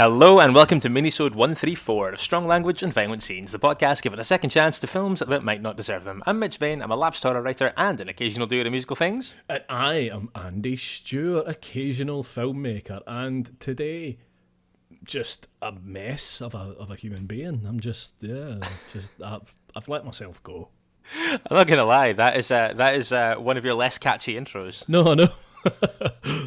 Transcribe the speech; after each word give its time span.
Hello 0.00 0.40
and 0.40 0.54
welcome 0.54 0.80
to 0.80 0.88
Minisode 0.88 1.34
134 1.34 2.14
of 2.14 2.20
Strong 2.22 2.46
Language 2.46 2.82
and 2.82 2.90
Violent 2.90 3.22
Scenes, 3.22 3.52
the 3.52 3.58
podcast 3.58 4.00
giving 4.00 4.18
a 4.18 4.24
second 4.24 4.48
chance 4.48 4.78
to 4.78 4.86
films 4.86 5.20
that 5.20 5.44
might 5.44 5.60
not 5.60 5.76
deserve 5.76 6.04
them. 6.04 6.22
I'm 6.24 6.38
Mitch 6.38 6.58
Bain, 6.58 6.80
I'm 6.80 6.90
a 6.90 6.96
lab 6.96 7.14
horror 7.16 7.42
writer 7.42 7.74
and 7.76 8.00
an 8.00 8.08
occasional 8.08 8.46
doer 8.46 8.64
of 8.64 8.70
musical 8.70 8.96
things. 8.96 9.36
And 9.46 9.62
I 9.68 9.96
am 10.10 10.30
Andy 10.34 10.78
Stewart, 10.78 11.46
occasional 11.46 12.24
filmmaker, 12.24 13.02
and 13.06 13.60
today, 13.60 14.16
just 15.04 15.48
a 15.60 15.70
mess 15.70 16.40
of 16.40 16.54
a, 16.54 16.74
of 16.78 16.90
a 16.90 16.96
human 16.96 17.26
being. 17.26 17.66
I'm 17.68 17.78
just, 17.78 18.14
yeah, 18.20 18.60
just, 18.94 19.10
I've, 19.22 19.54
I've 19.76 19.88
let 19.90 20.06
myself 20.06 20.42
go. 20.42 20.70
I'm 21.14 21.40
not 21.50 21.66
gonna 21.66 21.84
lie, 21.84 22.14
that 22.14 22.38
is 22.38 22.50
uh, 22.50 22.72
that 22.76 22.94
is 22.94 23.12
uh, 23.12 23.34
one 23.34 23.58
of 23.58 23.66
your 23.66 23.74
less 23.74 23.98
catchy 23.98 24.32
intros. 24.32 24.88
No, 24.88 25.12
no. 25.12 25.28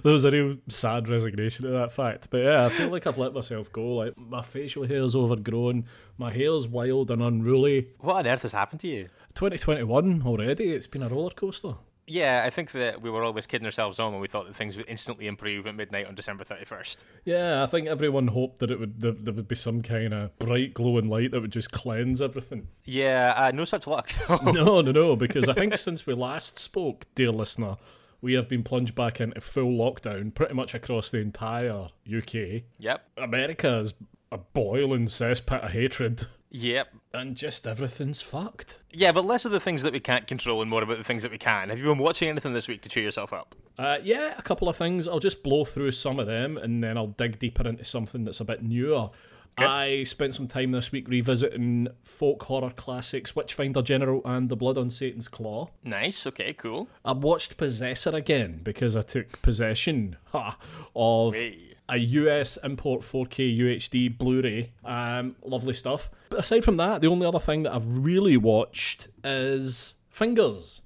There 0.04 0.14
was 0.14 0.26
a 0.26 0.32
real 0.32 0.58
sad 0.68 1.08
resignation 1.08 1.66
to 1.66 1.72
that 1.72 1.92
fact. 1.92 2.30
But 2.30 2.38
yeah, 2.44 2.66
I 2.66 2.70
feel 2.70 2.90
like 2.90 3.08
I've 3.08 3.18
let 3.18 3.34
myself 3.34 3.72
go. 3.72 3.96
Like 3.96 4.18
my 4.18 4.42
facial 4.42 4.86
hair's 4.86 5.16
overgrown, 5.16 5.86
my 6.18 6.32
hair's 6.32 6.68
wild 6.68 7.12
and 7.12 7.22
unruly. 7.22 7.90
What 8.00 8.18
on 8.18 8.28
earth 8.28 8.44
has 8.44 8.54
happened 8.54 8.82
to 8.82 8.88
you? 8.88 9.10
2021 9.36 10.24
already. 10.26 10.72
It's 10.72 10.88
been 10.88 11.04
a 11.04 11.10
roller 11.10 11.32
coaster. 11.32 11.76
Yeah, 12.06 12.44
I 12.46 12.50
think 12.50 12.72
that 12.72 13.02
we 13.02 13.10
were 13.10 13.24
always 13.24 13.48
kidding 13.48 13.66
ourselves 13.66 13.98
on 13.98 14.12
when 14.12 14.20
we 14.20 14.28
thought 14.28 14.46
that 14.48 14.56
things 14.56 14.76
would 14.76 14.90
instantly 14.90 15.26
improve 15.26 15.66
at 15.68 15.76
midnight 15.76 16.06
on 16.06 16.16
December 16.16 16.44
31st. 16.44 17.06
Yeah, 17.24 17.64
I 17.64 17.66
think 17.66 17.88
everyone 17.88 18.28
hoped 18.28 18.60
that 18.60 18.72
it 18.72 18.80
would 18.80 19.00
there, 19.00 19.14
there 19.14 19.34
would 19.34 19.48
be 19.48 19.56
some 19.56 19.82
kind 19.82 20.14
of 20.14 20.38
bright 20.38 20.74
glowing 20.74 21.08
light 21.08 21.32
that 21.32 21.40
would 21.40 21.52
just 21.52 21.72
cleanse 21.72 22.22
everything. 22.22 22.68
Yeah, 22.84 23.34
uh, 23.38 23.52
no 23.52 23.64
such 23.64 23.88
luck 23.88 24.10
though. 24.28 24.36
No, 24.52 24.82
no, 24.82 24.92
no, 24.92 25.16
because 25.16 25.48
I 25.48 25.54
think 25.54 25.78
since 25.78 26.06
we 26.06 26.14
last 26.14 26.60
spoke, 26.60 27.06
dear 27.16 27.28
listener, 27.32 27.78
we 28.24 28.34
have 28.34 28.48
been 28.48 28.64
plunged 28.64 28.96
back 28.96 29.20
into 29.20 29.42
full 29.42 29.74
lockdown 29.74 30.34
pretty 30.34 30.54
much 30.54 30.74
across 30.74 31.10
the 31.10 31.18
entire 31.18 31.90
UK. 32.08 32.64
Yep. 32.80 33.06
America 33.18 33.80
is 33.80 33.94
a 34.32 34.38
boiling 34.38 35.08
cesspit 35.08 35.62
of 35.62 35.72
hatred. 35.74 36.28
Yep. 36.50 36.88
And 37.14 37.36
just 37.36 37.68
everything's 37.68 38.22
fucked. 38.22 38.80
Yeah, 38.92 39.12
but 39.12 39.26
less 39.26 39.44
of 39.44 39.52
the 39.52 39.60
things 39.60 39.84
that 39.84 39.92
we 39.92 40.00
can't 40.00 40.26
control 40.26 40.62
and 40.62 40.70
more 40.70 40.82
about 40.82 41.00
the 41.00 41.04
things 41.04 41.24
that 41.24 41.32
we 41.32 41.38
can. 41.38 41.68
Have 41.68 41.78
you 41.80 41.84
been 41.84 41.98
watching 41.98 42.30
anything 42.30 42.54
this 42.54 42.70
week 42.70 42.82
to 42.84 42.90
cheer 42.90 43.04
yourself 43.04 43.34
up? 43.34 43.56
Uh, 43.78 43.98
yeah, 44.02 44.34
a 44.38 44.42
couple 44.42 44.70
of 44.70 44.78
things. 44.78 45.06
I'll 45.06 45.20
just 45.20 45.44
blow 45.44 45.66
through 45.66 45.92
some 45.92 46.18
of 46.18 46.26
them 46.26 46.58
and 46.58 46.82
then 46.82 46.98
I'll 46.98 47.08
dig 47.08 47.40
deeper 47.40 47.68
into 47.68 47.84
something 47.84 48.24
that's 48.24 48.40
a 48.40 48.46
bit 48.46 48.64
newer. 48.64 49.10
Okay. 49.60 49.66
I 49.66 50.04
spent 50.04 50.34
some 50.36 50.48
time 50.48 50.72
this 50.72 50.92
week 50.92 51.08
revisiting 51.08 51.88
folk 52.04 52.42
horror 52.44 52.72
classics 52.76 53.36
Witchfinder 53.36 53.84
General 53.84 54.22
and 54.26 54.50
The 54.50 54.56
Blood 54.56 54.78
on 54.78 54.90
Satan's 54.90 55.28
Claw. 55.28 55.70
Nice. 55.84 56.26
Okay. 56.26 56.54
Cool. 56.54 56.88
I 57.06 57.14
watched 57.14 57.58
Possessor 57.58 58.16
again 58.16 58.62
because 58.64 58.96
I 58.96 59.04
took 59.04 59.42
possession 59.42 60.18
ha, 60.32 60.58
of 60.96 61.36
a 61.36 61.98
US 61.98 62.58
import 62.64 63.02
4K 63.02 63.58
UHD 63.58 64.18
Blu-ray. 64.18 64.72
Um, 64.84 65.36
lovely 65.44 65.74
stuff. 65.74 66.10
But 66.30 66.40
aside 66.40 66.64
from 66.64 66.78
that, 66.78 67.02
the 67.02 67.08
only 67.08 67.28
other 67.28 67.40
thing 67.40 67.64
that 67.64 67.76
I've 67.76 68.06
really 68.06 68.38
watched 68.38 69.10
is 69.24 69.96
Fingers. 70.10 70.82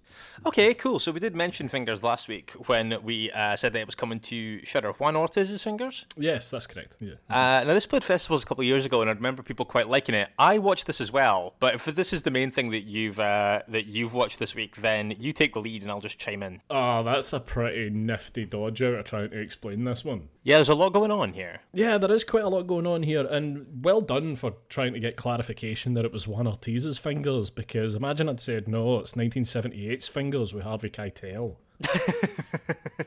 Okay. 0.46 0.74
Cool. 0.74 1.00
So 1.00 1.12
we 1.12 1.20
did 1.20 1.36
mention 1.36 1.68
Fingers 1.68 2.04
last 2.04 2.28
week 2.28 2.52
when 2.68 2.98
we 3.04 3.32
uh, 3.32 3.56
said 3.56 3.74
that 3.74 3.80
it 3.80 3.86
was 3.86 3.96
coming 3.96 4.20
to 4.22 4.64
Shudder. 4.66 4.92
Juan 4.92 5.16
Ortiz's 5.16 5.64
Fingers. 5.64 6.06
Yes, 6.16 6.50
that's 6.50 6.68
correct. 6.68 6.98
Yeah. 7.00 7.14
Uh, 7.30 7.64
now 7.66 7.74
this 7.74 7.86
played 7.86 8.04
festivals 8.04 8.44
a 8.44 8.46
couple 8.46 8.62
of 8.62 8.68
years 8.68 8.86
ago, 8.86 9.02
and 9.02 9.10
I 9.10 9.14
remember 9.14 9.44
people 9.44 9.66
quite 9.66 9.88
liking 9.88 10.16
it. 10.16 10.30
I 10.38 10.58
watched 10.58 10.88
this 10.88 11.02
as 11.02 11.12
well, 11.12 11.56
but 11.60 11.76
if 11.76 11.86
this 11.86 12.14
is 12.14 12.24
the 12.24 12.32
main 12.32 12.52
thing 12.52 12.72
that 12.72 12.82
you've 12.84 13.20
uh, 13.20 13.62
that 13.68 13.86
you've 13.88 14.14
watched 14.14 14.40
this 14.40 14.56
week, 14.56 14.78
then 14.78 15.16
you 15.20 15.34
take 15.34 15.54
the 15.54 15.62
lead, 15.62 15.82
and 15.82 15.92
I'll 15.92 16.02
just 16.02 16.20
chime 16.20 16.44
in. 16.44 16.62
Oh, 16.70 17.04
that's 17.04 17.34
a 17.34 17.40
pretty 17.40 17.90
nifty 17.90 18.46
dodge 18.46 18.82
out 18.82 18.94
of 18.96 19.06
trying 19.06 19.30
to 19.32 19.40
explain 19.40 19.84
this 19.84 20.06
one. 20.06 20.30
Yeah, 20.44 20.58
there's 20.58 20.70
a 20.70 20.76
lot 20.76 20.94
going 20.94 21.12
on 21.12 21.34
here. 21.34 21.62
Yeah, 21.74 21.98
there 21.98 22.12
is 22.12 22.24
quite 22.24 22.44
a 22.44 22.50
lot 22.50 22.68
going 22.68 22.88
on 22.88 23.04
here, 23.04 23.26
and 23.26 23.84
well 23.84 24.02
done 24.02 24.36
for 24.36 24.54
trying 24.70 24.94
to 24.94 25.00
get 25.00 25.16
clarification 25.16 25.94
that 25.96 26.06
it 26.06 26.14
was 26.14 26.28
Juan 26.28 26.48
Ortiz's 26.48 26.98
fingers, 26.98 27.50
because 27.50 27.96
imagine 27.96 28.30
I'd 28.30 28.40
said, 28.40 28.68
no, 28.68 29.00
it's 29.00 29.14
1978's 29.14 30.08
fingers 30.08 30.27
with 30.34 30.64
Harvey 30.64 30.90
Keitel. 30.90 31.56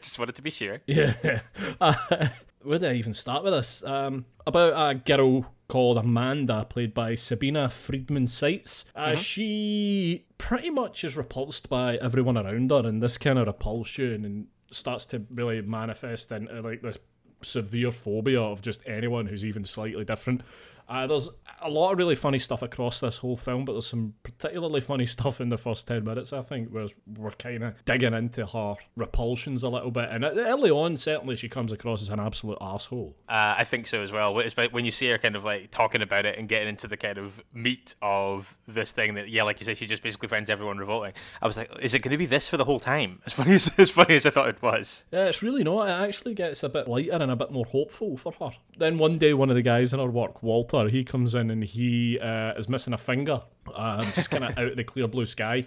just 0.01 0.19
wanted 0.19 0.35
to 0.37 0.43
be 0.43 0.51
sure. 0.51 0.81
Yeah. 0.87 1.41
Uh, 1.81 2.29
where 2.63 2.79
did 2.79 2.91
I 2.91 2.95
even 2.95 3.15
start 3.15 3.43
with 3.43 3.55
this? 3.55 3.83
Um, 3.85 4.27
about 4.47 4.91
a 4.91 4.95
girl 4.99 5.55
called 5.67 5.97
Amanda, 5.97 6.67
played 6.69 6.93
by 6.93 7.15
Sabina 7.15 7.71
Friedman 7.71 8.27
Seitz. 8.27 8.85
Uh, 8.95 9.15
She 9.15 10.27
pretty 10.37 10.69
much 10.69 11.03
is 11.03 11.17
repulsed 11.17 11.71
by 11.71 11.97
everyone 11.97 12.37
around 12.37 12.71
her, 12.71 12.87
and 12.87 13.03
this 13.03 13.17
kind 13.17 13.39
of 13.39 13.47
repulsion 13.47 14.25
and 14.27 14.49
starts 14.71 15.07
to 15.07 15.25
really 15.31 15.63
manifest 15.63 16.31
into 16.33 16.61
like 16.61 16.83
this 16.83 16.99
severe 17.43 17.91
phobia 17.91 18.41
of 18.43 18.61
just 18.61 18.83
anyone 18.87 19.27
who's 19.27 19.45
even 19.45 19.65
slightly 19.65 20.05
different. 20.05 20.43
Uh, 20.91 21.07
there's 21.07 21.31
a 21.63 21.71
lot 21.71 21.93
of 21.93 21.99
really 21.99 22.17
funny 22.17 22.39
stuff 22.41 22.63
across 22.63 22.99
this 22.99 23.19
whole 23.19 23.37
film, 23.37 23.65
but 23.65 23.73
there's 23.73 23.87
some 23.87 24.15
particularly 24.25 24.81
funny 24.81 25.07
stuff 25.21 25.41
in 25.41 25.49
the 25.49 25.57
first 25.57 25.87
10 25.87 26.05
minutes, 26.05 26.33
I 26.33 26.43
think, 26.43 26.71
where 26.71 26.89
we're 27.07 27.31
kind 27.31 27.63
of 27.63 27.85
digging 27.85 28.13
into 28.13 28.45
her 28.45 28.75
repulsions 28.97 29.63
a 29.63 29.69
little 29.69 29.93
bit. 29.93 30.09
And 30.11 30.25
early 30.25 30.71
on, 30.71 30.97
certainly 30.97 31.37
she 31.37 31.49
comes 31.49 31.71
across 31.71 32.03
as 32.03 32.11
an 32.11 32.19
absolute 32.19 32.59
asshole. 32.61 33.17
Uh, 33.29 33.55
I 33.59 33.65
think 33.65 33.87
so 33.87 34.03
as 34.03 34.13
well. 34.13 34.37
It's 34.41 34.57
when 34.57 34.85
you 34.85 34.91
see 34.91 35.09
her 35.11 35.19
kind 35.19 35.37
of 35.37 35.45
like 35.45 35.71
talking 35.71 36.03
about 36.03 36.27
it 36.27 36.39
and 36.39 36.49
getting 36.49 36.69
into 36.69 36.89
the 36.89 36.97
kind 36.97 37.19
of 37.19 37.41
meat 37.55 37.95
of 38.03 38.59
this 38.67 38.93
thing 38.93 39.15
that, 39.15 39.29
yeah, 39.29 39.45
like 39.45 39.61
you 39.61 39.67
say, 39.67 39.75
she 39.75 39.87
just 39.87 40.03
basically 40.03 40.29
finds 40.29 40.51
everyone 40.51 40.79
revolting. 40.79 41.13
I 41.41 41.47
was 41.47 41.57
like, 41.57 41.71
is 41.81 41.95
it 41.95 42.01
going 42.03 42.13
to 42.13 42.19
be 42.19 42.27
this 42.27 42.51
for 42.51 42.57
the 42.57 42.65
whole 42.65 42.81
time? 42.81 43.21
As 43.27 43.35
funny 43.35 43.55
as, 43.55 43.71
as 43.79 43.91
funny 43.91 44.17
as 44.17 44.27
I 44.27 44.31
thought 44.31 44.49
it 44.49 44.61
was. 44.61 45.05
Yeah, 45.13 45.27
it's 45.27 45.43
really 45.43 45.63
not. 45.63 45.89
It 45.89 46.09
actually 46.09 46.35
gets 46.35 46.65
a 46.65 46.69
bit 46.69 46.89
lighter 46.89 47.13
and 47.13 47.31
a 47.31 47.37
bit 47.37 47.53
more 47.53 47.65
hopeful 47.65 48.17
for 48.17 48.33
her. 48.41 48.51
Then 48.77 48.99
one 48.99 49.19
day, 49.19 49.35
one 49.35 49.51
of 49.51 49.57
the 49.57 49.63
guys 49.63 49.93
in 49.93 50.01
her 50.01 50.11
work, 50.11 50.43
Walter, 50.43 50.80
he 50.89 51.05
comes 51.05 51.35
in 51.35 51.51
and 51.51 51.65
he 51.65 52.19
uh, 52.19 52.55
is 52.55 52.69
missing 52.69 52.93
a 52.93 52.99
finger, 52.99 53.43
um, 53.75 54.01
just 54.15 54.31
kind 54.31 54.45
of 54.45 54.51
out 54.59 54.69
of 54.69 54.77
the 54.77 54.85
clear 54.85 55.09
blue 55.09 55.27
sky. 55.27 55.67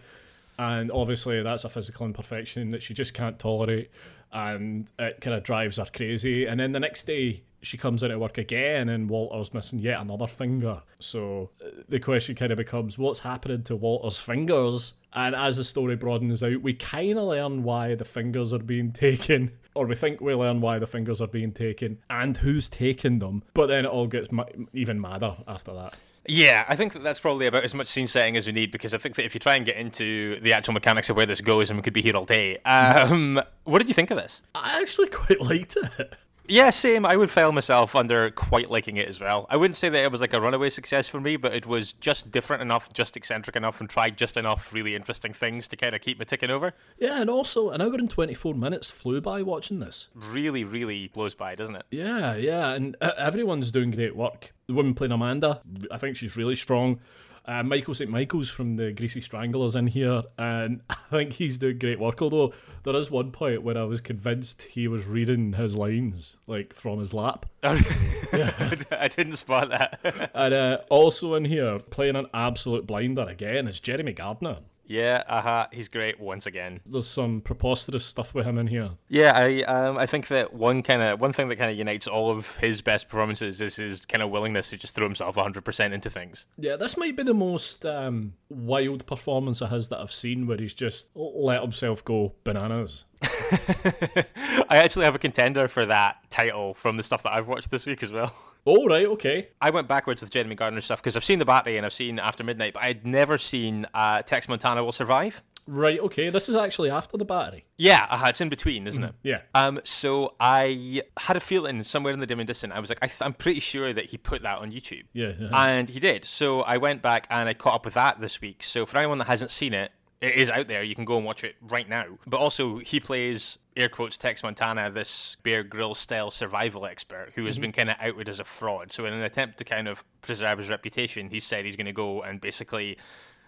And 0.57 0.91
obviously, 0.91 1.41
that's 1.41 1.63
a 1.63 1.69
physical 1.69 2.05
imperfection 2.05 2.69
that 2.71 2.83
she 2.83 2.93
just 2.93 3.13
can't 3.13 3.39
tolerate. 3.39 3.89
And 4.31 4.89
it 4.99 5.21
kind 5.21 5.35
of 5.35 5.43
drives 5.43 5.77
her 5.77 5.85
crazy. 5.93 6.45
And 6.45 6.59
then 6.59 6.71
the 6.71 6.79
next 6.79 7.05
day, 7.05 7.43
she 7.63 7.77
comes 7.77 8.03
into 8.03 8.19
work 8.19 8.37
again, 8.37 8.89
and 8.89 9.09
Walter's 9.09 9.53
missing 9.53 9.79
yet 9.79 10.01
another 10.01 10.27
finger. 10.27 10.81
So 10.99 11.49
uh, 11.63 11.69
the 11.87 11.99
question 11.99 12.35
kind 12.35 12.51
of 12.51 12.57
becomes 12.57 12.97
what's 12.97 13.19
happening 13.19 13.63
to 13.63 13.75
Walter's 13.75 14.19
fingers? 14.19 14.93
And 15.13 15.35
as 15.35 15.57
the 15.57 15.63
story 15.63 15.95
broadens 15.95 16.43
out, 16.43 16.61
we 16.61 16.73
kind 16.73 17.17
of 17.17 17.25
learn 17.25 17.63
why 17.63 17.95
the 17.95 18.05
fingers 18.05 18.53
are 18.53 18.59
being 18.59 18.91
taken, 18.93 19.51
or 19.75 19.85
we 19.85 19.95
think 19.95 20.21
we 20.21 20.33
learn 20.33 20.61
why 20.61 20.79
the 20.79 20.87
fingers 20.87 21.21
are 21.21 21.27
being 21.27 21.51
taken 21.51 21.99
and 22.09 22.37
who's 22.37 22.67
taking 22.67 23.19
them. 23.19 23.43
But 23.53 23.67
then 23.67 23.85
it 23.85 23.89
all 23.89 24.07
gets 24.07 24.31
ma- 24.31 24.45
even 24.73 24.99
madder 24.99 25.37
after 25.47 25.73
that. 25.73 25.95
Yeah, 26.25 26.63
I 26.69 26.75
think 26.75 26.93
that 26.93 27.03
that's 27.03 27.19
probably 27.19 27.47
about 27.47 27.63
as 27.63 27.73
much 27.73 27.87
scene 27.87 28.07
setting 28.07 28.37
as 28.37 28.47
we 28.47 28.53
need 28.53 28.71
because 28.71 28.93
I 28.93 28.97
think 28.97 29.15
that 29.15 29.25
if 29.25 29.33
you 29.33 29.39
try 29.39 29.55
and 29.55 29.65
get 29.65 29.75
into 29.75 30.39
the 30.39 30.53
actual 30.53 30.73
mechanics 30.73 31.09
of 31.09 31.17
where 31.17 31.25
this 31.25 31.41
goes, 31.41 31.69
and 31.69 31.77
we 31.77 31.83
could 31.83 31.93
be 31.93 32.01
here 32.01 32.15
all 32.15 32.23
day. 32.25 32.57
Um, 32.59 33.41
what 33.65 33.79
did 33.79 33.89
you 33.89 33.93
think 33.93 34.09
of 34.09 34.17
this? 34.17 34.41
I 34.55 34.79
actually 34.81 35.07
quite 35.09 35.41
liked 35.41 35.75
it. 35.75 36.13
Yeah, 36.47 36.71
same. 36.71 37.05
I 37.05 37.15
would 37.15 37.31
file 37.31 37.53
myself 37.53 37.95
under 37.95 38.29
quite 38.29 38.69
liking 38.69 38.97
it 38.97 39.07
as 39.07 39.19
well. 39.19 39.45
I 39.49 39.55
wouldn't 39.55 39.77
say 39.77 39.87
that 39.89 40.03
it 40.03 40.11
was 40.11 40.19
like 40.19 40.33
a 40.33 40.41
runaway 40.41 40.69
success 40.69 41.07
for 41.07 41.21
me, 41.21 41.37
but 41.37 41.53
it 41.53 41.65
was 41.65 41.93
just 41.93 42.31
different 42.31 42.61
enough, 42.61 42.91
just 42.91 43.15
eccentric 43.15 43.55
enough, 43.55 43.79
and 43.79 43.89
tried 43.89 44.17
just 44.17 44.35
enough 44.35 44.73
really 44.73 44.93
interesting 44.93 45.33
things 45.33 45.67
to 45.69 45.77
kind 45.77 45.95
of 45.95 46.01
keep 46.01 46.19
me 46.19 46.25
ticking 46.25 46.49
over. 46.49 46.73
Yeah, 46.97 47.21
and 47.21 47.29
also 47.29 47.69
an 47.69 47.81
hour 47.81 47.93
and 47.93 48.09
24 48.09 48.55
minutes 48.55 48.89
flew 48.89 49.21
by 49.21 49.41
watching 49.41 49.79
this. 49.79 50.09
Really, 50.13 50.63
really 50.65 51.07
blows 51.07 51.33
by, 51.33 51.55
doesn't 51.55 51.75
it? 51.75 51.85
Yeah, 51.91 52.35
yeah, 52.35 52.71
and 52.71 52.97
uh, 52.99 53.11
everyone's 53.17 53.71
doing 53.71 53.91
great 53.91 54.15
work. 54.15 54.53
The 54.67 54.73
woman 54.73 54.95
playing 54.95 55.11
Amanda, 55.13 55.61
I 55.91 55.97
think 55.97 56.17
she's 56.17 56.35
really 56.35 56.55
strong. 56.55 56.99
Uh, 57.45 57.61
Michael 57.61 57.93
St. 57.93 58.09
Michael's 58.09 58.49
from 58.49 58.77
the 58.77 58.93
Greasy 58.93 59.19
Stranglers 59.19 59.75
in 59.75 59.87
here, 59.87 60.23
and 60.37 60.81
I 60.89 60.95
think 61.09 61.33
he's 61.33 61.57
doing 61.57 61.77
great 61.77 61.99
work. 61.99 62.21
Although 62.21 62.53
there 62.83 62.95
is 62.95 63.11
one 63.11 63.31
point 63.31 63.63
where 63.63 63.77
I 63.77 63.83
was 63.83 63.99
convinced 63.99 64.61
he 64.61 64.87
was 64.87 65.05
reading 65.05 65.53
his 65.53 65.75
lines 65.75 66.37
like 66.47 66.73
from 66.73 66.99
his 66.99 67.13
lap. 67.13 67.45
I 67.63 69.09
didn't 69.13 69.33
spot 69.33 69.69
that. 69.69 70.31
And 70.33 70.53
uh, 70.53 70.77
also 70.89 71.35
in 71.35 71.45
here, 71.45 71.79
playing 71.79 72.15
an 72.15 72.27
absolute 72.33 72.87
blinder 72.87 73.27
again, 73.27 73.67
is 73.67 73.79
Jeremy 73.79 74.13
Gardner. 74.13 74.59
Yeah, 74.85 75.23
uh-huh. 75.27 75.67
He's 75.71 75.89
great 75.89 76.19
once 76.19 76.45
again. 76.45 76.81
There's 76.85 77.07
some 77.07 77.41
preposterous 77.41 78.05
stuff 78.05 78.33
with 78.33 78.45
him 78.45 78.57
in 78.57 78.67
here. 78.67 78.91
Yeah, 79.07 79.31
I 79.35 79.61
um 79.63 79.97
I 79.97 80.05
think 80.05 80.27
that 80.27 80.53
one 80.53 80.83
kind 80.83 81.01
of 81.01 81.19
one 81.19 81.33
thing 81.33 81.47
that 81.49 81.55
kind 81.57 81.71
of 81.71 81.77
unites 81.77 82.07
all 82.07 82.31
of 82.31 82.57
his 82.57 82.81
best 82.81 83.09
performances 83.09 83.61
is 83.61 83.77
his 83.77 84.05
kind 84.05 84.21
of 84.21 84.29
willingness 84.29 84.69
to 84.71 84.77
just 84.77 84.95
throw 84.95 85.05
himself 85.05 85.35
100% 85.35 85.93
into 85.93 86.09
things. 86.09 86.45
Yeah, 86.57 86.75
this 86.75 86.97
might 86.97 87.15
be 87.15 87.23
the 87.23 87.33
most 87.33 87.85
um, 87.85 88.33
wild 88.49 89.05
performance 89.05 89.61
of 89.61 89.69
his 89.69 89.87
that 89.89 89.99
I've 89.99 90.13
seen 90.13 90.47
where 90.47 90.57
he's 90.57 90.73
just 90.73 91.09
let 91.15 91.61
himself 91.61 92.03
go 92.03 92.33
bananas. 92.43 93.05
I 93.23 94.77
actually 94.77 95.05
have 95.05 95.15
a 95.15 95.19
contender 95.19 95.67
for 95.67 95.85
that 95.85 96.17
title 96.29 96.73
from 96.73 96.97
the 96.97 97.03
stuff 97.03 97.23
that 97.23 97.33
I've 97.33 97.47
watched 97.47 97.71
this 97.71 97.85
week 97.85 98.03
as 98.03 98.11
well. 98.11 98.33
Oh, 98.65 98.85
right, 98.87 99.05
okay. 99.07 99.49
I 99.61 99.69
went 99.71 99.87
backwards 99.87 100.21
with 100.21 100.31
Jeremy 100.31 100.55
Gardner 100.55 100.81
stuff 100.81 101.01
because 101.01 101.17
I've 101.17 101.25
seen 101.25 101.39
The 101.39 101.45
Battery 101.45 101.77
and 101.77 101.85
I've 101.85 101.93
seen 101.93 102.17
After 102.17 102.43
Midnight, 102.43 102.73
but 102.73 102.83
I'd 102.83 103.05
never 103.05 103.37
seen 103.37 103.85
uh, 103.93 104.21
Tex 104.21 104.47
Montana 104.47 104.83
Will 104.83 104.91
Survive. 104.93 105.43
Right, 105.65 105.99
okay. 105.99 106.29
This 106.29 106.49
is 106.49 106.55
actually 106.55 106.89
after 106.89 107.17
the 107.17 107.25
battery. 107.25 107.65
Yeah, 107.77 108.05
uh, 108.09 108.25
it's 108.27 108.41
in 108.41 108.49
between, 108.49 108.85
isn't 108.85 109.03
it? 109.03 109.15
Yeah. 109.23 109.41
Um, 109.55 109.79
so 109.85 110.35
I 110.39 111.01
had 111.17 111.37
a 111.37 111.39
feeling 111.39 111.83
somewhere 111.83 112.13
in 112.13 112.19
the 112.19 112.27
dim 112.27 112.39
and 112.39 112.47
distant, 112.47 112.73
I 112.73 112.79
was 112.79 112.89
like, 112.89 112.99
I 113.01 113.07
th- 113.07 113.21
I'm 113.21 113.33
pretty 113.33 113.61
sure 113.61 113.93
that 113.93 114.05
he 114.07 114.17
put 114.17 114.43
that 114.43 114.59
on 114.59 114.71
YouTube. 114.71 115.03
Yeah. 115.13 115.33
yeah. 115.39 115.49
And 115.53 115.89
he 115.89 115.99
did. 115.99 116.25
So 116.25 116.61
I 116.61 116.77
went 116.77 117.01
back 117.01 117.27
and 117.29 117.47
I 117.47 117.53
caught 117.53 117.75
up 117.75 117.85
with 117.85 117.93
that 117.93 118.19
this 118.19 118.41
week. 118.41 118.61
So 118.61 118.85
for 118.85 118.97
anyone 118.97 119.19
that 119.19 119.27
hasn't 119.27 119.51
seen 119.51 119.73
it, 119.73 119.91
it 120.23 120.35
is 120.35 120.49
out 120.49 120.69
there. 120.69 120.81
You 120.83 120.95
can 120.95 121.03
go 121.03 121.17
and 121.17 121.25
watch 121.25 121.43
it 121.43 121.57
right 121.61 121.87
now. 121.87 122.05
But 122.25 122.39
also, 122.39 122.77
he 122.77 123.01
plays 123.01 123.59
air 123.75 123.89
quotes 123.89 124.15
Tex 124.15 124.41
Montana, 124.41 124.89
this 124.89 125.35
Bear 125.43 125.63
Grylls 125.63 125.99
style 125.99 126.31
survival 126.31 126.85
expert 126.85 127.33
who 127.35 127.43
has 127.45 127.59
been 127.59 127.73
kind 127.73 127.89
of 127.89 127.97
outed 127.99 128.29
as 128.29 128.39
a 128.39 128.45
fraud. 128.45 128.93
So 128.93 129.05
in 129.05 129.11
an 129.11 129.21
attempt 129.21 129.57
to 129.57 129.65
kind 129.65 129.85
of 129.85 130.05
preserve 130.21 130.59
his 130.59 130.69
reputation, 130.69 131.29
he 131.29 131.41
said 131.41 131.65
he's 131.65 131.75
going 131.75 131.87
to 131.87 131.91
go 131.91 132.21
and 132.21 132.39
basically 132.39 132.97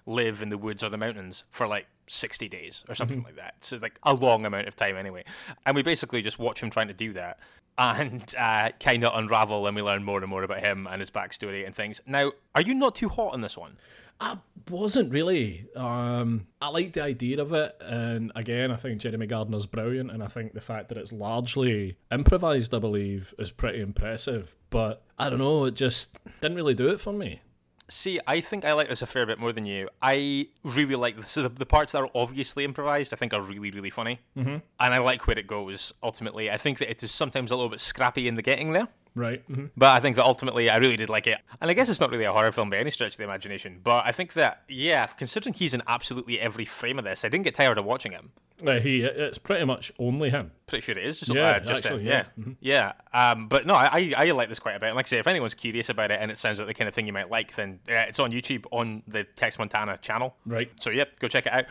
live 0.05 0.41
in 0.41 0.49
the 0.49 0.57
woods 0.57 0.83
or 0.83 0.89
the 0.89 0.97
mountains 0.97 1.45
for 1.49 1.65
like 1.65 1.87
60 2.07 2.49
days 2.49 2.83
or 2.89 2.95
something 2.95 3.23
like 3.23 3.37
that. 3.37 3.55
So 3.61 3.77
like 3.77 3.97
a 4.03 4.13
long 4.13 4.45
amount 4.45 4.67
of 4.67 4.75
time 4.75 4.97
anyway. 4.97 5.23
And 5.65 5.77
we 5.77 5.81
basically 5.81 6.21
just 6.21 6.39
watch 6.39 6.61
him 6.61 6.69
trying 6.69 6.89
to 6.89 6.93
do 6.93 7.13
that 7.13 7.39
and 7.77 8.35
uh, 8.37 8.71
kind 8.81 9.05
of 9.05 9.17
unravel 9.17 9.65
and 9.65 9.77
we 9.77 9.81
learn 9.81 10.03
more 10.03 10.19
and 10.19 10.29
more 10.29 10.43
about 10.43 10.59
him 10.59 10.87
and 10.91 10.99
his 10.99 11.09
backstory 11.09 11.65
and 11.65 11.73
things. 11.73 12.01
Now, 12.05 12.33
are 12.53 12.61
you 12.61 12.73
not 12.73 12.95
too 12.95 13.07
hot 13.07 13.33
on 13.33 13.39
this 13.39 13.57
one? 13.57 13.77
I 14.19 14.37
wasn't 14.69 15.11
really. 15.11 15.67
Um, 15.75 16.47
I 16.61 16.69
like 16.69 16.93
the 16.93 17.03
idea 17.03 17.41
of 17.41 17.53
it, 17.53 17.75
and 17.81 18.31
again, 18.35 18.71
I 18.71 18.75
think 18.75 19.01
Jeremy 19.01 19.27
Gardner's 19.27 19.65
brilliant, 19.65 20.11
and 20.11 20.23
I 20.23 20.27
think 20.27 20.53
the 20.53 20.61
fact 20.61 20.89
that 20.89 20.97
it's 20.97 21.11
largely 21.11 21.97
improvised, 22.11 22.73
I 22.73 22.79
believe, 22.79 23.33
is 23.37 23.51
pretty 23.51 23.81
impressive. 23.81 24.55
But 24.69 25.03
I 25.19 25.29
don't 25.29 25.39
know, 25.39 25.65
it 25.65 25.75
just 25.75 26.17
didn't 26.41 26.55
really 26.55 26.73
do 26.73 26.89
it 26.89 26.99
for 26.99 27.13
me. 27.13 27.41
See, 27.87 28.19
I 28.25 28.41
think 28.41 28.65
I 28.65 28.73
like 28.73 28.89
this 28.89 29.03
a 29.03 29.05
fair 29.05 29.27
bit 29.27 29.37
more 29.37 29.53
than 29.53 29.65
you. 29.65 29.89
I 30.01 30.47
really 30.63 30.95
like 30.95 31.17
this. 31.17 31.29
So 31.29 31.43
the, 31.43 31.49
the 31.49 31.67
parts 31.67 31.91
that 31.91 31.99
are 31.99 32.09
obviously 32.15 32.63
improvised, 32.63 33.13
I 33.13 33.17
think, 33.17 33.31
are 33.31 33.41
really, 33.41 33.69
really 33.69 33.91
funny. 33.91 34.21
Mm-hmm. 34.35 34.57
And 34.79 34.93
I 34.93 34.97
like 34.97 35.27
where 35.27 35.37
it 35.37 35.45
goes, 35.45 35.93
ultimately. 36.01 36.49
I 36.49 36.57
think 36.57 36.79
that 36.79 36.89
it 36.89 37.03
is 37.03 37.11
sometimes 37.11 37.51
a 37.51 37.55
little 37.55 37.69
bit 37.69 37.79
scrappy 37.79 38.27
in 38.27 38.33
the 38.33 38.41
getting 38.41 38.73
there. 38.73 38.87
Right. 39.15 39.41
hmm 39.47 39.67
But 39.77 39.95
I 39.95 39.99
think 40.01 40.17
that 40.17 40.25
ultimately 40.25 40.69
I 40.69 40.75
really 40.77 40.97
did 40.97 41.09
like 41.09 41.25
it. 41.25 41.39
And 41.61 41.71
I 41.71 41.73
guess 41.73 41.87
it's 41.89 42.01
not 42.01 42.11
really 42.11 42.25
a 42.25 42.33
horror 42.33 42.51
film 42.51 42.69
by 42.69 42.77
any 42.77 42.89
stretch 42.89 43.13
of 43.13 43.17
the 43.17 43.23
imagination. 43.23 43.79
But 43.83 44.05
I 44.05 44.11
think 44.11 44.33
that, 44.33 44.63
yeah, 44.67 45.07
considering 45.07 45.53
he's 45.53 45.73
in 45.73 45.81
absolutely 45.87 46.39
every 46.39 46.65
frame 46.65 46.99
of 46.99 47.05
this, 47.05 47.23
I 47.25 47.29
didn't 47.29 47.45
get 47.45 47.55
tired 47.55 47.77
of 47.77 47.85
watching 47.85 48.11
him. 48.11 48.31
Uh, 48.65 48.79
he, 48.79 49.03
it's 49.03 49.37
pretty 49.37 49.65
much 49.65 49.91
only 49.99 50.29
him. 50.29 50.51
Pretty 50.67 50.81
sure 50.81 50.97
it 50.97 51.05
is 51.05 51.19
just 51.19 51.33
Yeah, 51.33 51.43
uh, 51.43 51.59
just 51.59 51.85
actually, 51.85 52.03
him. 52.03 52.07
yeah. 52.07 52.53
yeah, 52.61 52.93
yeah. 53.13 53.31
Um, 53.31 53.47
but 53.49 53.65
no, 53.65 53.73
I, 53.75 54.13
I 54.15 54.25
I 54.27 54.31
like 54.31 54.47
this 54.47 54.59
quite 54.59 54.75
a 54.75 54.79
bit. 54.79 54.95
Like 54.95 55.07
I 55.07 55.09
say, 55.09 55.17
if 55.17 55.27
anyone's 55.27 55.53
curious 55.55 55.89
about 55.89 56.09
it 56.09 56.19
and 56.21 56.31
it 56.31 56.37
sounds 56.37 56.57
like 56.59 56.67
the 56.69 56.73
kind 56.73 56.87
of 56.87 56.93
thing 56.93 57.05
you 57.05 57.11
might 57.11 57.29
like, 57.29 57.53
then 57.55 57.79
uh, 57.89 57.93
it's 58.07 58.19
on 58.19 58.31
YouTube 58.31 58.65
on 58.71 59.03
the 59.09 59.25
Tex 59.25 59.59
Montana 59.59 59.97
channel. 60.01 60.35
Right. 60.45 60.71
So 60.79 60.89
yep, 60.89 61.19
go 61.19 61.27
check 61.27 61.45
it 61.47 61.51
out. 61.51 61.65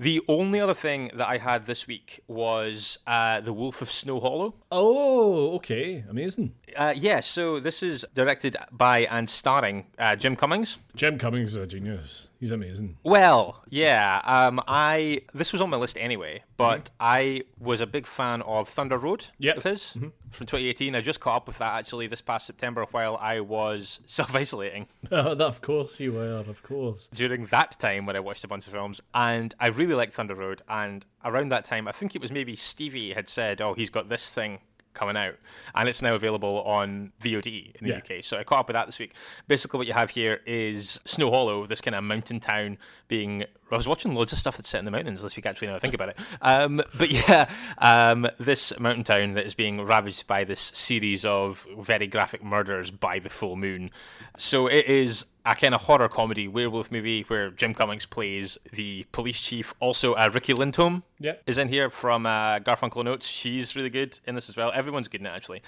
The 0.00 0.22
only 0.28 0.60
other 0.60 0.74
thing 0.74 1.10
that 1.14 1.28
I 1.28 1.38
had 1.38 1.66
this 1.66 1.88
week 1.88 2.20
was 2.28 2.98
uh, 3.06 3.40
the 3.40 3.52
Wolf 3.52 3.82
of 3.82 3.90
Snow 3.90 4.20
Hollow. 4.20 4.54
Oh, 4.70 5.54
okay. 5.56 6.04
Amazing. 6.08 6.54
Uh, 6.76 6.94
yeah, 6.96 7.18
so 7.18 7.58
this 7.58 7.82
is 7.82 8.06
directed 8.14 8.56
by 8.70 9.00
and 9.10 9.28
starring 9.28 9.86
uh, 9.98 10.14
Jim 10.14 10.36
Cummings. 10.36 10.78
Jim 10.94 11.18
Cummings 11.18 11.56
is 11.56 11.56
a 11.56 11.66
genius. 11.66 12.28
He's 12.38 12.52
amazing. 12.52 12.96
Well, 13.02 13.64
yeah. 13.68 14.20
Um, 14.24 14.62
I 14.68 15.22
this 15.34 15.52
was 15.52 15.60
on 15.60 15.70
my 15.70 15.76
list 15.76 15.96
anyway, 15.98 16.44
but 16.58 16.90
I 17.00 17.44
was 17.58 17.80
a 17.80 17.86
big 17.86 18.06
fan 18.06 18.42
of 18.42 18.68
Thunder 18.68 18.98
Road 18.98 19.26
Yep. 19.38 19.56
of 19.56 19.62
his 19.62 19.80
mm-hmm. 19.96 20.08
from 20.30 20.46
2018. 20.46 20.94
I 20.94 21.00
just 21.00 21.20
caught 21.20 21.36
up 21.36 21.46
with 21.46 21.56
that 21.58 21.72
actually 21.74 22.06
this 22.08 22.20
past 22.20 22.46
September 22.46 22.84
while 22.90 23.16
I 23.16 23.40
was 23.40 24.00
self 24.06 24.34
isolating 24.34 24.88
that, 25.08 25.26
oh, 25.40 25.46
of 25.46 25.62
course 25.62 25.98
you 25.98 26.12
were, 26.12 26.36
of 26.46 26.62
course. 26.62 27.06
during 27.14 27.46
that 27.46 27.78
time 27.78 28.04
when 28.04 28.16
I 28.16 28.20
watched 28.20 28.44
a 28.44 28.48
bunch 28.48 28.66
of 28.66 28.72
films, 28.74 29.00
and 29.14 29.54
I 29.58 29.68
really 29.68 29.94
liked 29.94 30.12
Thunder 30.12 30.34
Road. 30.34 30.60
And 30.68 31.06
around 31.24 31.48
that 31.50 31.64
time, 31.64 31.88
I 31.88 31.92
think 31.92 32.14
it 32.14 32.20
was 32.20 32.30
maybe 32.30 32.54
Stevie 32.56 33.12
had 33.14 33.28
said, 33.28 33.60
"Oh, 33.62 33.72
he's 33.74 33.90
got 33.90 34.08
this 34.08 34.28
thing." 34.34 34.58
Coming 34.98 35.16
out, 35.16 35.36
and 35.76 35.88
it's 35.88 36.02
now 36.02 36.16
available 36.16 36.60
on 36.64 37.12
VOD 37.20 37.72
in 37.76 37.84
the 37.86 37.90
Yeah. 37.90 37.98
UK. 37.98 38.24
So 38.24 38.36
I 38.36 38.42
caught 38.42 38.58
up 38.60 38.66
with 38.68 38.74
that 38.74 38.86
this 38.86 38.98
week. 38.98 39.12
Basically, 39.46 39.78
what 39.78 39.86
you 39.86 39.92
have 39.92 40.10
here 40.10 40.40
is 40.44 40.98
Snow 41.04 41.30
Hollow, 41.30 41.66
this 41.66 41.80
kind 41.80 41.94
of 41.94 42.02
mountain 42.02 42.40
town 42.40 42.78
being. 43.06 43.44
I 43.70 43.76
was 43.76 43.86
watching 43.86 44.12
loads 44.14 44.32
of 44.32 44.38
stuff 44.40 44.56
that's 44.56 44.70
set 44.70 44.78
in 44.80 44.86
the 44.86 44.90
mountains 44.90 45.22
this 45.22 45.36
week, 45.36 45.44
actually, 45.46 45.68
now 45.68 45.76
I 45.76 45.78
think 45.78 45.94
about 45.94 46.08
it. 46.08 46.18
Um, 46.42 46.82
but 46.96 47.10
yeah, 47.28 47.48
um, 47.78 48.26
this 48.38 48.72
mountain 48.80 49.04
town 49.04 49.34
that 49.34 49.44
is 49.46 49.54
being 49.54 49.80
ravaged 49.84 50.26
by 50.26 50.42
this 50.42 50.58
series 50.74 51.24
of 51.24 51.64
very 51.78 52.06
graphic 52.08 52.42
murders 52.42 52.90
by 52.90 53.18
the 53.20 53.28
full 53.28 53.54
moon. 53.56 53.90
So 54.36 54.66
it 54.66 54.86
is 54.86 55.26
a 55.44 55.54
kind 55.54 55.74
of 55.74 55.82
horror 55.82 56.08
comedy 56.08 56.48
werewolf 56.48 56.90
movie 56.90 57.22
where 57.28 57.50
Jim 57.50 57.72
Cummings 57.74 58.06
plays 58.06 58.58
the 58.72 59.04
police 59.12 59.40
chief. 59.40 59.74
Also, 59.80 60.14
uh, 60.14 60.30
Riki 60.32 60.54
Lindhome 60.54 61.02
Yep. 61.20 61.42
is 61.46 61.58
in 61.58 61.68
here 61.68 61.90
from 61.90 62.26
uh, 62.26 62.60
Garfunkel 62.60 63.00
and 63.00 63.08
Oates. 63.08 63.26
She's 63.28 63.74
really 63.74 63.90
good 63.90 64.18
in 64.26 64.34
this 64.34 64.48
as 64.48 64.56
well. 64.56 64.70
Everyone's 64.72 65.08
good 65.08 65.20
in 65.20 65.26
it 65.26 65.30
actually. 65.30 65.62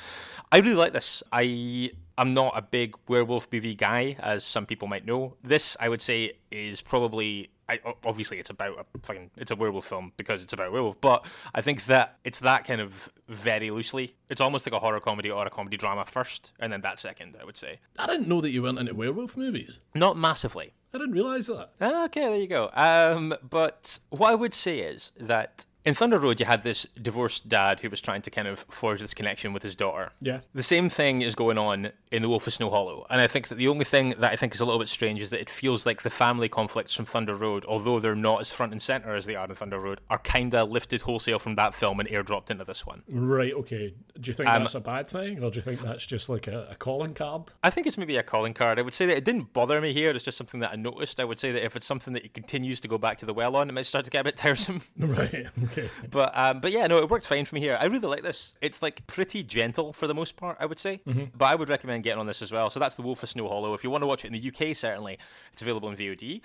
I 0.53 0.59
really 0.59 0.75
like 0.77 0.93
this. 0.93 1.23
I 1.33 1.91
am 2.21 2.35
not 2.35 2.53
a 2.57 2.63
big 2.63 2.95
werewolf 3.09 3.49
movie 3.53 3.75
guy, 3.75 4.17
as 4.21 4.45
some 4.45 4.67
people 4.67 4.89
might 4.89 5.05
know. 5.07 5.37
This, 5.43 5.77
I 5.81 5.89
would 5.89 6.03
say, 6.03 6.33
is 6.51 6.81
probably. 6.81 7.51
I, 7.69 7.79
obviously, 8.05 8.41
it's 8.41 8.51
about 8.51 8.81
a 8.81 8.99
fucking 9.07 9.31
it's 9.37 9.53
a 9.53 9.57
werewolf 9.57 9.87
film 9.87 10.13
because 10.17 10.43
it's 10.43 10.53
about 10.53 10.69
a 10.69 10.71
werewolf. 10.73 11.01
But 11.01 11.25
I 11.55 11.61
think 11.61 11.85
that 11.85 12.19
it's 12.25 12.41
that 12.41 12.65
kind 12.65 12.81
of 12.81 13.09
very 13.29 13.71
loosely. 13.71 14.17
It's 14.29 14.41
almost 14.41 14.67
like 14.67 14.73
a 14.73 14.81
horror 14.81 14.99
comedy 14.99 15.31
or 15.31 15.47
a 15.47 15.51
comedy 15.51 15.77
drama 15.77 16.05
first, 16.05 16.53
and 16.59 16.73
then 16.73 16.81
that 16.81 16.99
second. 16.99 17.37
I 17.41 17.45
would 17.45 17.57
say 17.57 17.79
I 17.97 18.07
didn't 18.07 18.27
know 18.27 18.41
that 18.41 18.51
you 18.51 18.63
went 18.65 18.81
into 18.81 18.93
werewolf 18.95 19.37
movies. 19.37 19.79
not 19.95 20.17
massively. 20.17 20.73
I 20.93 20.99
didn't 20.99 21.13
realise 21.13 21.47
that. 21.47 21.71
Ah, 21.81 22.07
Okay, 22.07 22.23
there 22.23 22.41
you 22.41 22.49
go. 22.49 22.71
Um, 22.75 23.35
but 23.49 24.01
what 24.09 24.33
I 24.33 24.35
would 24.35 24.55
say 24.55 24.81
is 24.81 25.13
that 25.21 25.65
in 25.85 25.95
Thunder 25.95 26.19
Road, 26.19 26.41
you 26.41 26.47
had 26.47 26.65
this 26.65 26.89
divorced 27.01 27.49
dad 27.49 27.79
who 27.81 27.89
was 27.89 28.01
trying 28.01 28.23
to 28.23 28.31
kind 28.31 28.49
of 28.49 28.59
forge 28.69 29.01
this 29.01 29.15
connection 29.15 29.53
with 29.53 29.63
his 29.63 29.77
daughter. 29.77 30.11
Yeah. 30.21 30.41
The 30.53 30.65
same 30.65 30.89
thing 30.89 31.23
is 31.23 31.37
going 31.37 31.57
on 31.59 31.93
in 32.11 32.23
The 32.23 32.29
Wolf 32.29 32.47
of 32.47 32.53
Snow 32.53 32.71
Hollow. 32.71 33.07
And 33.09 33.21
I 33.21 33.27
think 33.29 33.49
that 33.49 33.55
the 33.57 33.69
only 33.69 33.85
thing 33.85 34.15
that 34.19 34.33
I 34.33 34.37
think 34.37 34.55
is 34.55 34.61
a 34.61 34.65
little 34.65 34.81
bit 34.81 34.89
strange 34.89 35.21
is 35.21 35.31
that 35.31 35.41
it 35.41 35.49
feels 35.49 35.87
like 35.87 36.03
the 36.03 36.11
family 36.11 36.49
conflicts 36.49 36.95
from 36.95 37.05
Thunder 37.05 37.35
Road, 37.35 37.65
although 37.69 38.01
they're 38.01 38.15
not 38.17 38.41
as 38.41 38.51
front 38.51 38.73
and 38.73 38.83
center 38.83 39.15
as 39.15 39.27
they 39.27 39.37
are 39.37 39.47
in 39.47 39.55
Thunder 39.55 39.79
Road, 39.79 40.01
are 40.11 40.19
kind 40.19 40.55
of 40.55 40.71
lifted 40.71 41.03
wholesale 41.03 41.39
from 41.39 41.55
that 41.55 41.75
film 41.75 42.01
and 42.01 42.09
airdropped 42.09 42.51
into 42.51 42.65
this 42.65 42.85
one. 42.85 43.03
Right, 43.09 43.53
okay. 43.55 43.95
Do 44.19 44.29
you 44.29 44.35
think 44.35 44.49
Um, 44.49 44.63
that's 44.63 44.75
a 44.75 44.81
bad 44.81 45.07
thing, 45.07 45.43
or 45.43 45.51
do 45.51 45.57
you 45.57 45.63
think 45.63 45.81
that's 45.83 46.05
just 46.05 46.29
like 46.29 46.47
a, 46.49 46.69
a 46.71 46.75
calling 46.75 47.15
card? 47.15 47.53
I 47.63 47.71
think 47.71 47.87
it's 47.87 47.97
maybe 47.97 48.17
a 48.17 48.23
calling 48.23 48.55
card. 48.55 48.79
I 48.79 48.83
would 48.83 48.95
say 48.95 49.07
that 49.07 49.17
it 49.17 49.25
didn't 49.25 49.53
bother 49.53 49.81
me 49.81 49.93
here. 49.93 50.11
It's 50.11 50.25
just 50.25 50.37
something 50.39 50.61
that 50.61 50.73
I 50.73 50.77
noticed. 50.77 51.21
I 51.21 51.25
would 51.25 51.39
say 51.39 51.53
that 51.53 51.65
if 51.65 51.77
it's 51.77 51.87
something 51.87 52.13
that 52.15 52.23
he 52.25 52.29
continues 52.29 52.81
to 52.81 52.89
go 52.89 52.99
back 52.99 53.19
to 53.19 53.27
the 53.27 53.35
well 53.35 53.55
on, 53.57 53.69
it 53.69 53.73
might 53.73 53.87
start 53.87 54.05
to 54.07 54.11
get 54.11 54.23
a 54.23 54.25
bit 54.25 54.37
tiresome. 54.37 54.83
Right, 54.99 55.47
okay. 55.65 55.89
But 56.11 56.37
um, 56.37 56.61
but 56.61 56.73
yeah, 56.73 56.87
no, 56.87 56.99
it 56.99 57.09
worked 57.09 57.27
fine 57.27 57.45
for 57.45 57.55
me 57.55 57.61
here. 57.61 57.77
I 57.81 57.85
really 57.87 58.09
like 58.09 58.23
this. 58.23 58.55
It's 58.61 58.83
like 58.83 59.07
pretty 59.07 59.43
gentle 59.43 59.93
for 59.93 60.07
the 60.07 60.15
most 60.15 60.37
part, 60.37 60.57
I 60.61 60.67
would 60.67 60.79
say. 60.79 61.01
But 61.37 61.45
I 61.47 61.55
would 61.55 61.69
recommend 61.69 62.00
getting 62.03 62.21
on 62.21 62.27
this 62.27 62.43
as 62.43 62.53
well. 62.53 62.71
So 62.71 62.81
that's 62.81 62.95
The 62.95 63.03
Wolf 63.03 63.23
of 63.23 63.29
Snow 63.29 63.49
Hollow. 63.49 63.75
If 63.75 63.85
you 63.85 63.91
want 63.91 64.03
to 64.03 64.07
watch 64.07 64.25
it 64.25 64.33
in 64.35 64.41
the 64.41 64.49
UK, 64.71 64.77
certainly 64.77 65.19
it's 65.53 65.63
available 65.63 65.89
in 65.89 65.97
VOD. 65.97 66.41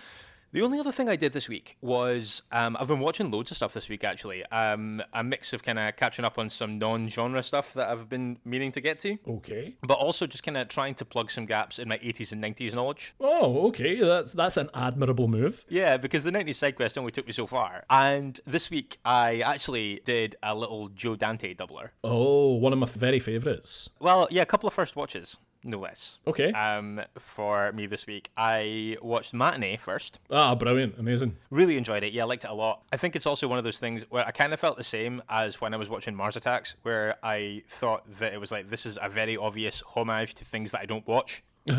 The 0.52 0.62
only 0.62 0.80
other 0.80 0.94
thing 0.94 1.10
I 1.10 1.18
did 1.18 1.34
this 1.34 1.50
week 1.50 1.76
was 1.82 2.44
um, 2.54 2.78
I've 2.80 2.88
been 2.88 3.00
watching 3.02 3.30
loads 3.30 3.52
of 3.52 3.58
stuff 3.58 3.74
this 3.74 3.90
week 3.90 4.06
actually. 4.06 4.46
Um, 4.46 5.04
a 5.12 5.22
mix 5.22 5.52
of 5.52 5.64
kind 5.64 5.78
of 5.78 5.98
catching 5.98 6.24
up 6.24 6.40
on 6.40 6.50
some 6.50 6.78
non-genre 6.80 7.44
stuff 7.44 7.74
that 7.74 7.90
I've 7.90 8.08
been 8.08 8.38
meaning 8.46 8.72
to 8.74 8.80
get 8.80 8.98
to, 9.00 9.18
Okay. 9.28 9.76
but 9.82 9.96
also 9.96 10.26
just 10.28 10.44
kind 10.44 10.56
of 10.56 10.70
trying 10.70 10.96
to 10.96 11.04
plug 11.04 11.30
some 11.30 11.46
gaps 11.46 11.78
in 11.78 11.90
my 11.90 11.98
80s 11.98 12.32
and 12.32 12.42
90s 12.42 12.74
knowledge. 12.74 13.14
Oh, 13.20 13.68
okay. 13.68 14.00
That's 14.00 14.32
that's 14.32 14.56
an 14.56 14.70
admirable 14.74 15.28
move. 15.28 15.66
Yeah, 15.68 15.98
because 15.98 16.24
the 16.24 16.32
90s 16.32 16.56
side 16.56 16.78
quest 16.78 16.98
only 16.98 17.12
took 17.12 17.26
me 17.28 17.34
so 17.34 17.48
far. 17.48 17.84
And 17.90 18.40
this 18.46 18.70
week 18.72 18.98
I 19.04 19.40
actually 19.40 20.00
did 20.06 20.38
a 20.42 20.56
little 20.56 20.88
Joe 20.88 21.18
Dante 21.18 21.54
doubler. 21.54 21.90
Oh, 22.02 22.54
one 22.56 22.72
of 22.72 22.80
my 22.80 22.88
very 22.88 23.20
favourites. 23.20 23.90
Well, 24.00 24.26
yeah, 24.32 24.44
a 24.44 24.46
couple 24.46 24.68
of 24.68 24.74
first 24.74 24.96
watches, 24.96 25.38
no 25.65 25.79
less. 25.79 26.19
Okay. 26.27 26.51
Um, 26.51 27.01
for 27.17 27.72
me 27.72 27.88
this 27.88 28.05
week, 28.07 28.29
I 28.38 28.98
watched 29.01 29.34
Matinee 29.34 29.77
first. 29.77 30.19
ah, 30.29 30.55
brilliant. 30.55 30.95
Amazing. 30.98 31.36
Really 31.50 31.77
enjoyed 31.77 32.03
it. 32.03 32.13
Yeah, 32.13 32.24
I 32.24 32.25
liked 32.25 32.43
it 32.45 32.50
a 32.51 32.53
lot. 32.53 32.84
I 32.91 32.98
think 32.98 33.15
it's 33.15 33.25
also 33.25 33.48
one 33.48 33.57
of 33.57 33.63
those 33.63 33.79
things 33.79 34.03
where 34.10 34.25
I 34.25 34.31
kind 34.31 34.53
of 34.53 34.60
felt 34.60 34.77
the 34.77 34.84
same 34.84 35.22
as 35.29 35.60
when 35.60 35.74
I 35.74 35.77
was 35.77 35.89
watching 35.89 36.15
Mars 36.15 36.36
Attacks, 36.36 36.75
where 36.84 37.15
I 37.24 37.63
thought 37.69 38.10
that 38.19 38.34
it 38.34 38.39
was 38.39 38.51
like 38.51 38.69
this 38.69 38.86
is 38.86 38.98
a 39.01 39.10
very 39.10 39.36
obvious 39.38 39.81
homage 39.95 40.34
to 40.36 40.45
things 40.45 40.72
that 40.72 40.81
I 40.81 40.86
don't 40.86 41.07
watch. 41.07 41.43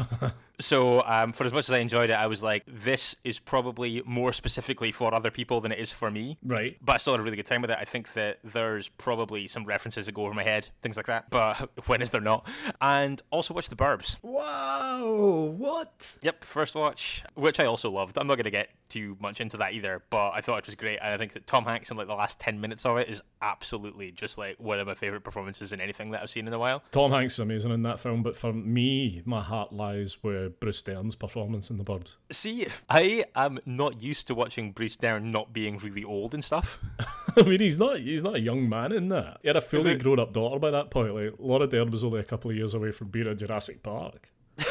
So, 0.58 1.02
um, 1.02 1.32
for 1.32 1.44
as 1.44 1.52
much 1.52 1.68
as 1.68 1.70
I 1.70 1.78
enjoyed 1.78 2.10
it, 2.10 2.14
I 2.14 2.26
was 2.26 2.42
like, 2.42 2.64
this 2.66 3.14
is 3.24 3.38
probably 3.38 4.02
more 4.06 4.32
specifically 4.32 4.92
for 4.92 5.12
other 5.14 5.30
people 5.30 5.60
than 5.60 5.72
it 5.72 5.78
is 5.78 5.92
for 5.92 6.10
me. 6.10 6.38
Right. 6.42 6.76
But 6.80 6.94
I 6.94 6.96
still 6.96 7.12
had 7.12 7.20
a 7.20 7.22
really 7.22 7.36
good 7.36 7.46
time 7.46 7.62
with 7.62 7.70
it. 7.70 7.78
I 7.80 7.84
think 7.84 8.14
that 8.14 8.38
there's 8.42 8.88
probably 8.88 9.48
some 9.48 9.64
references 9.64 10.06
that 10.06 10.12
go 10.12 10.24
over 10.24 10.34
my 10.34 10.44
head, 10.44 10.68
things 10.80 10.96
like 10.96 11.06
that. 11.06 11.30
But 11.30 11.70
when 11.86 12.00
is 12.00 12.10
there 12.10 12.20
not? 12.20 12.48
And 12.80 13.20
also 13.30 13.54
watch 13.54 13.68
The 13.68 13.76
Burbs. 13.76 14.18
Wow. 14.22 15.54
What? 15.56 16.16
Yep, 16.22 16.44
first 16.44 16.74
watch, 16.74 17.22
which 17.34 17.60
I 17.60 17.66
also 17.66 17.90
loved. 17.90 18.18
I'm 18.18 18.26
not 18.26 18.36
going 18.36 18.44
to 18.44 18.50
get 18.50 18.70
too 18.88 19.16
much 19.20 19.40
into 19.40 19.56
that 19.58 19.74
either, 19.74 20.02
but 20.10 20.30
I 20.30 20.40
thought 20.40 20.58
it 20.58 20.66
was 20.66 20.74
great. 20.74 20.98
And 21.02 21.12
I 21.12 21.16
think 21.16 21.32
that 21.34 21.46
Tom 21.46 21.64
Hanks 21.64 21.90
in 21.90 21.96
like 21.96 22.06
the 22.06 22.14
last 22.14 22.40
10 22.40 22.60
minutes 22.60 22.86
of 22.86 22.96
it 22.98 23.08
is 23.08 23.22
absolutely 23.42 24.10
just 24.10 24.38
like 24.38 24.56
one 24.58 24.78
of 24.78 24.86
my 24.86 24.94
favorite 24.94 25.22
performances 25.24 25.72
in 25.72 25.80
anything 25.80 26.12
that 26.12 26.22
I've 26.22 26.30
seen 26.30 26.46
in 26.46 26.52
a 26.52 26.58
while. 26.58 26.82
Tom 26.92 27.10
Hanks 27.10 27.34
is 27.34 27.40
amazing 27.40 27.72
in 27.72 27.82
that 27.82 28.00
film, 28.00 28.22
but 28.22 28.36
for 28.36 28.52
me, 28.52 29.22
my 29.24 29.42
heart 29.42 29.72
lies 29.72 30.22
with 30.22 30.45
Bruce 30.50 30.82
Dern's 30.82 31.14
performance 31.14 31.70
in 31.70 31.78
The 31.78 31.84
Burbs. 31.84 32.16
See, 32.30 32.66
I 32.88 33.24
am 33.34 33.58
not 33.64 34.02
used 34.02 34.26
to 34.28 34.34
watching 34.34 34.72
Bruce 34.72 34.96
Dern 34.96 35.30
not 35.30 35.52
being 35.52 35.76
really 35.78 36.04
old 36.04 36.34
and 36.34 36.44
stuff. 36.44 36.78
I 37.36 37.42
mean, 37.42 37.60
he's 37.60 37.78
not 37.78 37.98
he's 37.98 38.22
not 38.22 38.36
a 38.36 38.40
young 38.40 38.68
man 38.68 38.92
in 38.92 39.08
that. 39.10 39.38
He 39.42 39.48
had 39.48 39.56
a 39.56 39.60
fully 39.60 39.96
grown 39.96 40.18
up 40.18 40.32
daughter 40.32 40.58
by 40.58 40.70
that 40.70 40.90
point. 40.90 41.14
Like 41.14 41.34
Laura 41.38 41.66
Dern 41.66 41.90
was 41.90 42.04
only 42.04 42.20
a 42.20 42.24
couple 42.24 42.50
of 42.50 42.56
years 42.56 42.74
away 42.74 42.92
from 42.92 43.08
being 43.08 43.26
in 43.26 43.38
Jurassic 43.38 43.82
Park. 43.82 44.30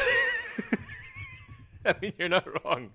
I 1.86 1.94
mean, 2.02 2.12
you're 2.18 2.28
not 2.28 2.64
wrong. 2.64 2.90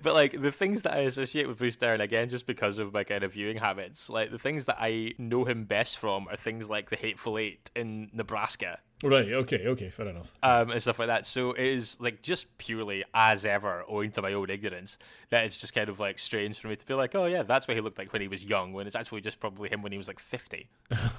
But 0.00 0.14
like 0.14 0.40
the 0.40 0.52
things 0.52 0.82
that 0.82 0.94
I 0.94 1.00
associate 1.00 1.46
with 1.46 1.58
Bruce 1.58 1.76
Dern, 1.76 2.00
again, 2.00 2.30
just 2.30 2.46
because 2.46 2.78
of 2.78 2.92
my 2.94 3.04
kind 3.04 3.24
of 3.24 3.34
viewing 3.34 3.58
habits, 3.58 4.08
like 4.08 4.30
the 4.30 4.38
things 4.38 4.64
that 4.64 4.78
I 4.80 5.12
know 5.18 5.44
him 5.44 5.64
best 5.64 5.98
from 5.98 6.28
are 6.28 6.36
things 6.36 6.70
like 6.70 6.88
the 6.90 6.96
Hateful 6.96 7.36
Eight 7.36 7.70
in 7.76 8.10
Nebraska. 8.12 8.78
Right. 9.02 9.32
Okay. 9.32 9.66
Okay. 9.66 9.90
Fair 9.90 10.08
enough. 10.08 10.32
Um, 10.42 10.70
and 10.70 10.80
stuff 10.80 10.98
like 10.98 11.08
that. 11.08 11.26
So 11.26 11.52
it 11.52 11.64
is 11.64 12.00
like 12.00 12.22
just 12.22 12.56
purely 12.58 13.04
as 13.12 13.44
ever, 13.44 13.84
owing 13.88 14.10
to 14.12 14.22
my 14.22 14.32
own 14.32 14.48
ignorance, 14.50 14.98
that 15.30 15.44
it's 15.44 15.56
just 15.56 15.74
kind 15.74 15.88
of 15.88 15.98
like 15.98 16.18
strange 16.18 16.60
for 16.60 16.68
me 16.68 16.76
to 16.76 16.86
be 16.86 16.94
like, 16.94 17.14
oh 17.14 17.26
yeah, 17.26 17.42
that's 17.42 17.66
what 17.66 17.76
he 17.76 17.80
looked 17.80 17.98
like 17.98 18.12
when 18.12 18.22
he 18.22 18.28
was 18.28 18.44
young, 18.44 18.72
when 18.72 18.86
it's 18.86 18.96
actually 18.96 19.20
just 19.20 19.40
probably 19.40 19.68
him 19.68 19.82
when 19.82 19.92
he 19.92 19.98
was 19.98 20.08
like 20.08 20.20
fifty. 20.20 20.68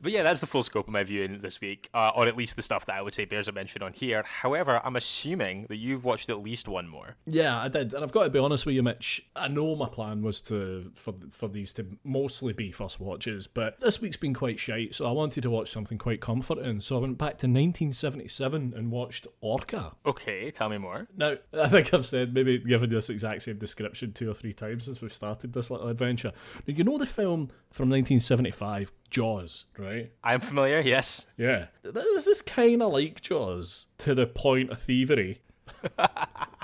But 0.00 0.12
yeah, 0.12 0.22
that's 0.22 0.40
the 0.40 0.46
full 0.46 0.62
scope 0.62 0.86
of 0.86 0.92
my 0.92 1.02
viewing 1.02 1.40
this 1.40 1.60
week, 1.60 1.88
uh, 1.94 2.12
or 2.14 2.26
at 2.26 2.36
least 2.36 2.56
the 2.56 2.62
stuff 2.62 2.86
that 2.86 2.96
I 2.96 3.02
would 3.02 3.14
say 3.14 3.24
bears 3.24 3.48
a 3.48 3.52
mention 3.52 3.82
on 3.82 3.92
here. 3.92 4.22
However, 4.22 4.80
I'm 4.84 4.96
assuming 4.96 5.66
that 5.68 5.76
you've 5.76 6.04
watched 6.04 6.28
at 6.28 6.40
least 6.40 6.68
one 6.68 6.88
more. 6.88 7.16
Yeah, 7.26 7.60
I 7.60 7.68
did, 7.68 7.94
and 7.94 8.04
I've 8.04 8.12
got 8.12 8.24
to 8.24 8.30
be 8.30 8.38
honest 8.38 8.66
with 8.66 8.74
you, 8.74 8.82
Mitch. 8.82 9.26
I 9.34 9.48
know 9.48 9.74
my 9.76 9.88
plan 9.88 10.22
was 10.22 10.40
to 10.42 10.92
for 10.94 11.14
for 11.30 11.48
these 11.48 11.72
to 11.74 11.86
mostly 12.04 12.52
be 12.52 12.72
first 12.72 13.00
watches, 13.00 13.46
but 13.46 13.80
this 13.80 14.00
week's 14.00 14.16
been 14.16 14.34
quite 14.34 14.58
shite, 14.58 14.94
so 14.94 15.06
I 15.06 15.12
wanted 15.12 15.42
to 15.42 15.50
watch 15.50 15.70
something 15.70 15.98
quite 15.98 16.20
comforting. 16.20 16.80
So 16.80 16.96
I 16.96 17.00
went 17.00 17.18
back 17.18 17.38
to 17.38 17.46
1977 17.46 18.74
and 18.76 18.90
watched 18.90 19.26
Orca. 19.40 19.92
Okay, 20.06 20.50
tell 20.50 20.68
me 20.68 20.78
more. 20.78 21.08
Now, 21.16 21.36
I 21.52 21.68
think 21.68 21.92
I've 21.92 22.06
said 22.06 22.34
maybe 22.34 22.58
given 22.58 22.90
this 22.90 23.10
exact 23.10 23.42
same 23.42 23.58
description 23.58 24.12
two 24.12 24.30
or 24.30 24.34
three 24.34 24.52
times 24.52 24.84
since 24.84 25.00
we've 25.00 25.12
started 25.12 25.52
this 25.52 25.70
little 25.70 25.88
adventure. 25.88 26.32
Now, 26.66 26.74
you 26.74 26.84
know 26.84 26.98
the 26.98 27.06
film 27.06 27.50
from 27.70 27.90
1975, 27.90 28.92
Jaws, 29.10 29.66
right? 29.76 29.87
I'm 30.22 30.40
familiar, 30.40 30.80
yes. 30.80 31.26
Yeah. 31.36 31.66
This 31.82 32.26
is 32.26 32.42
kind 32.42 32.82
of 32.82 32.92
like 32.92 33.20
Jaws 33.20 33.86
to 33.98 34.14
the 34.14 34.26
point 34.26 34.70
of 34.70 34.80
thievery. 34.80 35.40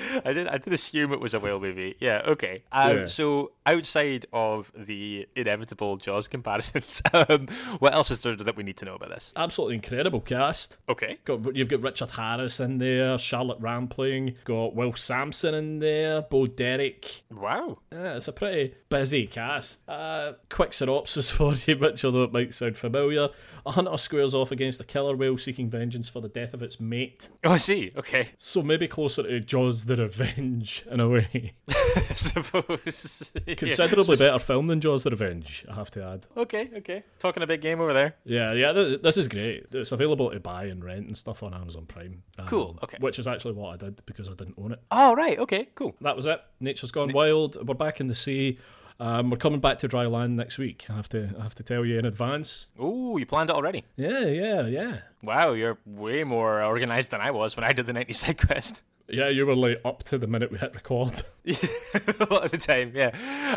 I 0.24 0.32
did 0.32 0.48
I 0.48 0.58
did 0.58 0.72
assume 0.72 1.12
it 1.12 1.20
was 1.20 1.34
a 1.34 1.40
whale 1.40 1.60
movie. 1.60 1.96
Yeah, 2.00 2.22
okay. 2.26 2.60
Um, 2.72 2.96
Yeah. 2.98 3.06
So 3.06 3.52
outside 3.66 4.26
of 4.32 4.72
the 4.76 5.26
inevitable 5.36 5.96
Jaws 5.96 6.28
comparisons, 6.28 7.02
um, 7.12 7.46
what 7.78 7.92
else 7.92 8.10
is 8.10 8.22
there 8.22 8.36
that 8.36 8.56
we 8.56 8.62
need 8.62 8.76
to 8.78 8.84
know 8.84 8.94
about 8.94 9.10
this? 9.10 9.32
Absolutely 9.36 9.76
incredible 9.76 10.20
cast. 10.20 10.78
Okay. 10.88 11.18
Got 11.24 11.54
you've 11.54 11.68
got 11.68 11.82
Richard 11.82 12.10
Harris 12.10 12.60
in 12.60 12.78
there, 12.78 13.18
Charlotte 13.18 13.60
Rampling, 13.60 14.36
got 14.44 14.74
Will 14.74 14.94
Sampson 14.94 15.54
in 15.54 15.78
there, 15.78 16.22
Bo 16.22 16.46
Derek. 16.46 17.22
Wow. 17.30 17.78
Yeah, 17.90 18.16
it's 18.16 18.28
a 18.28 18.32
pretty 18.32 18.74
busy 18.88 19.26
cast. 19.26 19.88
Uh, 19.88 20.34
quick 20.48 20.72
synopsis 20.72 21.30
for 21.30 21.54
you, 21.54 21.76
Mitch, 21.76 22.04
although 22.04 22.24
it 22.24 22.32
might 22.32 22.54
sound 22.54 22.76
familiar. 22.76 23.28
A 23.64 23.70
hunter 23.72 23.96
squares 23.96 24.34
off 24.34 24.50
against 24.50 24.80
a 24.80 24.84
killer 24.84 25.16
whale 25.16 25.38
seeking 25.38 25.70
vengeance 25.70 26.08
for 26.08 26.20
the 26.20 26.28
death 26.28 26.52
of 26.52 26.62
its 26.62 26.80
mate. 26.80 27.28
Oh, 27.44 27.52
I 27.52 27.58
see. 27.58 27.92
Okay. 27.96 28.28
So 28.36 28.60
maybe 28.62 28.88
closer 28.88 29.22
to 29.22 29.38
Jaws 29.40 29.81
the 29.86 29.96
Revenge 29.96 30.84
in 30.90 31.00
a 31.00 31.08
way. 31.08 31.54
I 31.70 32.14
suppose. 32.14 33.32
Considerably 33.56 34.16
better 34.16 34.38
film 34.38 34.66
than 34.66 34.80
Jaws 34.80 35.02
the 35.02 35.10
Revenge, 35.10 35.64
I 35.70 35.74
have 35.74 35.90
to 35.92 36.04
add. 36.04 36.26
Okay, 36.36 36.70
okay. 36.76 37.02
Talking 37.18 37.42
a 37.42 37.46
big 37.46 37.60
game 37.60 37.80
over 37.80 37.92
there. 37.92 38.16
Yeah, 38.24 38.52
yeah, 38.52 38.72
th- 38.72 39.02
this 39.02 39.16
is 39.16 39.28
great. 39.28 39.66
It's 39.72 39.92
available 39.92 40.30
to 40.30 40.40
buy 40.40 40.64
and 40.64 40.84
rent 40.84 41.06
and 41.06 41.16
stuff 41.16 41.42
on 41.42 41.54
Amazon 41.54 41.86
Prime. 41.86 42.22
Um, 42.38 42.46
Cool, 42.46 42.78
okay. 42.82 42.96
Which 43.00 43.18
is 43.18 43.26
actually 43.26 43.54
what 43.54 43.74
I 43.74 43.76
did 43.76 44.02
because 44.06 44.28
I 44.28 44.32
didn't 44.34 44.54
own 44.58 44.72
it. 44.72 44.80
Oh, 44.90 45.14
right. 45.14 45.38
Okay, 45.38 45.68
cool. 45.74 45.94
That 46.00 46.16
was 46.16 46.26
it. 46.26 46.40
Nature's 46.60 46.90
gone 46.90 47.12
wild. 47.12 47.56
We're 47.66 47.74
back 47.74 48.00
in 48.00 48.08
the 48.08 48.14
sea. 48.14 48.58
Um, 49.00 49.30
we're 49.30 49.36
coming 49.38 49.58
back 49.58 49.78
to 49.78 49.88
dry 49.88 50.06
land 50.06 50.36
next 50.36 50.58
week. 50.58 50.84
I 50.88 50.94
have 50.94 51.08
to, 51.08 51.34
I 51.38 51.42
have 51.42 51.56
to 51.56 51.62
tell 51.64 51.84
you 51.84 51.98
in 51.98 52.04
advance. 52.04 52.66
Oh, 52.78 53.16
you 53.16 53.26
planned 53.26 53.50
it 53.50 53.56
already. 53.56 53.84
Yeah, 53.96 54.26
yeah, 54.26 54.66
yeah. 54.66 54.98
Wow, 55.22 55.54
you're 55.54 55.78
way 55.84 56.22
more 56.22 56.62
organized 56.62 57.10
than 57.10 57.20
I 57.20 57.32
was 57.32 57.56
when 57.56 57.64
I 57.64 57.72
did 57.72 57.86
the 57.86 57.92
90s 57.94 58.14
side 58.14 58.38
quest. 58.46 58.84
Yeah, 59.12 59.28
you 59.28 59.44
were 59.44 59.54
like 59.54 59.80
up 59.84 60.02
to 60.04 60.16
the 60.16 60.26
minute 60.26 60.50
we 60.50 60.56
hit 60.58 60.74
record. 60.74 61.22
a 61.44 62.26
lot 62.30 62.44
of 62.44 62.50
the 62.52 62.58
time, 62.58 62.92
yeah. 62.94 63.10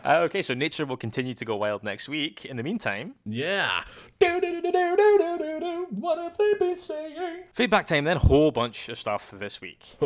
Uh, 0.04 0.22
okay, 0.24 0.42
so 0.42 0.54
nature 0.54 0.86
will 0.86 0.98
continue 0.98 1.34
to 1.36 1.46
go 1.46 1.56
wild 1.56 1.84
next 1.84 2.10
week. 2.10 2.44
In 2.44 2.58
the 2.58 2.64
meantime, 2.64 3.14
Yeah. 3.26 3.84
What 5.90 6.18
have 6.18 6.38
they 6.38 6.54
been 6.58 6.78
saying? 6.78 7.44
feedback 7.54 7.86
time 7.86 8.06
then. 8.06 8.18
Whole 8.18 8.52
bunch 8.52 8.90
of 8.90 8.98
stuff 8.98 9.32
this 9.32 9.62
week. 9.62 9.86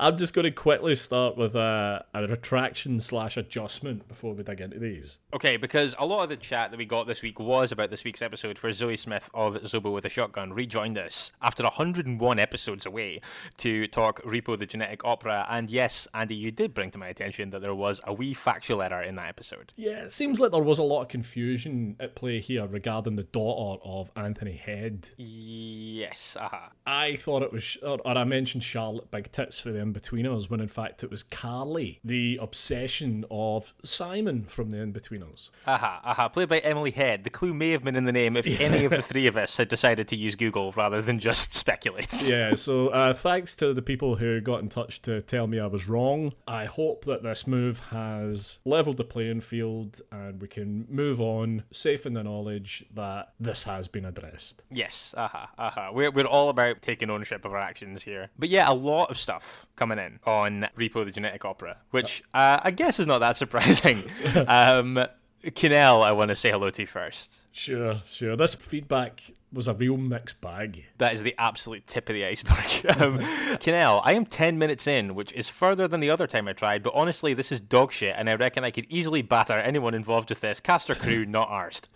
I'm 0.00 0.16
just 0.16 0.32
going 0.32 0.44
to 0.44 0.50
quickly 0.50 0.96
start 0.96 1.36
with 1.36 1.54
a, 1.54 2.04
a 2.14 2.26
retraction 2.26 3.00
slash 3.00 3.36
adjustment 3.36 4.08
before 4.08 4.34
we 4.34 4.42
dig 4.44 4.60
into 4.60 4.78
these. 4.78 5.18
Okay, 5.34 5.56
because 5.56 5.94
a 5.98 6.06
lot 6.06 6.22
of 6.22 6.28
the 6.28 6.36
chat 6.36 6.70
that 6.70 6.76
we 6.78 6.84
got 6.84 7.06
this 7.06 7.22
week 7.22 7.38
was 7.38 7.70
about 7.72 7.90
this 7.90 8.04
week's 8.04 8.22
episode 8.22 8.58
where 8.58 8.72
Zoe 8.72 8.96
Smith 8.96 9.28
of 9.34 9.56
Zobo 9.62 9.92
with 9.92 10.04
a 10.04 10.08
Shotgun 10.08 10.52
rejoined 10.52 10.98
us 10.98 11.32
after 11.42 11.62
101 11.64 12.38
episodes 12.38 12.86
away 12.86 13.20
to 13.58 13.86
talk 13.86 14.22
Repo 14.22 14.58
the 14.58 14.66
Genetic 14.66 15.04
Opera. 15.04 15.46
And 15.48 15.70
yes, 15.70 16.08
Andy, 16.14 16.34
you 16.34 16.50
did 16.50 16.74
bring 16.74 16.90
to 16.92 16.98
my 16.98 17.08
attention 17.08 17.50
that 17.50 17.60
there 17.60 17.74
was 17.74 18.00
a 18.04 18.12
wee 18.12 18.34
factual 18.34 18.82
error 18.82 19.02
in 19.02 19.16
that 19.16 19.28
episode. 19.28 19.72
Yeah, 19.76 20.02
it 20.04 20.12
seems 20.12 20.40
like 20.40 20.52
there 20.52 20.62
was 20.62 20.78
a 20.78 20.82
lot 20.82 21.02
of 21.02 21.08
confusion 21.08 21.96
at 22.00 22.14
play 22.14 22.40
here 22.40 22.66
regarding 22.66 23.16
the 23.16 23.24
daughter 23.24 23.80
of 23.84 24.10
Anthony 24.16 24.56
Head. 24.56 25.08
Yes, 25.16 26.36
aha. 26.40 26.70
I 26.86 27.16
thought 27.16 27.42
it 27.42 27.52
was, 27.52 27.76
or, 27.82 27.98
or 28.04 28.16
I 28.18 28.24
mentioned 28.24 28.62
Charlotte 28.64 29.10
Big 29.10 29.32
Tits 29.32 29.60
for 29.60 29.72
the 29.72 29.78
Inbetweeners 29.80 30.48
when 30.50 30.60
in 30.60 30.68
fact 30.68 31.02
it 31.02 31.10
was 31.10 31.22
Carly, 31.22 32.00
the 32.04 32.38
obsession 32.40 33.24
of 33.30 33.74
Simon 33.84 34.44
from 34.44 34.70
the 34.70 34.76
Inbetweeners. 34.78 35.50
Aha, 35.66 35.74
uh-huh, 35.74 36.00
aha. 36.04 36.10
Uh-huh. 36.10 36.28
Played 36.28 36.48
by 36.48 36.58
Emily 36.60 36.92
Head. 36.92 37.24
The 37.24 37.30
clue 37.30 37.52
may 37.52 37.70
have 37.70 37.82
been 37.82 37.96
in 37.96 38.04
the 38.04 38.12
name 38.12 38.36
if 38.36 38.46
any 38.60 38.84
of 38.84 38.90
the 38.90 39.02
three 39.02 39.26
of 39.26 39.36
us 39.36 39.56
had 39.56 39.68
decided 39.68 40.08
to 40.08 40.16
use 40.16 40.36
Google 40.36 40.70
rather 40.72 41.02
than 41.02 41.18
just 41.18 41.54
speculate. 41.62 42.22
yeah, 42.22 42.54
so 42.54 42.88
uh, 42.88 43.12
thanks 43.12 43.41
to 43.46 43.74
the 43.74 43.82
people 43.82 44.16
who 44.16 44.40
got 44.40 44.60
in 44.60 44.68
touch 44.68 45.02
to 45.02 45.20
tell 45.22 45.46
me 45.46 45.58
I 45.58 45.66
was 45.66 45.88
wrong. 45.88 46.32
I 46.46 46.66
hope 46.66 47.04
that 47.04 47.22
this 47.22 47.46
move 47.46 47.80
has 47.90 48.58
leveled 48.64 48.96
the 48.96 49.04
playing 49.04 49.40
field 49.40 50.00
and 50.10 50.40
we 50.40 50.48
can 50.48 50.86
move 50.88 51.20
on, 51.20 51.64
safe 51.70 52.06
in 52.06 52.14
the 52.14 52.22
knowledge 52.22 52.84
that 52.94 53.32
this 53.38 53.64
has 53.64 53.88
been 53.88 54.04
addressed. 54.04 54.62
Yes, 54.70 55.14
uh-huh, 55.16 55.46
uh-huh. 55.58 55.90
We're, 55.92 56.10
we're 56.10 56.26
all 56.26 56.48
about 56.48 56.82
taking 56.82 57.10
ownership 57.10 57.44
of 57.44 57.52
our 57.52 57.60
actions 57.60 58.02
here. 58.02 58.30
But 58.38 58.48
yeah, 58.48 58.70
a 58.70 58.74
lot 58.74 59.10
of 59.10 59.18
stuff 59.18 59.66
coming 59.76 59.98
in 59.98 60.20
on 60.24 60.68
Repo 60.76 61.04
the 61.04 61.10
Genetic 61.10 61.44
Opera, 61.44 61.78
which 61.90 62.22
uh, 62.34 62.60
I 62.62 62.70
guess 62.70 63.00
is 63.00 63.06
not 63.06 63.18
that 63.18 63.36
surprising. 63.36 64.04
um, 64.46 65.04
Kinnell, 65.44 66.02
I 66.04 66.12
want 66.12 66.28
to 66.28 66.36
say 66.36 66.50
hello 66.50 66.70
to 66.70 66.86
first. 66.86 67.46
Sure, 67.52 68.02
sure. 68.06 68.36
This 68.36 68.54
feedback 68.54 69.32
was 69.52 69.68
a 69.68 69.74
real 69.74 69.96
mixed 69.96 70.40
bag. 70.40 70.84
That 70.98 71.12
is 71.12 71.22
the 71.22 71.34
absolute 71.38 71.86
tip 71.86 72.08
of 72.08 72.14
the 72.14 72.24
iceberg. 72.24 72.56
um, 73.00 73.18
Kinnell, 73.58 74.00
I 74.04 74.14
am 74.14 74.26
10 74.26 74.58
minutes 74.58 74.86
in, 74.86 75.14
which 75.14 75.32
is 75.32 75.48
further 75.48 75.86
than 75.86 76.00
the 76.00 76.10
other 76.10 76.26
time 76.26 76.48
I 76.48 76.52
tried, 76.52 76.82
but 76.82 76.94
honestly, 76.94 77.34
this 77.34 77.52
is 77.52 77.60
dog 77.60 77.92
shit, 77.92 78.14
and 78.16 78.30
I 78.30 78.34
reckon 78.34 78.64
I 78.64 78.70
could 78.70 78.86
easily 78.88 79.22
batter 79.22 79.54
anyone 79.54 79.94
involved 79.94 80.30
with 80.30 80.40
this. 80.40 80.60
Caster 80.60 80.94
crew, 80.94 81.26
not 81.26 81.48
arsed. 81.48 81.88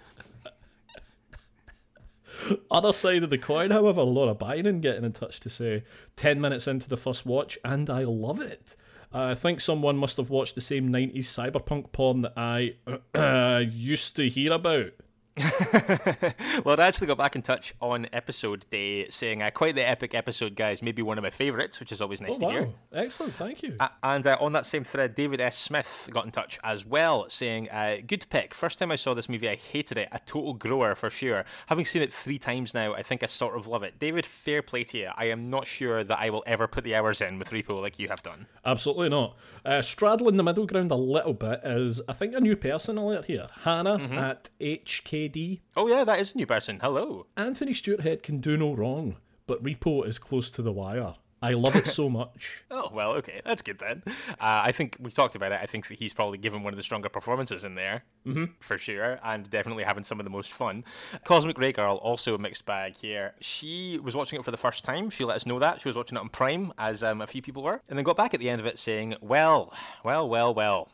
Other 2.70 2.92
side 2.92 3.22
of 3.22 3.30
the 3.30 3.38
coin, 3.38 3.70
however, 3.70 4.02
Laura 4.02 4.34
Bynum 4.34 4.80
getting 4.80 5.04
in 5.04 5.12
touch 5.12 5.40
to 5.40 5.48
say 5.48 5.84
10 6.16 6.40
minutes 6.40 6.66
into 6.66 6.88
the 6.88 6.96
first 6.96 7.24
watch, 7.24 7.58
and 7.64 7.88
I 7.88 8.04
love 8.04 8.40
it. 8.40 8.76
Uh, 9.14 9.28
I 9.30 9.34
think 9.34 9.60
someone 9.60 9.96
must 9.96 10.18
have 10.18 10.30
watched 10.30 10.54
the 10.54 10.60
same 10.60 10.90
90s 10.90 11.24
cyberpunk 11.24 11.92
porn 11.92 12.22
that 12.22 12.34
I 12.36 12.74
uh, 13.14 13.62
used 13.70 14.16
to 14.16 14.28
hear 14.28 14.52
about. 14.52 14.92
well, 16.64 16.80
I 16.80 16.86
actually 16.86 17.06
got 17.08 17.18
back 17.18 17.36
in 17.36 17.42
touch 17.42 17.74
on 17.80 18.06
episode 18.12 18.64
day 18.70 19.08
saying, 19.10 19.42
uh, 19.42 19.50
quite 19.50 19.74
the 19.74 19.86
epic 19.86 20.14
episode, 20.14 20.54
guys. 20.56 20.82
Maybe 20.82 21.02
one 21.02 21.18
of 21.18 21.22
my 21.22 21.30
favourites, 21.30 21.78
which 21.80 21.92
is 21.92 22.00
always 22.00 22.20
nice 22.20 22.36
Oh, 22.36 22.38
to 22.40 22.44
wow. 22.46 22.50
hear. 22.52 22.68
Excellent, 22.92 23.34
thank 23.34 23.62
you. 23.62 23.76
Uh, 23.78 23.88
and 24.02 24.26
uh, 24.26 24.36
on 24.40 24.52
that 24.52 24.66
same 24.66 24.84
thread, 24.84 25.14
David 25.14 25.40
S. 25.40 25.56
Smith 25.58 26.08
got 26.12 26.24
in 26.24 26.30
touch 26.30 26.58
as 26.64 26.84
well, 26.86 27.26
saying, 27.28 27.68
uh, 27.70 27.98
Good 28.06 28.26
pick. 28.30 28.54
First 28.54 28.78
time 28.78 28.90
I 28.90 28.96
saw 28.96 29.14
this 29.14 29.28
movie, 29.28 29.48
I 29.48 29.56
hated 29.56 29.98
it. 29.98 30.08
A 30.12 30.20
total 30.20 30.54
grower 30.54 30.94
for 30.94 31.10
sure. 31.10 31.44
Having 31.66 31.84
seen 31.84 32.02
it 32.02 32.12
three 32.12 32.38
times 32.38 32.72
now, 32.72 32.94
I 32.94 33.02
think 33.02 33.22
I 33.22 33.26
sort 33.26 33.56
of 33.56 33.66
love 33.66 33.82
it. 33.82 33.98
David, 33.98 34.24
fair 34.26 34.62
play 34.62 34.84
to 34.84 34.98
you. 34.98 35.10
I 35.16 35.26
am 35.26 35.50
not 35.50 35.66
sure 35.66 36.02
that 36.02 36.18
I 36.18 36.30
will 36.30 36.44
ever 36.46 36.66
put 36.66 36.84
the 36.84 36.94
hours 36.94 37.20
in 37.20 37.38
with 37.38 37.50
Repo 37.50 37.80
like 37.82 37.98
you 37.98 38.08
have 38.08 38.22
done. 38.22 38.46
Absolutely 38.64 39.08
not. 39.10 39.36
Uh, 39.66 39.82
straddling 39.82 40.36
the 40.36 40.44
middle 40.44 40.64
ground 40.64 40.92
a 40.92 40.94
little 40.94 41.34
bit 41.34 41.60
is, 41.64 42.00
I 42.08 42.12
think, 42.12 42.34
a 42.34 42.40
new 42.40 42.54
person 42.54 42.96
alert 42.96 43.24
here. 43.24 43.48
Hannah 43.64 43.98
Mm-hmm. 43.98 44.14
at 44.16 44.48
HKD. 44.60 45.60
Oh, 45.76 45.88
yeah, 45.88 46.04
that 46.04 46.20
is 46.20 46.34
a 46.34 46.36
new 46.38 46.46
person. 46.46 46.78
Hello. 46.80 47.26
Anthony 47.36 47.74
Stewart 47.74 48.00
Head 48.02 48.22
can 48.22 48.38
do 48.38 48.56
no 48.56 48.72
wrong, 48.74 49.16
but 49.48 49.62
Repo 49.64 50.06
is 50.06 50.18
close 50.18 50.50
to 50.50 50.62
the 50.62 50.72
wire. 50.72 51.16
I 51.46 51.52
love 51.52 51.76
it 51.76 51.86
so 51.86 52.08
much. 52.08 52.64
Oh, 52.78 52.90
well, 52.92 53.12
okay. 53.12 53.40
That's 53.44 53.62
good 53.62 53.78
then. 53.78 54.02
Uh, 54.06 54.12
I 54.40 54.72
think 54.72 54.96
we 55.00 55.10
talked 55.10 55.34
about 55.34 55.52
it. 55.52 55.60
I 55.62 55.66
think 55.66 55.88
that 55.88 55.98
he's 55.98 56.12
probably 56.12 56.36
given 56.36 56.62
one 56.62 56.72
of 56.72 56.76
the 56.76 56.82
stronger 56.82 57.08
performances 57.08 57.64
in 57.64 57.74
there, 57.74 58.02
mm-hmm. 58.26 58.46
for 58.60 58.76
sure, 58.76 59.18
and 59.24 59.48
definitely 59.48 59.84
having 59.84 60.04
some 60.04 60.20
of 60.20 60.24
the 60.24 60.30
most 60.30 60.52
fun. 60.52 60.84
Cosmic 61.24 61.58
Ray 61.58 61.72
Girl, 61.72 61.96
also 61.96 62.34
a 62.34 62.38
mixed 62.38 62.66
bag 62.66 62.96
here. 62.96 63.34
She 63.40 63.98
was 64.02 64.14
watching 64.14 64.38
it 64.38 64.44
for 64.44 64.50
the 64.50 64.56
first 64.58 64.84
time. 64.84 65.08
She 65.10 65.24
let 65.24 65.36
us 65.36 65.46
know 65.46 65.58
that. 65.60 65.80
She 65.80 65.88
was 65.88 65.96
watching 65.96 66.18
it 66.18 66.20
on 66.20 66.28
Prime, 66.28 66.72
as 66.76 67.02
um, 67.02 67.22
a 67.22 67.26
few 67.26 67.40
people 67.40 67.62
were, 67.62 67.80
and 67.88 67.96
then 67.96 68.04
got 68.04 68.16
back 68.16 68.34
at 68.34 68.40
the 68.40 68.50
end 68.50 68.60
of 68.60 68.66
it 68.66 68.78
saying, 68.78 69.14
well, 69.20 69.72
well, 70.04 70.28
well, 70.28 70.52
well. 70.52 70.88